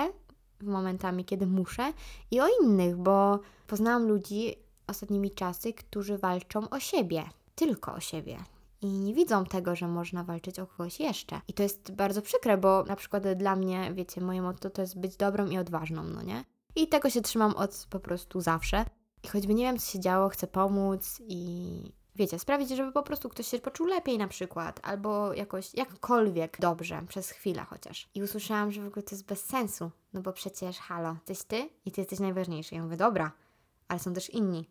w 0.60 0.68
momentami, 0.68 1.26
kiedy 1.26 1.48
muszę 1.48 1.94
i 2.32 2.42
o 2.42 2.46
innych, 2.62 2.98
bo 2.98 3.40
poznałam 3.68 4.08
ludzi, 4.08 4.63
ostatnimi 4.88 5.32
czasy, 5.32 5.74
którzy 5.74 6.18
walczą 6.18 6.70
o 6.70 6.80
siebie, 6.80 7.24
tylko 7.56 7.94
o 7.94 8.00
siebie. 8.00 8.38
I 8.82 8.88
nie 8.88 9.14
widzą 9.14 9.46
tego, 9.46 9.76
że 9.76 9.88
można 9.88 10.24
walczyć 10.24 10.60
o 10.60 10.68
kogoś 10.68 11.00
jeszcze. 11.00 11.42
I 11.48 11.54
to 11.54 11.64
jest 11.64 11.92
bardzo 11.92 12.22
przykre, 12.22 12.58
bo 12.58 12.84
na 12.84 12.96
przykład 12.96 13.34
dla 13.34 13.56
mnie, 13.56 13.92
wiecie, 13.94 14.22
moje 14.22 14.42
motto 14.42 14.70
to 14.70 14.82
jest 14.82 15.00
być 15.00 15.18
dobrą 15.18 15.48
i 15.48 15.58
odważną, 15.58 16.04
no 16.04 16.22
nie? 16.22 16.46
I 16.76 16.88
tego 16.88 17.10
się 17.10 17.22
trzymam 17.22 17.56
od 17.56 17.88
po 17.90 18.00
prostu 18.00 18.42
zawsze. 18.42 18.86
I 19.24 19.28
choćby 19.28 19.54
nie 19.54 19.64
wiem, 19.64 19.78
co 19.78 19.92
się 19.92 20.00
działo, 20.00 20.30
chcę 20.30 20.48
pomóc 20.48 21.22
i 21.28 21.68
wiecie, 22.16 22.40
sprawić, 22.40 22.70
żeby 22.70 22.92
po 22.92 23.04
prostu 23.04 23.30
ktoś 23.30 23.48
się 23.48 23.60
poczuł 23.60 23.88
lepiej 23.88 24.18
na 24.18 24.28
przykład, 24.28 24.80
albo 24.84 25.34
jakoś, 25.34 25.74
jakkolwiek 25.74 26.58
dobrze, 26.60 27.02
przez 27.08 27.30
chwilę 27.30 27.66
chociaż. 27.70 28.10
I 28.16 28.24
usłyszałam, 28.24 28.72
że 28.72 28.82
w 28.82 28.88
ogóle 28.88 29.04
to 29.04 29.16
jest 29.16 29.26
bez 29.26 29.46
sensu, 29.46 29.92
no 30.14 30.22
bo 30.22 30.34
przecież 30.34 30.78
halo, 30.78 31.10
jesteś 31.30 31.44
ty 31.44 31.70
i 31.86 31.92
ty 31.92 32.02
jesteś 32.02 32.20
najważniejszy. 32.20 32.76
Ja 32.76 32.84
mówię, 32.84 32.98
dobra, 32.98 33.32
ale 33.88 34.00
są 34.00 34.14
też 34.14 34.30
inni. 34.30 34.70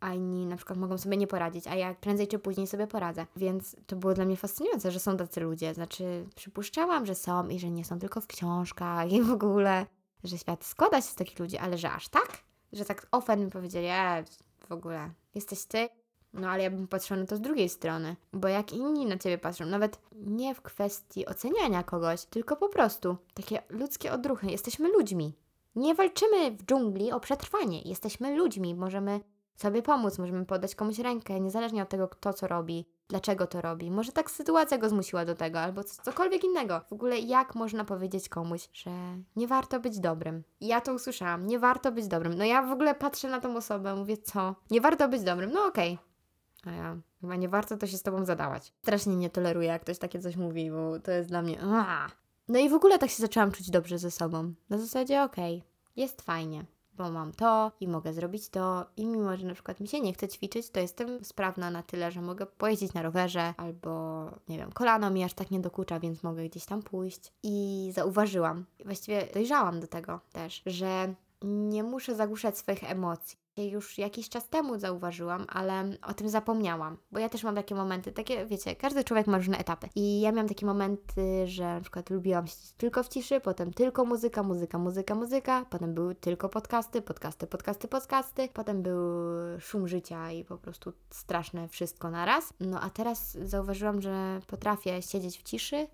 A 0.00 0.14
inni 0.14 0.46
na 0.46 0.56
przykład 0.56 0.78
mogą 0.78 0.98
sobie 0.98 1.16
nie 1.16 1.26
poradzić, 1.26 1.66
a 1.66 1.74
ja 1.74 1.94
prędzej 1.94 2.28
czy 2.28 2.38
później 2.38 2.66
sobie 2.66 2.86
poradzę. 2.86 3.26
Więc 3.36 3.76
to 3.86 3.96
było 3.96 4.14
dla 4.14 4.24
mnie 4.24 4.36
fascynujące, 4.36 4.90
że 4.90 5.00
są 5.00 5.16
tacy 5.16 5.40
ludzie. 5.40 5.74
Znaczy, 5.74 6.26
przypuszczałam, 6.34 7.06
że 7.06 7.14
są 7.14 7.48
i 7.48 7.58
że 7.58 7.70
nie 7.70 7.84
są 7.84 7.98
tylko 7.98 8.20
w 8.20 8.26
książkach 8.26 9.12
i 9.12 9.22
w 9.22 9.32
ogóle, 9.32 9.86
że 10.24 10.38
świat 10.38 10.64
składa 10.64 10.96
się 11.00 11.08
z 11.08 11.14
takich 11.14 11.38
ludzi, 11.38 11.58
ale 11.58 11.78
że 11.78 11.92
aż 11.92 12.08
tak? 12.08 12.38
Że 12.72 12.84
tak 12.84 13.06
ofen 13.12 13.44
mi 13.44 13.50
powiedzieli, 13.50 13.86
e, 13.86 14.24
w 14.68 14.72
ogóle, 14.72 15.10
jesteś 15.34 15.64
ty? 15.64 15.88
No 16.32 16.48
ale 16.48 16.62
ja 16.62 16.70
bym 16.70 16.88
patrzyła 16.88 17.20
na 17.20 17.26
to 17.26 17.36
z 17.36 17.40
drugiej 17.40 17.68
strony, 17.68 18.16
bo 18.32 18.48
jak 18.48 18.72
inni 18.72 19.06
na 19.06 19.18
ciebie 19.18 19.38
patrzą, 19.38 19.66
nawet 19.66 19.98
nie 20.12 20.54
w 20.54 20.62
kwestii 20.62 21.26
oceniania 21.26 21.82
kogoś, 21.82 22.24
tylko 22.24 22.56
po 22.56 22.68
prostu 22.68 23.16
takie 23.34 23.62
ludzkie 23.68 24.12
odruchy. 24.12 24.46
Jesteśmy 24.46 24.88
ludźmi. 24.88 25.34
Nie 25.76 25.94
walczymy 25.94 26.50
w 26.50 26.64
dżungli 26.64 27.12
o 27.12 27.20
przetrwanie. 27.20 27.82
Jesteśmy 27.82 28.36
ludźmi, 28.36 28.74
możemy 28.74 29.20
sobie 29.58 29.82
pomóc, 29.82 30.18
możemy 30.18 30.46
podać 30.46 30.74
komuś 30.74 30.98
rękę, 30.98 31.40
niezależnie 31.40 31.82
od 31.82 31.88
tego, 31.88 32.08
kto 32.08 32.32
co 32.32 32.46
robi, 32.46 32.86
dlaczego 33.08 33.46
to 33.46 33.60
robi. 33.60 33.90
Może 33.90 34.12
tak 34.12 34.30
sytuacja 34.30 34.78
go 34.78 34.88
zmusiła 34.88 35.24
do 35.24 35.34
tego, 35.34 35.60
albo 35.60 35.84
cokolwiek 35.84 36.44
innego. 36.44 36.80
W 36.88 36.92
ogóle 36.92 37.18
jak 37.18 37.54
można 37.54 37.84
powiedzieć 37.84 38.28
komuś, 38.28 38.68
że 38.72 38.90
nie 39.36 39.48
warto 39.48 39.80
być 39.80 39.98
dobrym? 39.98 40.42
Ja 40.60 40.80
to 40.80 40.94
usłyszałam, 40.94 41.46
nie 41.46 41.58
warto 41.58 41.92
być 41.92 42.06
dobrym. 42.06 42.34
No 42.34 42.44
ja 42.44 42.62
w 42.62 42.72
ogóle 42.72 42.94
patrzę 42.94 43.28
na 43.28 43.40
tą 43.40 43.56
osobę, 43.56 43.94
mówię, 43.94 44.16
co? 44.16 44.54
Nie 44.70 44.80
warto 44.80 45.08
być 45.08 45.22
dobrym, 45.22 45.50
no 45.50 45.64
okej. 45.64 45.98
Okay. 46.62 46.72
A 46.74 46.76
ja, 46.76 46.96
chyba 47.20 47.36
nie 47.36 47.48
warto 47.48 47.76
to 47.76 47.86
się 47.86 47.96
z 47.96 48.02
tobą 48.02 48.24
zadawać. 48.24 48.72
Strasznie 48.82 49.16
nie 49.16 49.30
toleruję, 49.30 49.68
jak 49.68 49.82
ktoś 49.82 49.98
takie 49.98 50.20
coś 50.20 50.36
mówi, 50.36 50.70
bo 50.70 51.00
to 51.00 51.10
jest 51.10 51.28
dla 51.28 51.42
mnie... 51.42 51.62
Aaaa. 51.62 52.08
No 52.48 52.58
i 52.58 52.68
w 52.68 52.74
ogóle 52.74 52.98
tak 52.98 53.10
się 53.10 53.22
zaczęłam 53.22 53.52
czuć 53.52 53.70
dobrze 53.70 53.98
ze 53.98 54.10
sobą. 54.10 54.54
Na 54.70 54.78
zasadzie, 54.78 55.22
okej, 55.22 55.56
okay, 55.56 55.68
jest 55.96 56.22
fajnie 56.22 56.64
bo 56.98 57.10
mam 57.10 57.32
to 57.32 57.72
i 57.80 57.88
mogę 57.88 58.12
zrobić 58.12 58.48
to 58.48 58.86
i 58.96 59.06
mimo, 59.06 59.36
że 59.36 59.46
na 59.46 59.54
przykład 59.54 59.80
mi 59.80 59.88
się 59.88 60.00
nie 60.00 60.12
chce 60.12 60.28
ćwiczyć, 60.28 60.70
to 60.70 60.80
jestem 60.80 61.24
sprawna 61.24 61.70
na 61.70 61.82
tyle, 61.82 62.10
że 62.10 62.22
mogę 62.22 62.46
pojeździć 62.46 62.94
na 62.94 63.02
rowerze 63.02 63.54
albo, 63.56 64.24
nie 64.48 64.58
wiem, 64.58 64.72
kolano 64.72 65.10
mi 65.10 65.24
aż 65.24 65.34
tak 65.34 65.50
nie 65.50 65.60
dokucza, 65.60 66.00
więc 66.00 66.22
mogę 66.22 66.48
gdzieś 66.48 66.64
tam 66.64 66.82
pójść. 66.82 67.32
I 67.42 67.90
zauważyłam, 67.94 68.64
właściwie 68.84 69.28
dojrzałam 69.34 69.80
do 69.80 69.86
tego 69.86 70.20
też, 70.32 70.62
że 70.66 71.14
nie 71.42 71.82
muszę 71.82 72.14
zagłuszać 72.14 72.58
swoich 72.58 72.90
emocji 72.90 73.38
już 73.66 73.98
jakiś 73.98 74.28
czas 74.28 74.48
temu 74.48 74.78
zauważyłam, 74.78 75.46
ale 75.48 75.84
o 76.02 76.14
tym 76.14 76.28
zapomniałam, 76.28 76.96
bo 77.12 77.18
ja 77.18 77.28
też 77.28 77.44
mam 77.44 77.54
takie 77.54 77.74
momenty, 77.74 78.12
takie, 78.12 78.46
wiecie, 78.46 78.76
każdy 78.76 79.04
człowiek 79.04 79.26
ma 79.26 79.36
różne 79.36 79.58
etapy. 79.58 79.88
I 79.94 80.20
ja 80.20 80.32
miałam 80.32 80.48
takie 80.48 80.66
momenty, 80.66 81.46
że 81.46 81.64
na 81.64 81.80
przykład 81.80 82.10
lubiłam 82.10 82.46
siedzieć 82.46 82.72
tylko 82.72 83.02
w 83.02 83.08
ciszy, 83.08 83.40
potem 83.40 83.72
tylko 83.72 84.04
muzyka, 84.04 84.42
muzyka, 84.42 84.78
muzyka, 84.78 85.14
muzyka, 85.14 85.66
potem 85.70 85.94
były 85.94 86.14
tylko 86.14 86.48
podcasty, 86.48 87.02
podcasty, 87.02 87.46
podcasty, 87.46 87.88
podcasty, 87.88 88.48
potem 88.54 88.82
był 88.82 89.00
szum 89.60 89.88
życia 89.88 90.32
i 90.32 90.44
po 90.44 90.58
prostu 90.58 90.92
straszne 91.10 91.68
wszystko 91.68 92.10
naraz. 92.10 92.52
No 92.60 92.80
a 92.80 92.90
teraz 92.90 93.32
zauważyłam, 93.32 94.02
że 94.02 94.40
potrafię 94.46 95.02
siedzieć 95.02 95.38
w 95.38 95.42
ciszy 95.42 95.86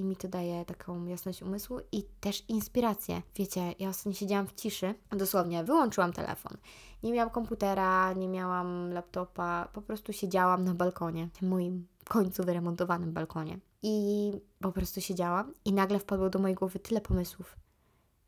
i 0.00 0.04
mi 0.04 0.16
to 0.16 0.28
daje 0.28 0.64
taką 0.64 1.06
jasność 1.06 1.42
umysłu 1.42 1.80
i 1.92 2.04
też 2.20 2.44
inspirację. 2.48 3.22
Wiecie, 3.36 3.74
ja 3.78 3.88
ostatnio 3.88 4.12
siedziałam 4.12 4.46
w 4.46 4.54
ciszy, 4.54 4.94
dosłownie 5.12 5.64
wyłączyłam 5.64 6.12
telefon. 6.12 6.56
Nie 7.02 7.12
miałam 7.12 7.30
komputera, 7.30 8.12
nie 8.12 8.28
miałam 8.28 8.92
laptopa, 8.92 9.68
po 9.72 9.82
prostu 9.82 10.12
siedziałam 10.12 10.64
na 10.64 10.74
balkonie, 10.74 11.28
moim 11.42 11.86
końcu 12.08 12.44
wyremontowanym 12.44 13.12
balkonie. 13.12 13.58
I 13.82 14.32
po 14.60 14.72
prostu 14.72 15.00
siedziałam 15.00 15.54
i 15.64 15.72
nagle 15.72 15.98
wpadło 15.98 16.30
do 16.30 16.38
mojej 16.38 16.54
głowy 16.54 16.78
tyle 16.78 17.00
pomysłów. 17.00 17.56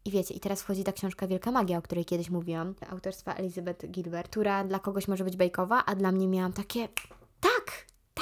I 0.04 0.11
wiecie, 0.11 0.35
i 0.35 0.40
teraz 0.40 0.62
wchodzi 0.62 0.85
ta 0.85 0.92
książka 0.92 1.26
Wielka 1.26 1.50
Magia, 1.50 1.78
o 1.78 1.82
której 1.82 2.04
kiedyś 2.04 2.30
mówiłam, 2.30 2.74
autorstwa 2.90 3.35
Elizabeth 3.35 3.87
Gilbert, 3.90 4.30
która 4.30 4.64
dla 4.64 4.78
kogoś 4.78 5.08
może 5.08 5.24
być 5.24 5.37
bajkowa, 5.37 5.85
a 5.85 5.94
dla 5.94 6.12
mnie 6.12 6.28
miałam 6.28 6.52
takie, 6.52 6.88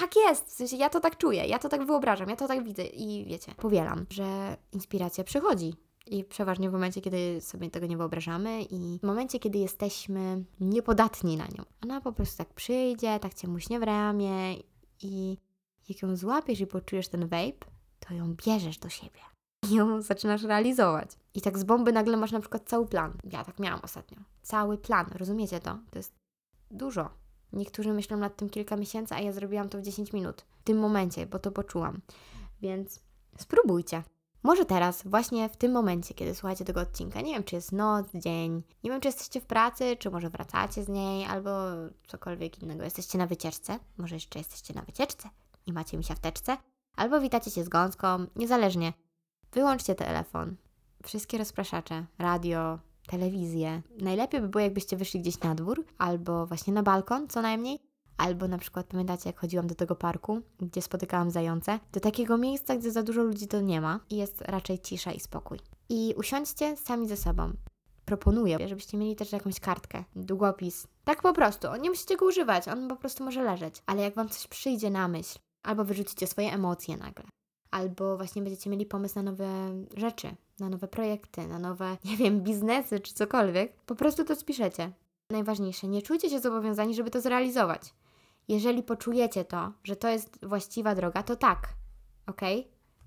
tak, 0.01 0.17
jest, 0.17 0.49
w 0.49 0.53
sensie 0.53 0.77
ja 0.77 0.89
to 0.89 1.01
tak 1.01 1.17
czuję, 1.17 1.47
ja 1.47 1.59
to 1.59 1.69
tak 1.69 1.87
wyobrażam, 1.87 2.29
ja 2.29 2.37
to 2.37 2.49
tak 2.49 2.65
widzę 2.65 2.85
i 2.85 3.25
wiecie, 3.25 3.55
powielam, 3.57 4.07
że 4.11 4.57
inspiracja 4.73 5.25
przychodzi. 5.25 5.75
I 6.07 6.25
przeważnie 6.25 6.71
w 6.71 6.73
momencie, 6.73 7.01
kiedy 7.01 7.41
sobie 7.41 7.71
tego 7.71 7.87
nie 7.87 7.97
wyobrażamy 7.97 8.63
i 8.63 8.99
w 8.99 9.07
momencie, 9.07 9.39
kiedy 9.39 9.59
jesteśmy 9.59 10.45
niepodatni 10.61 11.37
na 11.37 11.45
nią. 11.45 11.65
Ona 11.83 12.01
po 12.01 12.13
prostu 12.13 12.39
tak 12.39 12.55
przyjdzie, 12.55 13.19
tak 13.19 13.35
Cię 13.35 13.49
muśnie 13.49 13.81
w 13.81 13.83
ramię 13.83 14.55
i 15.03 15.39
jak 15.89 16.03
ją 16.03 16.17
złapiesz 16.17 16.61
i 16.61 16.67
poczujesz 16.67 17.09
ten 17.09 17.29
vape, 17.29 17.67
to 18.01 18.15
ją 18.15 18.35
bierzesz 18.35 18.79
do 18.79 18.89
siebie 18.89 19.21
i 19.71 19.75
ją 19.75 20.03
zaczynasz 20.03 20.43
realizować. 20.43 21.11
I 21.35 21.41
tak 21.41 21.59
z 21.59 21.65
bomby 21.65 21.93
nagle 21.93 22.17
masz 22.17 22.33
na 22.33 22.41
przykład 22.41 22.69
cały 22.69 22.87
plan. 22.87 23.19
Ja 23.25 23.45
tak 23.45 23.59
miałam 23.59 23.81
ostatnio. 23.83 24.19
Cały 24.43 24.79
plan, 24.79 25.07
rozumiecie 25.15 25.61
to? 25.61 25.79
To 25.91 25.99
jest 25.99 26.15
dużo. 26.71 27.11
Niektórzy 27.53 27.93
myślą 27.93 28.17
nad 28.17 28.37
tym 28.37 28.51
kilka 28.51 28.77
miesięcy, 28.77 29.15
a 29.15 29.21
ja 29.21 29.33
zrobiłam 29.33 29.69
to 29.69 29.79
w 29.79 29.83
10 29.83 30.13
minut. 30.13 30.45
W 30.61 30.63
tym 30.63 30.79
momencie, 30.79 31.27
bo 31.27 31.39
to 31.39 31.51
poczułam. 31.51 32.01
Więc 32.63 33.01
spróbujcie. 33.39 34.03
Może 34.43 34.65
teraz, 34.65 35.03
właśnie 35.07 35.49
w 35.49 35.57
tym 35.57 35.73
momencie, 35.73 36.15
kiedy 36.15 36.35
słuchacie 36.35 36.65
tego 36.65 36.81
odcinka, 36.81 37.21
nie 37.21 37.35
wiem, 37.35 37.45
czy 37.45 37.55
jest 37.55 37.73
noc, 37.73 38.07
dzień, 38.15 38.63
nie 38.85 38.91
wiem, 38.91 39.01
czy 39.01 39.09
jesteście 39.09 39.41
w 39.41 39.47
pracy, 39.47 39.97
czy 39.97 40.11
może 40.11 40.31
wracacie 40.31 40.85
z 40.85 40.89
niej, 40.89 41.25
albo 41.25 41.51
cokolwiek 42.07 42.63
innego. 42.63 42.85
Jesteście 42.85 43.19
na 43.19 43.27
wycieczce, 43.27 43.79
może 43.99 44.15
jeszcze 44.15 44.39
jesteście 44.39 44.75
na 44.75 44.83
wycieczce 44.83 45.29
i 45.67 45.73
macie 45.73 45.97
misia 45.97 46.15
w 46.15 46.21
teczce, 46.21 46.57
albo 46.97 47.21
witacie 47.21 47.51
się 47.51 47.65
z 47.65 47.69
gąską, 47.69 48.27
niezależnie. 48.37 48.93
Wyłączcie 49.53 49.95
telefon, 49.95 50.57
wszystkie 51.05 51.39
rozpraszacze, 51.39 52.07
radio, 52.19 52.79
telewizję. 53.07 53.83
Najlepiej 54.01 54.41
by 54.41 54.49
było, 54.49 54.63
jakbyście 54.63 54.97
wyszli 54.97 55.21
gdzieś 55.21 55.41
na 55.41 55.55
dwór, 55.55 55.85
albo 55.99 56.47
właśnie 56.47 56.73
na 56.73 56.83
balkon, 56.83 57.29
co 57.29 57.43
najmniej, 57.43 57.79
albo 58.17 58.49
na 58.49 58.59
przykład 58.59 58.87
pamiętacie, 58.87 59.29
jak 59.29 59.39
chodziłam 59.39 59.67
do 59.67 59.75
tego 59.75 59.97
parku, 59.97 60.41
gdzie 60.61 60.83
spotykałam 60.83 61.31
zające, 61.31 61.79
do 61.93 62.01
takiego 62.01 62.39
miejsca, 62.39 62.77
gdzie 62.77 62.91
za 62.91 63.03
dużo 63.03 63.23
ludzi 63.23 63.47
to 63.47 63.61
nie 63.61 63.81
ma 63.81 64.01
i 64.11 64.17
jest 64.17 64.41
raczej 64.41 64.79
cisza 64.79 65.13
i 65.13 65.21
spokój. 65.21 65.59
I 65.89 66.15
usiądźcie 66.17 66.77
sami 66.77 67.09
ze 67.09 67.17
sobą. 67.17 67.53
Proponuję, 68.05 68.69
żebyście 68.69 68.99
mieli 68.99 69.17
też 69.17 69.33
jakąś 69.33 69.61
kartkę, 69.61 70.05
długopis. 70.17 70.87
Tak 71.05 71.23
po 71.23 71.33
prostu, 71.33 71.69
nie 71.81 71.91
musicie 71.91 72.17
go 72.17 72.27
używać, 72.27 72.69
on 72.69 72.89
po 72.89 72.97
prostu 72.97 73.25
może 73.25 73.43
leżeć. 73.43 73.83
Ale 73.87 74.03
jak 74.03 74.15
Wam 74.15 74.29
coś 74.29 74.47
przyjdzie 74.47 74.91
na 74.91 75.09
myśl, 75.09 75.39
albo 75.63 75.85
wyrzucicie 75.85 76.27
swoje 76.27 76.53
emocje 76.53 76.97
nagle, 76.97 77.25
albo 77.71 78.17
właśnie 78.17 78.43
będziecie 78.43 78.71
mieli 78.71 78.87
pomysł 78.87 79.15
na 79.15 79.23
nowe 79.23 79.49
rzeczy, 79.97 80.37
na 80.61 80.69
nowe 80.69 80.89
projekty, 80.89 81.47
na 81.47 81.59
nowe, 81.59 81.97
nie 82.05 82.17
wiem, 82.17 82.41
biznesy 82.41 83.01
czy 83.01 83.15
cokolwiek, 83.15 83.73
po 83.87 83.95
prostu 83.95 84.25
to 84.25 84.37
spiszecie. 84.37 84.93
Najważniejsze, 85.31 85.89
nie 85.89 86.03
czujcie 86.03 86.31
się 86.31 86.41
zobowiązani, 86.41 86.95
żeby 86.95 87.11
to 87.11 87.21
zrealizować. 87.21 87.95
Jeżeli 88.49 88.83
poczujecie 88.83 89.45
to, 89.45 89.73
że 89.85 89.97
to 89.97 90.09
jest 90.09 90.47
właściwa 90.47 90.95
droga, 90.95 91.23
to 91.23 91.37
tak, 91.37 91.69
ok? 92.27 92.41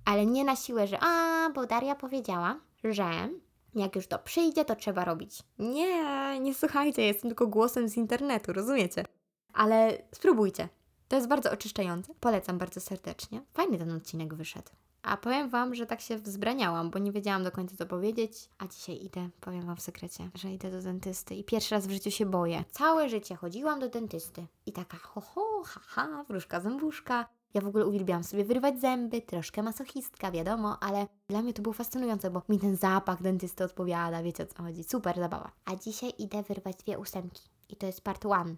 Ale 0.06 0.26
nie 0.26 0.44
na 0.44 0.56
siłę, 0.56 0.88
że 0.88 0.98
a, 1.02 1.50
bo 1.56 1.66
Daria 1.66 1.96
powiedziała, 1.96 2.60
że 2.84 3.30
jak 3.76 3.96
już 3.96 4.08
to 4.08 4.20
przyjdzie, 4.20 4.66
to 4.66 4.76
trzeba 4.76 5.06
robić. 5.06 5.44
Nie, 5.60 6.40
nie 6.40 6.54
słuchajcie, 6.54 7.02
jestem 7.02 7.30
tylko 7.30 7.48
głosem 7.48 7.90
z 7.90 7.98
internetu, 7.98 8.54
rozumiecie? 8.54 9.06
Ale 9.54 10.04
spróbujcie. 10.12 10.70
To 11.08 11.16
jest 11.16 11.28
bardzo 11.28 11.52
oczyszczające. 11.52 12.14
Polecam 12.20 12.58
bardzo 12.58 12.82
serdecznie. 12.82 13.42
Fajny 13.54 13.78
ten 13.78 13.92
odcinek 13.92 14.34
wyszedł. 14.34 14.70
A 15.04 15.18
powiem 15.18 15.50
Wam, 15.50 15.76
że 15.76 15.86
tak 15.86 16.02
się 16.02 16.18
wzbraniałam, 16.18 16.90
bo 16.90 17.00
nie 17.00 17.12
wiedziałam 17.12 17.44
do 17.44 17.52
końca 17.52 17.76
co 17.78 17.86
powiedzieć. 17.86 18.50
A 18.58 18.68
dzisiaj 18.68 19.06
idę, 19.06 19.30
powiem 19.42 19.66
Wam 19.66 19.76
w 19.76 19.82
sekrecie, 19.82 20.30
że 20.36 20.52
idę 20.52 20.72
do 20.72 20.82
dentysty 20.82 21.36
i 21.36 21.44
pierwszy 21.44 21.76
raz 21.76 21.88
w 21.88 21.92
życiu 21.92 22.12
się 22.12 22.26
boję. 22.26 22.64
Całe 22.72 23.10
życie 23.10 23.36
chodziłam 23.36 23.80
do 23.80 23.90
dentysty 23.90 24.48
i 24.66 24.72
taka 24.72 24.98
ho, 24.98 25.22
ho 25.22 25.64
ha, 25.66 25.82
ha, 25.86 26.26
wróżka 26.28 26.62
zębuszka. 26.62 27.28
Ja 27.54 27.62
w 27.62 27.68
ogóle 27.68 27.86
uwielbiałam 27.86 28.24
sobie 28.24 28.46
wyrywać 28.46 28.82
zęby, 28.82 29.22
troszkę 29.22 29.64
masochistka, 29.64 30.32
wiadomo, 30.32 30.78
ale 30.84 31.08
dla 31.28 31.42
mnie 31.42 31.54
to 31.54 31.62
było 31.62 31.74
fascynujące, 31.74 32.32
bo 32.32 32.42
mi 32.50 32.60
ten 32.60 32.76
zapach 32.76 33.22
dentysty 33.22 33.64
odpowiada, 33.64 34.24
wiecie 34.24 34.44
o 34.44 34.46
co 34.46 34.64
chodzi. 34.64 34.84
Super 34.84 35.16
zabawa. 35.16 35.52
A 35.66 35.76
dzisiaj 35.76 36.14
idę 36.18 36.44
wyrwać 36.44 36.78
dwie 36.78 37.00
ósemki 37.00 37.44
i 37.70 37.76
to 37.76 37.86
jest 37.86 38.02
part 38.02 38.26
one, 38.26 38.56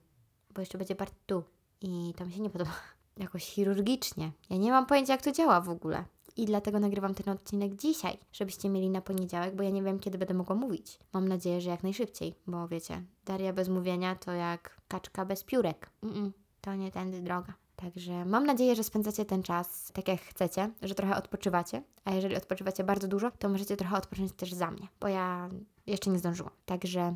bo 0.53 0.61
jeszcze 0.61 0.77
będzie 0.77 0.95
part 0.95 1.13
two 1.25 1.43
i 1.81 2.13
to 2.17 2.25
mi 2.25 2.33
się 2.33 2.41
nie 2.41 2.49
podoba. 2.49 2.71
Jakoś 3.17 3.45
chirurgicznie. 3.45 4.31
Ja 4.49 4.57
nie 4.57 4.71
mam 4.71 4.85
pojęcia, 4.85 5.13
jak 5.13 5.21
to 5.21 5.31
działa 5.31 5.61
w 5.61 5.69
ogóle. 5.69 6.05
I 6.37 6.45
dlatego 6.45 6.79
nagrywam 6.79 7.13
ten 7.13 7.33
odcinek 7.33 7.75
dzisiaj, 7.75 8.17
żebyście 8.31 8.69
mieli 8.69 8.89
na 8.89 9.01
poniedziałek, 9.01 9.55
bo 9.55 9.63
ja 9.63 9.69
nie 9.69 9.83
wiem, 9.83 9.99
kiedy 9.99 10.17
będę 10.17 10.33
mogła 10.33 10.55
mówić. 10.55 10.99
Mam 11.13 11.27
nadzieję, 11.27 11.61
że 11.61 11.69
jak 11.69 11.83
najszybciej, 11.83 12.35
bo 12.47 12.67
wiecie, 12.67 13.03
Daria 13.25 13.53
bez 13.53 13.69
mówienia 13.69 14.15
to 14.15 14.31
jak 14.31 14.77
kaczka 14.87 15.25
bez 15.25 15.43
piórek. 15.43 15.89
Mm-mm, 16.03 16.31
to 16.61 16.75
nie 16.75 16.91
tędy 16.91 17.21
droga. 17.21 17.53
Także 17.75 18.25
mam 18.25 18.45
nadzieję, 18.45 18.75
że 18.75 18.83
spędzacie 18.83 19.25
ten 19.25 19.43
czas 19.43 19.91
tak 19.93 20.07
jak 20.07 20.21
chcecie, 20.21 20.71
że 20.81 20.95
trochę 20.95 21.15
odpoczywacie, 21.15 21.83
a 22.05 22.13
jeżeli 22.13 22.35
odpoczywacie 22.35 22.83
bardzo 22.83 23.07
dużo, 23.07 23.31
to 23.31 23.49
możecie 23.49 23.77
trochę 23.77 23.97
odpocząć 23.97 24.31
też 24.31 24.53
za 24.53 24.71
mnie, 24.71 24.87
bo 24.99 25.07
ja 25.07 25.49
jeszcze 25.87 26.09
nie 26.09 26.19
zdążyłam. 26.19 26.53
Także 26.65 27.15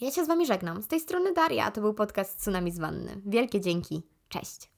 ja 0.00 0.10
się 0.10 0.24
z 0.24 0.28
Wami 0.28 0.46
żegnam. 0.46 0.82
Z 0.82 0.88
tej 0.88 1.00
strony 1.00 1.32
Daria, 1.32 1.64
a 1.64 1.70
to 1.70 1.80
był 1.80 1.94
podcast 1.94 2.38
Tsunami 2.38 2.72
z. 2.72 2.80
Wielkie 3.26 3.60
dzięki. 3.60 4.02
Cześć. 4.28 4.77